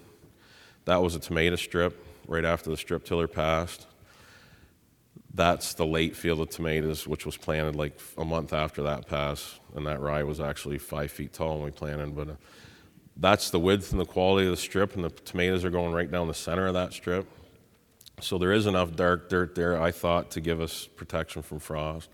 that 0.85 1.03
was 1.03 1.15
a 1.15 1.21
tomato 1.21 1.57
strip 1.57 2.05
right 2.27 2.45
after 2.45 2.71
the 2.71 2.77
strip 2.77 3.05
tiller 3.05 3.29
passed. 3.29 3.87
That's 5.33 5.75
the 5.75 5.87
late 5.87 6.17
field 6.17 6.41
of 6.41 6.51
tomatoes, 6.51 7.07
which 7.07 7.25
was 7.25 7.37
planted 7.37 7.77
like 7.77 7.99
a 8.17 8.25
month 8.25 8.53
after 8.53 8.83
that 8.83 9.07
pass, 9.07 9.61
and 9.75 9.87
that 9.87 10.01
rye 10.01 10.25
was 10.25 10.41
actually 10.41 10.79
five 10.79 11.13
feet 11.13 11.33
tall 11.33 11.57
when 11.57 11.67
we 11.67 11.71
planted. 11.71 12.17
But 12.17 12.29
uh, 12.29 12.35
that's 13.17 13.51
the 13.51 13.61
width 13.61 13.93
and 13.93 14.01
the 14.01 14.07
quality 14.07 14.47
of 14.47 14.51
the 14.51 14.57
strip, 14.57 14.95
and 14.97 15.05
the 15.05 15.11
tomatoes 15.11 15.65
are 15.65 15.71
going 15.71 15.93
right 15.93 16.11
down 16.11 16.27
the 16.27 16.35
center 16.35 16.67
of 16.67 16.75
that 16.75 16.93
strip. 16.93 17.27
So 18.21 18.37
there 18.37 18.53
is 18.53 18.67
enough 18.67 18.97
dark 18.97 19.29
dirt 19.29 19.55
there, 19.55 19.81
I 19.81 19.93
thought, 19.93 20.31
to 20.33 20.41
give 20.41 20.61
us 20.61 20.87
protection 20.87 21.43
from 21.43 21.61
frost. 21.61 22.11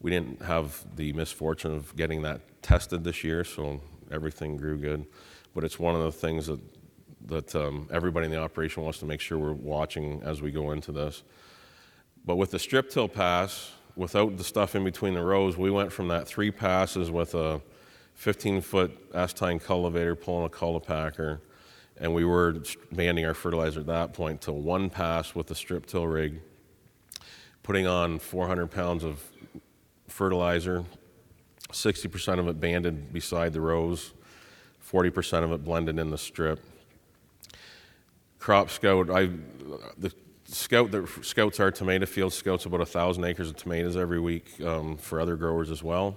We 0.00 0.10
didn't 0.10 0.42
have 0.42 0.84
the 0.96 1.12
misfortune 1.12 1.74
of 1.74 1.94
getting 1.96 2.22
that 2.22 2.62
tested 2.62 3.04
this 3.04 3.22
year, 3.22 3.44
so 3.44 3.80
everything 4.10 4.56
grew 4.56 4.78
good. 4.78 5.06
But 5.54 5.64
it's 5.64 5.78
one 5.78 5.94
of 5.94 6.02
the 6.02 6.12
things 6.12 6.46
that 6.46 6.60
that 7.26 7.54
um, 7.54 7.88
everybody 7.92 8.24
in 8.24 8.30
the 8.30 8.40
operation 8.40 8.82
wants 8.82 8.98
to 8.98 9.04
make 9.04 9.20
sure 9.20 9.36
we're 9.38 9.52
watching 9.52 10.22
as 10.22 10.40
we 10.40 10.50
go 10.50 10.70
into 10.70 10.92
this. 10.92 11.22
But 12.24 12.36
with 12.36 12.52
the 12.52 12.58
strip 12.58 12.90
till 12.90 13.08
pass, 13.08 13.72
without 13.96 14.36
the 14.38 14.44
stuff 14.44 14.74
in 14.74 14.82
between 14.82 15.14
the 15.14 15.22
rows, 15.22 15.56
we 15.56 15.70
went 15.70 15.92
from 15.92 16.08
that 16.08 16.26
three 16.26 16.50
passes 16.50 17.10
with 17.10 17.34
a 17.34 17.60
15 18.14 18.62
foot 18.62 18.96
S-tine 19.14 19.58
cultivator 19.58 20.14
pulling 20.14 20.46
a 20.46 20.48
cultipacker 20.48 21.40
and 22.00 22.14
we 22.14 22.24
were 22.24 22.56
banding 22.92 23.24
our 23.24 23.34
fertilizer 23.34 23.80
at 23.80 23.86
that 23.86 24.12
point 24.12 24.40
to 24.42 24.52
one 24.52 24.90
pass 24.90 25.34
with 25.34 25.46
the 25.48 25.54
strip 25.54 25.86
till 25.86 26.06
rig, 26.06 26.40
putting 27.62 27.86
on 27.86 28.18
400 28.18 28.68
pounds 28.68 29.04
of 29.04 29.22
fertilizer, 30.06 30.84
60% 31.70 32.38
of 32.38 32.48
it 32.48 32.60
banded 32.60 33.12
beside 33.12 33.52
the 33.52 33.60
rows, 33.60 34.12
40% 34.90 35.44
of 35.44 35.52
it 35.52 35.64
blended 35.64 35.98
in 35.98 36.10
the 36.10 36.18
strip. 36.18 36.64
Crop 38.38 38.70
Scout, 38.70 39.10
I, 39.10 39.30
the 39.98 40.12
scout 40.44 40.90
that 40.92 41.06
scouts 41.22 41.60
our 41.60 41.70
tomato 41.70 42.06
field 42.06 42.32
scouts 42.32 42.64
about 42.64 42.80
a 42.80 42.86
thousand 42.86 43.24
acres 43.24 43.50
of 43.50 43.56
tomatoes 43.56 43.96
every 43.96 44.20
week 44.20 44.60
um, 44.64 44.96
for 44.96 45.20
other 45.20 45.36
growers 45.36 45.70
as 45.70 45.82
well. 45.82 46.16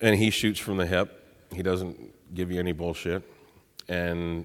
And 0.00 0.16
he 0.16 0.30
shoots 0.30 0.58
from 0.58 0.78
the 0.78 0.86
hip. 0.86 1.24
He 1.52 1.62
doesn't 1.62 2.34
give 2.34 2.50
you 2.50 2.58
any 2.58 2.72
bullshit. 2.72 3.22
And 3.88 4.44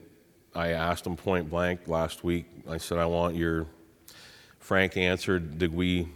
I 0.55 0.69
asked 0.69 1.05
him 1.05 1.15
point 1.15 1.49
blank 1.49 1.87
last 1.87 2.23
week. 2.23 2.45
I 2.69 2.77
said, 2.77 2.97
I 2.97 3.05
want 3.05 3.35
your 3.35 3.67
frank 4.59 4.95
answered, 4.97 5.57
Did 5.57 5.73
we, 5.73 6.07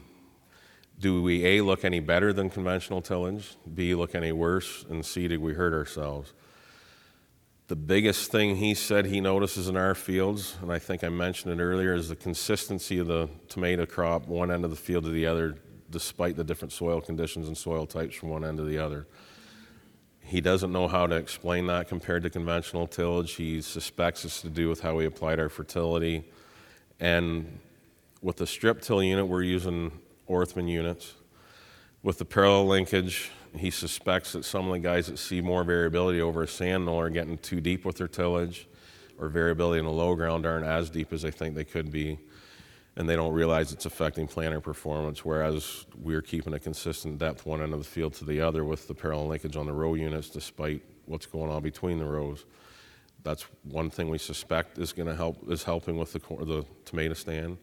do 0.99 1.21
we 1.21 1.45
A, 1.45 1.61
look 1.61 1.83
any 1.83 1.99
better 1.99 2.31
than 2.31 2.49
conventional 2.49 3.01
tillage? 3.01 3.55
B, 3.73 3.95
look 3.95 4.15
any 4.15 4.31
worse? 4.31 4.85
And 4.89 5.05
C, 5.05 5.27
did 5.27 5.39
we 5.39 5.53
hurt 5.53 5.73
ourselves? 5.73 6.33
The 7.67 7.75
biggest 7.75 8.31
thing 8.31 8.55
he 8.55 8.73
said 8.73 9.07
he 9.07 9.19
notices 9.19 9.67
in 9.67 9.75
our 9.75 9.93
fields, 9.93 10.55
and 10.61 10.71
I 10.71 10.79
think 10.79 11.03
I 11.03 11.09
mentioned 11.09 11.59
it 11.59 11.61
earlier, 11.61 11.93
is 11.93 12.07
the 12.07 12.15
consistency 12.15 12.97
of 12.97 13.07
the 13.07 13.29
tomato 13.49 13.85
crop 13.85 14.25
one 14.25 14.51
end 14.51 14.63
of 14.63 14.69
the 14.69 14.77
field 14.77 15.03
to 15.03 15.09
the 15.09 15.25
other, 15.25 15.57
despite 15.89 16.37
the 16.37 16.45
different 16.45 16.71
soil 16.71 17.01
conditions 17.01 17.47
and 17.47 17.57
soil 17.57 17.85
types 17.85 18.15
from 18.15 18.29
one 18.29 18.45
end 18.45 18.57
to 18.59 18.63
the 18.63 18.77
other. 18.77 19.05
He 20.27 20.41
doesn't 20.41 20.73
know 20.73 20.89
how 20.89 21.07
to 21.07 21.15
explain 21.15 21.67
that 21.67 21.87
compared 21.87 22.23
to 22.23 22.29
conventional 22.29 22.85
tillage. 22.85 23.35
He 23.35 23.61
suspects 23.61 24.25
it's 24.25 24.41
to 24.41 24.49
do 24.49 24.67
with 24.67 24.81
how 24.81 24.95
we 24.95 25.05
applied 25.05 25.39
our 25.39 25.47
fertility. 25.47 26.25
And 26.99 27.59
with 28.21 28.35
the 28.35 28.45
strip 28.45 28.81
till 28.81 29.01
unit, 29.01 29.25
we're 29.25 29.43
using 29.43 29.89
Orthman 30.29 30.69
units. 30.69 31.13
With 32.03 32.17
the 32.17 32.25
parallel 32.25 32.67
linkage, 32.67 33.31
he 33.55 33.69
suspects 33.69 34.33
that 34.33 34.43
some 34.43 34.67
of 34.67 34.73
the 34.73 34.79
guys 34.79 35.07
that 35.07 35.17
see 35.17 35.39
more 35.39 35.63
variability 35.63 36.19
over 36.19 36.43
a 36.43 36.47
sand 36.47 36.85
knoll 36.85 36.99
are 36.99 37.09
getting 37.09 37.37
too 37.37 37.61
deep 37.61 37.85
with 37.85 37.95
their 37.95 38.09
tillage, 38.09 38.67
or 39.17 39.29
variability 39.29 39.79
in 39.79 39.85
the 39.85 39.91
low 39.91 40.13
ground 40.13 40.45
aren't 40.45 40.65
as 40.65 40.89
deep 40.89 41.13
as 41.13 41.21
they 41.21 41.31
think 41.31 41.55
they 41.55 41.63
could 41.63 41.89
be 41.89 42.19
and 42.97 43.07
they 43.07 43.15
don't 43.15 43.31
realize 43.31 43.71
it's 43.71 43.85
affecting 43.85 44.27
planter 44.27 44.59
performance, 44.59 45.23
whereas 45.23 45.85
we're 46.01 46.21
keeping 46.21 46.55
a 46.55 46.59
consistent 46.59 47.19
depth 47.19 47.45
one 47.45 47.61
end 47.61 47.71
of 47.71 47.79
the 47.79 47.85
field 47.85 48.15
to 48.15 48.25
the 48.25 48.41
other 48.41 48.65
with 48.65 48.87
the 48.87 48.93
parallel 48.95 49.27
linkage 49.27 49.55
on 49.55 49.67
the 49.67 49.71
row 49.71 49.93
units 49.93 50.29
despite 50.29 50.81
what's 51.05 51.27
going 51.27 51.51
on 51.51 51.61
between 51.61 51.99
the 51.99 52.05
rows. 52.05 52.45
That's 53.23 53.43
one 53.63 53.91
thing 53.91 54.09
we 54.09 54.17
suspect 54.17 54.79
is 54.79 54.93
going 54.93 55.07
to 55.07 55.15
help 55.15 55.49
is 55.49 55.63
helping 55.63 55.97
with 55.97 56.11
the, 56.11 56.19
the 56.19 56.65
tomato 56.85 57.13
stand. 57.13 57.59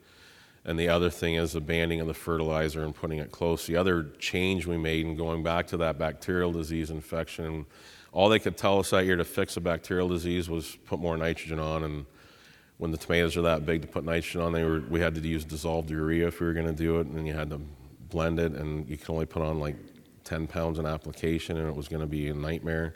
And 0.65 0.79
the 0.79 0.89
other 0.89 1.11
thing 1.11 1.35
is 1.35 1.53
the 1.53 1.61
banding 1.61 2.01
of 2.01 2.07
the 2.07 2.15
fertilizer 2.15 2.85
and 2.85 2.95
putting 2.95 3.19
it 3.19 3.33
close. 3.33 3.67
The 3.67 3.77
other 3.77 4.05
change 4.21 4.67
we 4.67 4.79
made 4.79 5.05
in 5.05 5.17
going 5.17 5.43
back 5.43 5.67
to 5.69 5.77
that 5.79 5.99
bacterial 5.99 6.53
disease 6.53 6.91
infection, 6.91 7.67
all 8.13 8.29
they 8.29 8.39
could 8.39 8.57
tell 8.57 8.79
us 8.79 8.91
that 8.91 9.05
year 9.05 9.17
to 9.17 9.25
fix 9.25 9.57
a 9.57 9.61
bacterial 9.61 10.09
disease 10.09 10.49
was 10.49 10.77
put 10.87 11.01
more 11.01 11.17
nitrogen 11.17 11.59
on 11.59 11.83
and 11.83 12.07
when 12.79 12.91
the 12.91 12.97
tomatoes 12.97 13.37
are 13.37 13.43
that 13.43 13.65
big 13.65 13.83
to 13.83 13.89
put 13.89 14.05
nitrogen 14.05 14.41
on, 14.41 14.53
they 14.53 14.65
were, 14.65 14.81
we 14.81 15.01
had 15.01 15.15
to 15.15 15.21
use 15.21 15.45
dissolved 15.45 15.91
urea 15.91 16.29
if 16.29 16.41
we 16.41 16.47
were 16.47 16.53
going 16.53 16.67
to 16.67 16.73
do 16.73 16.99
it, 16.99 17.07
and 17.07 17.17
then 17.17 17.27
you 17.27 17.35
had 17.35 17.51
to 17.51 17.61
blend 18.11 18.39
it, 18.39 18.53
and 18.53 18.89
you 18.89 18.97
could 18.97 19.11
only 19.11 19.27
put 19.27 19.43
on 19.43 19.61
like 19.61 19.77
10 20.25 20.47
pounds 20.47 20.79
an 20.79 20.87
application, 20.87 21.57
and 21.57 21.69
it 21.69 21.75
was 21.75 21.89
going 21.89 22.01
to 22.01 22.07
be 22.07 22.29
a 22.29 22.35
nightmare. 22.35 22.95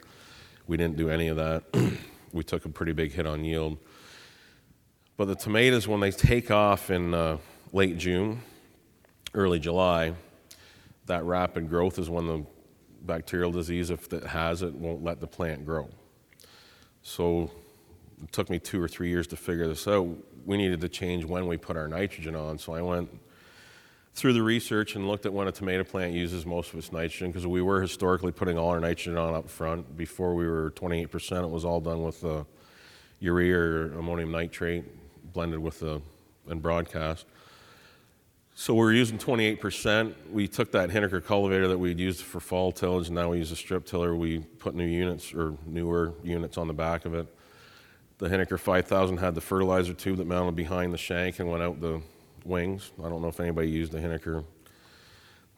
We 0.67 0.77
didn't 0.77 0.97
do 0.97 1.09
any 1.09 1.29
of 1.29 1.37
that. 1.37 1.63
we 2.33 2.43
took 2.43 2.65
a 2.65 2.69
pretty 2.69 2.91
big 2.91 3.11
hit 3.13 3.25
on 3.25 3.43
yield. 3.43 3.77
But 5.17 5.25
the 5.25 5.35
tomatoes, 5.35 5.87
when 5.87 5.99
they 5.99 6.11
take 6.11 6.51
off 6.51 6.89
in 6.89 7.13
uh, 7.13 7.37
late 7.73 7.97
June, 7.97 8.41
early 9.33 9.59
July, 9.59 10.13
that 11.05 11.23
rapid 11.23 11.69
growth 11.69 11.99
is 11.99 12.09
when 12.09 12.27
the 12.27 12.45
bacterial 13.01 13.51
disease, 13.51 13.89
if 13.89 14.11
it 14.13 14.23
has 14.23 14.61
it, 14.61 14.73
won't 14.73 15.03
let 15.03 15.19
the 15.19 15.27
plant 15.27 15.65
grow. 15.65 15.89
So 17.01 17.51
it 18.23 18.31
took 18.31 18.49
me 18.49 18.59
two 18.59 18.81
or 18.81 18.87
three 18.87 19.09
years 19.09 19.27
to 19.27 19.35
figure 19.35 19.67
this 19.67 19.87
out. 19.87 20.07
We 20.45 20.57
needed 20.57 20.81
to 20.81 20.89
change 20.89 21.25
when 21.25 21.47
we 21.47 21.57
put 21.57 21.77
our 21.77 21.87
nitrogen 21.87 22.35
on. 22.35 22.57
So 22.57 22.73
I 22.73 22.81
went 22.81 23.09
through 24.13 24.33
the 24.33 24.43
research 24.43 24.95
and 24.95 25.07
looked 25.07 25.25
at 25.25 25.33
when 25.33 25.47
a 25.47 25.51
tomato 25.51 25.83
plant 25.83 26.13
uses 26.13 26.45
most 26.45 26.73
of 26.73 26.79
its 26.79 26.91
nitrogen 26.91 27.27
because 27.27 27.47
we 27.47 27.61
were 27.61 27.81
historically 27.81 28.31
putting 28.31 28.57
all 28.57 28.69
our 28.69 28.79
nitrogen 28.79 29.17
on 29.17 29.33
up 29.33 29.49
front. 29.49 29.95
Before 29.95 30.35
we 30.35 30.47
were 30.47 30.71
28%, 30.71 31.43
it 31.43 31.49
was 31.49 31.63
all 31.63 31.79
done 31.79 32.03
with 32.03 32.21
the 32.21 32.45
urea 33.19 33.57
or 33.57 33.85
ammonium 33.99 34.31
nitrate 34.31 34.83
blended 35.33 35.59
with 35.59 35.79
the 35.79 36.01
and 36.47 36.61
broadcast. 36.61 37.25
So 38.55 38.73
we 38.73 38.81
are 38.81 38.91
using 38.91 39.17
28%. 39.17 40.13
We 40.31 40.47
took 40.47 40.71
that 40.73 40.89
Hiniker 40.89 41.23
cultivator 41.23 41.67
that 41.69 41.77
we'd 41.77 41.99
used 41.99 42.21
for 42.21 42.39
fall 42.39 42.71
tillage, 42.71 43.07
and 43.07 43.15
now 43.15 43.29
we 43.29 43.37
use 43.37 43.51
a 43.51 43.55
strip 43.55 43.85
tiller. 43.85 44.15
We 44.15 44.39
put 44.39 44.75
new 44.75 44.85
units 44.85 45.33
or 45.33 45.55
newer 45.65 46.13
units 46.23 46.57
on 46.57 46.67
the 46.67 46.73
back 46.73 47.05
of 47.05 47.13
it. 47.13 47.27
The 48.19 48.27
Hiniker 48.27 48.59
5000 48.59 49.17
had 49.17 49.33
the 49.33 49.41
fertilizer 49.41 49.93
tube 49.93 50.17
that 50.17 50.27
mounted 50.27 50.53
behind 50.53 50.93
the 50.93 50.97
shank 50.97 51.39
and 51.39 51.49
went 51.49 51.63
out 51.63 51.79
the 51.79 52.01
wings. 52.43 52.91
I 53.01 53.07
don't 53.07 53.21
know 53.21 53.29
if 53.29 53.39
anybody 53.39 53.69
used 53.69 53.93
the 53.93 53.99
Hiniker. 53.99 54.43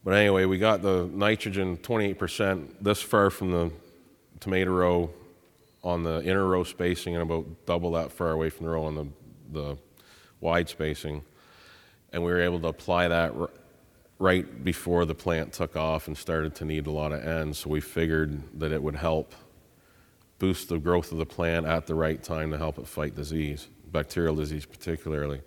But 0.03 0.11
anyway, 0.11 0.45
we 0.45 0.59
got 0.59 0.83
the 0.83 1.09
nitrogen 1.11 1.77
28% 1.77 2.75
this 2.79 3.01
far 3.01 3.31
from 3.31 3.51
the 3.51 3.71
tomato 4.39 4.71
row 4.71 5.09
on 5.83 6.03
the 6.03 6.23
inner 6.23 6.45
row 6.45 6.63
spacing 6.63 7.15
and 7.15 7.23
about 7.23 7.65
double 7.65 7.91
that 7.93 8.11
far 8.11 8.29
away 8.29 8.51
from 8.51 8.67
the 8.67 8.71
row 8.71 8.83
on 8.83 8.93
the, 8.93 9.07
the 9.51 9.77
wide 10.39 10.69
spacing. 10.69 11.23
And 12.13 12.23
we 12.23 12.31
were 12.31 12.41
able 12.41 12.59
to 12.59 12.67
apply 12.67 13.07
that 13.07 13.33
r- 13.35 13.49
right 14.19 14.63
before 14.63 15.05
the 15.05 15.15
plant 15.15 15.51
took 15.51 15.75
off 15.75 16.07
and 16.07 16.15
started 16.15 16.53
to 16.55 16.65
need 16.65 16.85
a 16.85 16.91
lot 16.91 17.11
of 17.11 17.25
N's. 17.25 17.57
So 17.57 17.71
we 17.71 17.81
figured 17.81 18.59
that 18.59 18.71
it 18.71 18.83
would 18.83 18.97
help 18.97 19.33
boost 20.41 20.69
the 20.69 20.79
growth 20.79 21.11
of 21.11 21.19
the 21.19 21.25
plant 21.25 21.67
at 21.67 21.85
the 21.85 21.93
right 21.93 22.23
time 22.23 22.49
to 22.49 22.57
help 22.57 22.79
it 22.79 22.87
fight 22.87 23.15
disease, 23.15 23.67
bacterial 23.91 24.35
disease 24.35 24.65
particularly. 24.65 25.39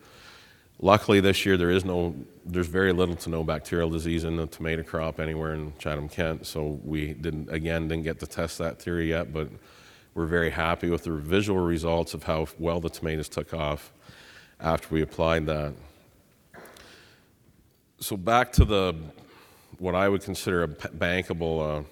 Luckily, 0.79 1.19
this 1.19 1.45
year 1.45 1.57
there 1.57 1.71
is 1.71 1.85
no, 1.85 2.15
there's 2.47 2.69
very 2.69 2.93
little 2.93 3.17
to 3.17 3.29
no 3.29 3.43
bacterial 3.43 3.91
disease 3.91 4.23
in 4.23 4.37
the 4.37 4.47
tomato 4.47 4.85
crop 4.85 5.19
anywhere 5.19 5.53
in 5.53 5.73
Chatham, 5.81 6.09
Kent. 6.09 6.47
So 6.47 6.79
we 6.85 7.13
didn't, 7.13 7.51
again, 7.51 7.89
didn't 7.89 8.05
get 8.05 8.21
to 8.21 8.27
test 8.27 8.59
that 8.59 8.81
theory 8.81 9.09
yet, 9.09 9.33
but 9.33 9.49
we're 10.15 10.27
very 10.27 10.51
happy 10.51 10.89
with 10.91 11.03
the 11.03 11.11
visual 11.11 11.61
results 11.61 12.15
of 12.15 12.23
how 12.23 12.47
well 12.61 12.79
the 12.79 12.89
tomatoes 12.89 13.29
took 13.29 13.53
off 13.53 13.93
after 14.61 14.95
we 14.95 15.03
applied 15.03 15.47
that. 15.47 15.75
So 17.99 18.17
back 18.17 18.53
to 18.53 18.65
the 18.65 18.95
what 19.79 19.97
I 19.97 20.09
would 20.09 20.23
consider 20.23 20.63
a 20.63 20.69
bankable, 20.69 21.81
uh, 21.81 21.83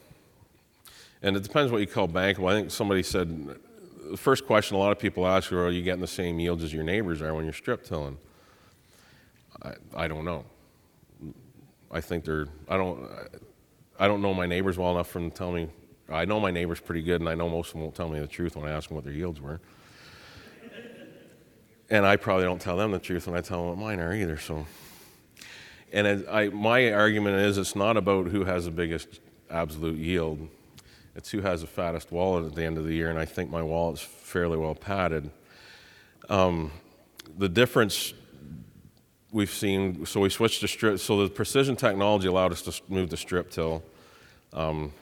and 1.23 1.37
it 1.37 1.43
depends 1.43 1.71
what 1.71 1.81
you 1.81 1.87
call 1.87 2.09
bankable. 2.09 2.51
I 2.51 2.55
think 2.55 2.71
somebody 2.71 3.03
said 3.03 3.57
the 4.11 4.17
first 4.17 4.47
question 4.47 4.77
a 4.77 4.79
lot 4.79 4.93
of 4.93 4.99
people 4.99 5.27
ask 5.27 5.53
are, 5.53 5.67
are 5.67 5.71
you 5.71 5.83
getting 5.83 6.01
the 6.01 6.07
same 6.07 6.39
yields 6.39 6.63
as 6.63 6.73
your 6.73 6.85
neighbors 6.85 7.23
are 7.23 7.33
when 7.35 7.45
you're 7.45 7.53
strip 7.53 7.85
tilling? 7.85 8.19
I, 9.63 9.73
I 9.97 10.09
don't 10.09 10.25
know. 10.25 10.45
I 11.91 12.01
think 12.01 12.25
they're, 12.25 12.47
I 12.69 12.77
don't, 12.77 13.09
I 13.99 14.09
don't 14.09 14.23
know 14.23 14.35
my 14.35 14.47
neighbors 14.47 14.79
well 14.79 14.91
enough 14.93 15.09
for 15.09 15.19
them 15.21 15.31
to 15.31 15.37
tell 15.37 15.53
me. 15.53 15.69
I 16.11 16.25
know 16.25 16.41
my 16.41 16.51
neighbors 16.51 16.81
pretty 16.81 17.03
good, 17.03 17.21
and 17.21 17.29
I 17.29 17.35
know 17.35 17.49
most 17.49 17.69
of 17.69 17.73
them 17.75 17.83
won't 17.83 17.95
tell 17.95 18.09
me 18.09 18.19
the 18.19 18.27
truth 18.27 18.57
when 18.57 18.69
I 18.69 18.73
ask 18.73 18.89
them 18.89 18.97
what 18.97 19.05
their 19.05 19.13
yields 19.13 19.41
were. 19.41 19.61
and 21.89 22.05
I 22.05 22.17
probably 22.17 22.45
don't 22.45 22.61
tell 22.61 22.77
them 22.77 22.91
the 22.91 22.99
truth 22.99 23.27
when 23.27 23.37
I 23.37 23.41
tell 23.41 23.59
them 23.59 23.69
what 23.69 23.79
mine 23.79 24.01
are 24.01 24.13
either. 24.13 24.37
So, 24.39 24.67
and 25.93 26.27
I, 26.29 26.49
my 26.49 26.93
argument 26.93 27.37
is 27.37 27.57
it's 27.57 27.77
not 27.77 27.97
about 27.97 28.27
who 28.29 28.45
has 28.45 28.65
the 28.65 28.71
biggest 28.71 29.21
absolute 29.51 29.99
yield. 29.99 30.49
It's 31.15 31.31
who 31.31 31.41
has 31.41 31.61
the 31.61 31.67
fattest 31.67 32.11
wallet 32.11 32.47
at 32.47 32.55
the 32.55 32.65
end 32.65 32.79
of 32.79 32.85
the 32.85 32.95
year, 32.95 33.11
and 33.11 33.19
I 33.19 33.25
think 33.25 33.51
my 33.51 33.63
wallet's 33.63 34.01
fairly 34.01 34.57
well 34.57 34.75
padded. 34.75 35.31
Um, 36.29 36.71
the 37.37 37.49
difference 37.49 38.15
we've 39.31 39.51
seen, 39.51 40.07
so 40.07 40.21
we 40.21 40.29
switched 40.31 40.61
to 40.61 40.69
strip, 40.69 40.99
so 40.99 41.23
the 41.23 41.31
precision 41.31 41.77
technology 41.77 42.29
allowed 42.29 42.53
us 42.53 42.63
to 42.63 42.81
move 42.89 43.11
to 43.11 43.17
strip 43.17 43.51
till. 43.51 43.83
Um, 44.53 44.93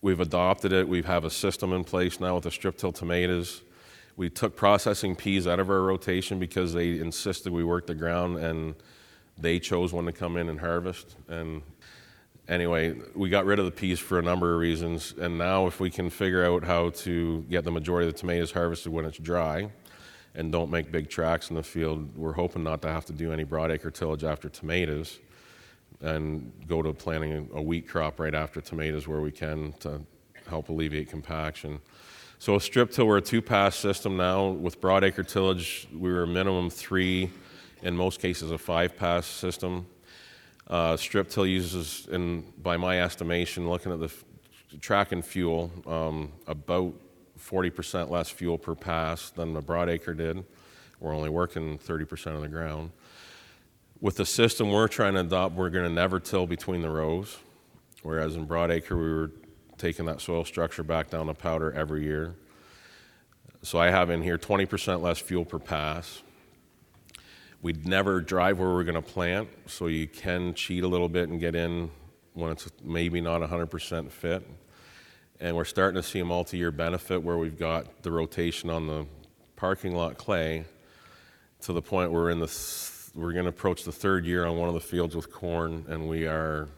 we've 0.00 0.20
adopted 0.20 0.72
it. 0.72 0.88
We 0.88 1.02
have 1.02 1.24
a 1.24 1.30
system 1.30 1.72
in 1.72 1.84
place 1.84 2.20
now 2.20 2.34
with 2.34 2.44
the 2.44 2.50
strip 2.50 2.76
till 2.76 2.92
tomatoes. 2.92 3.62
We 4.16 4.28
took 4.28 4.56
processing 4.56 5.16
peas 5.16 5.46
out 5.46 5.58
of 5.58 5.70
our 5.70 5.80
rotation 5.80 6.38
because 6.38 6.72
they 6.72 6.98
insisted 6.98 7.52
we 7.52 7.64
work 7.64 7.86
the 7.86 7.94
ground 7.94 8.38
and 8.38 8.74
they 9.38 9.58
chose 9.58 9.92
when 9.92 10.04
to 10.04 10.12
come 10.12 10.36
in 10.36 10.48
and 10.48 10.60
harvest. 10.60 11.16
And 11.28 11.62
anyway, 12.52 12.94
we 13.14 13.30
got 13.30 13.44
rid 13.46 13.58
of 13.58 13.64
the 13.64 13.70
peas 13.70 13.98
for 13.98 14.18
a 14.18 14.22
number 14.22 14.52
of 14.52 14.60
reasons. 14.60 15.14
And 15.18 15.38
now, 15.38 15.66
if 15.66 15.80
we 15.80 15.90
can 15.90 16.10
figure 16.10 16.44
out 16.44 16.64
how 16.64 16.90
to 16.90 17.44
get 17.48 17.64
the 17.64 17.70
majority 17.70 18.08
of 18.08 18.14
the 18.14 18.18
tomatoes 18.18 18.52
harvested 18.52 18.92
when 18.92 19.04
it's 19.04 19.18
dry, 19.18 19.70
and 20.34 20.50
don't 20.50 20.70
make 20.70 20.90
big 20.90 21.10
tracks 21.10 21.50
in 21.50 21.56
the 21.56 21.62
field. 21.62 22.16
We're 22.16 22.32
hoping 22.32 22.62
not 22.62 22.80
to 22.82 22.88
have 22.88 23.04
to 23.06 23.12
do 23.12 23.32
any 23.32 23.44
broadacre 23.44 23.92
tillage 23.92 24.24
after 24.24 24.48
tomatoes 24.48 25.18
and 26.00 26.52
go 26.66 26.82
to 26.82 26.92
planting 26.92 27.48
a 27.54 27.62
wheat 27.62 27.86
crop 27.86 28.18
right 28.18 28.34
after 28.34 28.60
tomatoes 28.60 29.06
where 29.06 29.20
we 29.20 29.30
can 29.30 29.72
to 29.80 30.00
help 30.48 30.68
alleviate 30.68 31.08
compaction. 31.08 31.80
So 32.38 32.56
a 32.56 32.60
strip 32.60 32.90
till, 32.90 33.06
we're 33.06 33.18
a 33.18 33.20
two-pass 33.22 33.76
system 33.76 34.16
now. 34.16 34.48
With 34.48 34.80
broadacre 34.80 35.26
tillage, 35.26 35.86
we 35.92 36.10
were 36.10 36.24
a 36.24 36.26
minimum 36.26 36.70
three, 36.70 37.30
in 37.82 37.96
most 37.96 38.20
cases 38.20 38.50
a 38.50 38.58
five-pass 38.58 39.26
system. 39.26 39.86
Uh, 40.72 40.96
strip 40.96 41.28
till 41.28 41.44
uses, 41.44 42.08
in, 42.10 42.42
by 42.62 42.78
my 42.78 43.02
estimation, 43.02 43.68
looking 43.68 43.92
at 43.92 43.98
the 43.98 44.06
f- 44.06 44.24
track 44.80 45.12
and 45.12 45.22
fuel, 45.22 45.70
um, 45.86 46.32
about 46.46 46.94
40% 47.38 48.08
less 48.08 48.30
fuel 48.30 48.56
per 48.56 48.74
pass 48.74 49.28
than 49.28 49.52
the 49.52 49.60
broadacre 49.60 50.16
did. 50.16 50.42
We're 50.98 51.14
only 51.14 51.28
working 51.28 51.76
30% 51.76 52.36
of 52.36 52.40
the 52.40 52.48
ground. 52.48 52.90
With 54.00 54.16
the 54.16 54.24
system 54.24 54.70
we're 54.70 54.88
trying 54.88 55.12
to 55.12 55.20
adopt, 55.20 55.56
we're 55.56 55.68
going 55.68 55.84
to 55.84 55.92
never 55.92 56.18
till 56.18 56.46
between 56.46 56.80
the 56.80 56.88
rows, 56.88 57.36
whereas 58.02 58.34
in 58.36 58.46
broadacre 58.46 58.96
we 58.96 59.12
were 59.12 59.30
taking 59.76 60.06
that 60.06 60.22
soil 60.22 60.42
structure 60.42 60.82
back 60.82 61.10
down 61.10 61.26
to 61.26 61.34
powder 61.34 61.70
every 61.72 62.04
year. 62.04 62.34
So 63.60 63.78
I 63.78 63.90
have 63.90 64.08
in 64.08 64.22
here 64.22 64.38
20% 64.38 65.02
less 65.02 65.18
fuel 65.18 65.44
per 65.44 65.58
pass. 65.58 66.22
We'd 67.62 67.86
never 67.86 68.20
drive 68.20 68.58
where 68.58 68.70
we're 68.70 68.84
going 68.84 68.96
to 68.96 69.02
plant, 69.02 69.48
so 69.66 69.86
you 69.86 70.06
can 70.06 70.52
cheat 70.52 70.84
a 70.84 70.88
little 70.88 71.08
bit 71.08 71.28
and 71.28 71.40
get 71.40 71.54
in 71.54 71.90
when 72.34 72.50
it's 72.50 72.68
maybe 72.82 73.20
not 73.20 73.40
100% 73.40 74.10
fit 74.10 74.46
and 75.42 75.56
we're 75.56 75.64
starting 75.64 76.00
to 76.00 76.08
see 76.08 76.20
a 76.20 76.24
multi-year 76.24 76.70
benefit 76.70 77.20
where 77.20 77.36
we've 77.36 77.58
got 77.58 78.04
the 78.04 78.12
rotation 78.12 78.70
on 78.70 78.86
the 78.86 79.04
parking 79.56 79.92
lot 79.92 80.16
clay 80.16 80.64
to 81.60 81.72
the 81.72 81.82
point 81.82 82.12
where 82.12 82.22
we're 82.22 82.30
in 82.30 82.38
the 82.38 82.90
we're 83.14 83.32
going 83.32 83.44
to 83.44 83.50
approach 83.50 83.82
the 83.82 83.92
third 83.92 84.24
year 84.24 84.46
on 84.46 84.56
one 84.56 84.68
of 84.68 84.74
the 84.74 84.80
fields 84.80 85.14
with 85.16 85.30
corn, 85.30 85.84
and 85.88 86.08
we 86.08 86.26
are 86.26 86.68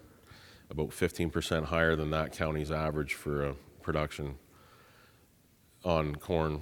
about 0.71 0.89
15% 0.89 1.65
higher 1.65 1.95
than 1.95 2.11
that 2.11 2.33
county's 2.33 2.73
average 2.73 3.15
for 3.15 3.45
a 3.45 3.55
production 3.83 4.35
on 5.85 6.17
corn. 6.17 6.61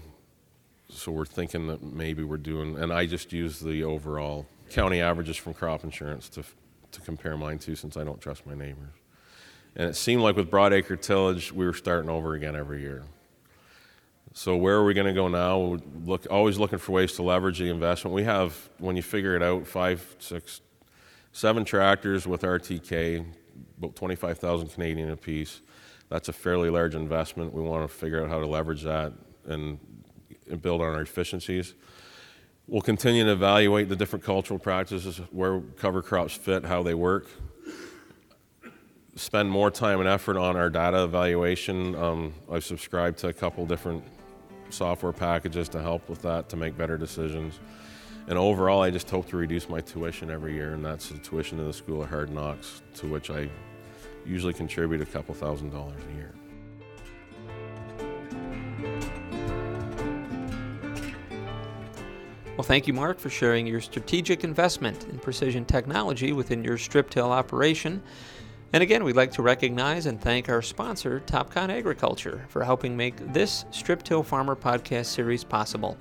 So 0.92 1.10
we're 1.10 1.24
thinking 1.24 1.66
that 1.68 1.82
maybe 1.82 2.22
we're 2.22 2.36
doing, 2.36 2.78
and 2.78 2.92
I 2.92 3.06
just 3.06 3.32
use 3.32 3.60
the 3.60 3.82
overall 3.82 4.46
county 4.70 5.00
averages 5.00 5.36
from 5.36 5.54
crop 5.54 5.84
insurance 5.84 6.28
to 6.30 6.44
to 6.92 7.00
compare 7.00 7.36
mine 7.36 7.58
to, 7.58 7.74
since 7.74 7.96
I 7.96 8.04
don't 8.04 8.20
trust 8.20 8.46
my 8.46 8.54
neighbors. 8.54 8.94
And 9.74 9.88
it 9.88 9.96
seemed 9.96 10.22
like 10.22 10.36
with 10.36 10.50
broadacre 10.50 11.00
tillage, 11.00 11.50
we 11.50 11.64
were 11.64 11.72
starting 11.72 12.10
over 12.10 12.34
again 12.34 12.54
every 12.54 12.80
year. 12.80 13.02
So 14.34 14.56
where 14.56 14.76
are 14.76 14.84
we 14.84 14.94
going 14.94 15.06
to 15.06 15.12
go 15.12 15.28
now? 15.28 15.58
We're 15.58 15.78
look, 16.04 16.26
always 16.30 16.58
looking 16.58 16.78
for 16.78 16.92
ways 16.92 17.14
to 17.14 17.22
leverage 17.22 17.58
the 17.58 17.68
investment. 17.68 18.14
We 18.14 18.24
have, 18.24 18.70
when 18.78 18.96
you 18.96 19.02
figure 19.02 19.34
it 19.34 19.42
out, 19.42 19.66
five, 19.66 20.16
six, 20.18 20.60
seven 21.32 21.64
tractors 21.64 22.26
with 22.26 22.42
RTK, 22.42 23.24
about 23.78 23.96
25,000 23.96 24.68
Canadian 24.68 25.10
apiece. 25.10 25.60
That's 26.08 26.28
a 26.28 26.32
fairly 26.32 26.70
large 26.70 26.94
investment. 26.94 27.52
We 27.52 27.62
want 27.62 27.88
to 27.88 27.94
figure 27.94 28.22
out 28.22 28.28
how 28.28 28.38
to 28.38 28.46
leverage 28.46 28.82
that 28.82 29.12
and, 29.46 29.78
and 30.52 30.62
build 30.62 30.80
on 30.80 30.94
our 30.94 31.02
efficiencies. 31.02 31.74
We'll 32.68 32.82
continue 32.82 33.24
to 33.24 33.32
evaluate 33.32 33.88
the 33.88 33.96
different 33.96 34.24
cultural 34.24 34.58
practices, 34.58 35.20
where 35.30 35.60
cover 35.76 36.00
crops 36.00 36.34
fit, 36.34 36.64
how 36.64 36.82
they 36.82 36.94
work, 36.94 37.26
spend 39.16 39.50
more 39.50 39.70
time 39.70 39.98
and 39.98 40.08
effort 40.08 40.36
on 40.36 40.56
our 40.56 40.70
data 40.70 41.02
evaluation. 41.02 41.94
Um, 41.96 42.34
I've 42.50 42.64
subscribed 42.64 43.18
to 43.18 43.28
a 43.28 43.32
couple 43.32 43.66
different 43.66 44.04
software 44.70 45.12
packages 45.12 45.68
to 45.70 45.82
help 45.82 46.08
with 46.08 46.22
that 46.22 46.48
to 46.50 46.56
make 46.56 46.76
better 46.78 46.96
decisions. 46.96 47.58
And 48.28 48.38
overall, 48.38 48.80
I 48.80 48.90
just 48.90 49.10
hope 49.10 49.28
to 49.30 49.36
reduce 49.36 49.68
my 49.68 49.80
tuition 49.80 50.30
every 50.30 50.54
year, 50.54 50.74
and 50.74 50.84
that's 50.84 51.08
the 51.08 51.18
tuition 51.18 51.58
in 51.58 51.66
the 51.66 51.72
School 51.72 52.02
of 52.02 52.08
Hard 52.08 52.30
Knocks, 52.30 52.80
to 52.94 53.08
which 53.08 53.30
I 53.30 53.48
usually 54.24 54.52
contribute 54.54 55.00
a 55.00 55.06
couple 55.06 55.34
thousand 55.34 55.70
dollars 55.70 56.00
a 56.12 56.14
year. 56.14 56.32
Well, 62.62 62.68
thank 62.68 62.86
you, 62.86 62.92
Mark, 62.92 63.18
for 63.18 63.28
sharing 63.28 63.66
your 63.66 63.80
strategic 63.80 64.44
investment 64.44 65.08
in 65.10 65.18
precision 65.18 65.64
technology 65.64 66.32
within 66.32 66.62
your 66.62 66.78
strip 66.78 67.10
till 67.10 67.32
operation. 67.32 68.00
And 68.72 68.84
again, 68.84 69.02
we'd 69.02 69.16
like 69.16 69.32
to 69.32 69.42
recognize 69.42 70.06
and 70.06 70.20
thank 70.20 70.48
our 70.48 70.62
sponsor, 70.62 71.20
Topcon 71.26 71.70
Agriculture, 71.70 72.46
for 72.48 72.62
helping 72.62 72.96
make 72.96 73.16
this 73.32 73.64
Strip 73.72 74.04
Till 74.04 74.22
Farmer 74.22 74.54
podcast 74.54 75.06
series 75.06 75.42
possible. 75.42 75.96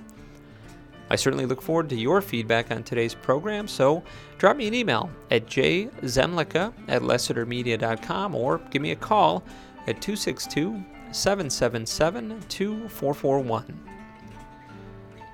I 1.10 1.16
certainly 1.16 1.46
look 1.46 1.60
forward 1.60 1.88
to 1.88 1.96
your 1.96 2.20
feedback 2.22 2.70
on 2.70 2.84
today's 2.84 3.12
program, 3.12 3.66
so 3.66 4.04
drop 4.38 4.56
me 4.56 4.68
an 4.68 4.74
email 4.74 5.10
at 5.32 5.46
jzemlicka 5.46 6.72
at 6.86 7.02
lessitermedia.com 7.02 8.36
or 8.36 8.58
give 8.70 8.82
me 8.82 8.92
a 8.92 8.96
call 8.96 9.42
at 9.88 10.00
262 10.00 10.80
777 11.10 12.40
2441. 12.48 13.91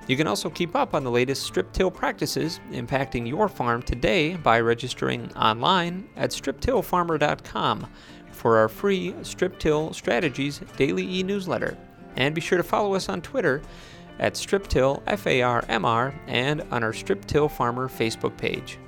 You 0.08 0.16
can 0.16 0.26
also 0.26 0.48
keep 0.48 0.74
up 0.74 0.94
on 0.94 1.04
the 1.04 1.10
latest 1.10 1.42
strip 1.42 1.70
till 1.72 1.90
practices 1.90 2.60
impacting 2.72 3.28
your 3.28 3.46
farm 3.46 3.82
today 3.82 4.36
by 4.36 4.58
registering 4.58 5.30
online 5.36 6.08
at 6.16 6.30
striptillfarmer.com 6.30 7.86
for 8.32 8.56
our 8.56 8.68
free 8.68 9.14
Strip 9.22 9.58
Till 9.58 9.92
Strategies 9.92 10.62
daily 10.78 11.18
e 11.18 11.22
newsletter. 11.22 11.76
And 12.16 12.34
be 12.34 12.40
sure 12.40 12.56
to 12.56 12.64
follow 12.64 12.94
us 12.94 13.10
on 13.10 13.20
Twitter 13.20 13.60
at 14.18 14.34
StripTill 14.34 15.04
FARMR 15.04 16.14
and 16.26 16.62
on 16.70 16.82
our 16.82 16.94
Strip 16.94 17.26
Till 17.26 17.48
Farmer 17.48 17.88
Facebook 17.88 18.36
page. 18.38 18.78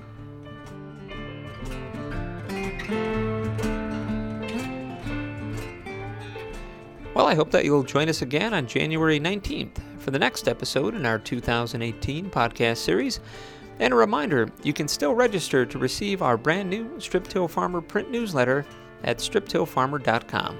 Well, 7.14 7.26
I 7.26 7.34
hope 7.34 7.50
that 7.50 7.66
you'll 7.66 7.82
join 7.82 8.08
us 8.08 8.22
again 8.22 8.54
on 8.54 8.66
January 8.66 9.20
19th 9.20 9.89
for 10.00 10.10
the 10.10 10.18
next 10.18 10.48
episode 10.48 10.94
in 10.94 11.06
our 11.06 11.18
2018 11.18 12.30
podcast 12.30 12.78
series. 12.78 13.20
And 13.78 13.92
a 13.92 13.96
reminder 13.96 14.50
you 14.62 14.72
can 14.72 14.88
still 14.88 15.14
register 15.14 15.64
to 15.64 15.78
receive 15.78 16.22
our 16.22 16.36
brand 16.36 16.68
new 16.68 16.98
Strip 17.00 17.28
Till 17.28 17.48
Farmer 17.48 17.80
print 17.80 18.10
newsletter 18.10 18.66
at 19.04 19.18
striptillfarmer.com. 19.18 20.56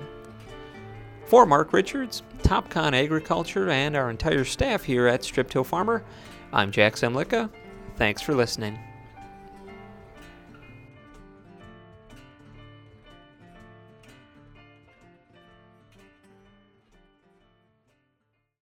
For 1.26 1.46
Mark 1.46 1.72
Richards, 1.72 2.22
Topcon 2.42 2.92
Agriculture, 2.92 3.70
and 3.70 3.94
our 3.94 4.10
entire 4.10 4.44
staff 4.44 4.82
here 4.82 5.06
at 5.06 5.22
Strip 5.22 5.50
Till 5.50 5.64
Farmer, 5.64 6.02
I'm 6.52 6.72
Jack 6.72 6.94
Zemlicka. 6.94 7.50
Thanks 7.96 8.22
for 8.22 8.34
listening. 8.34 8.78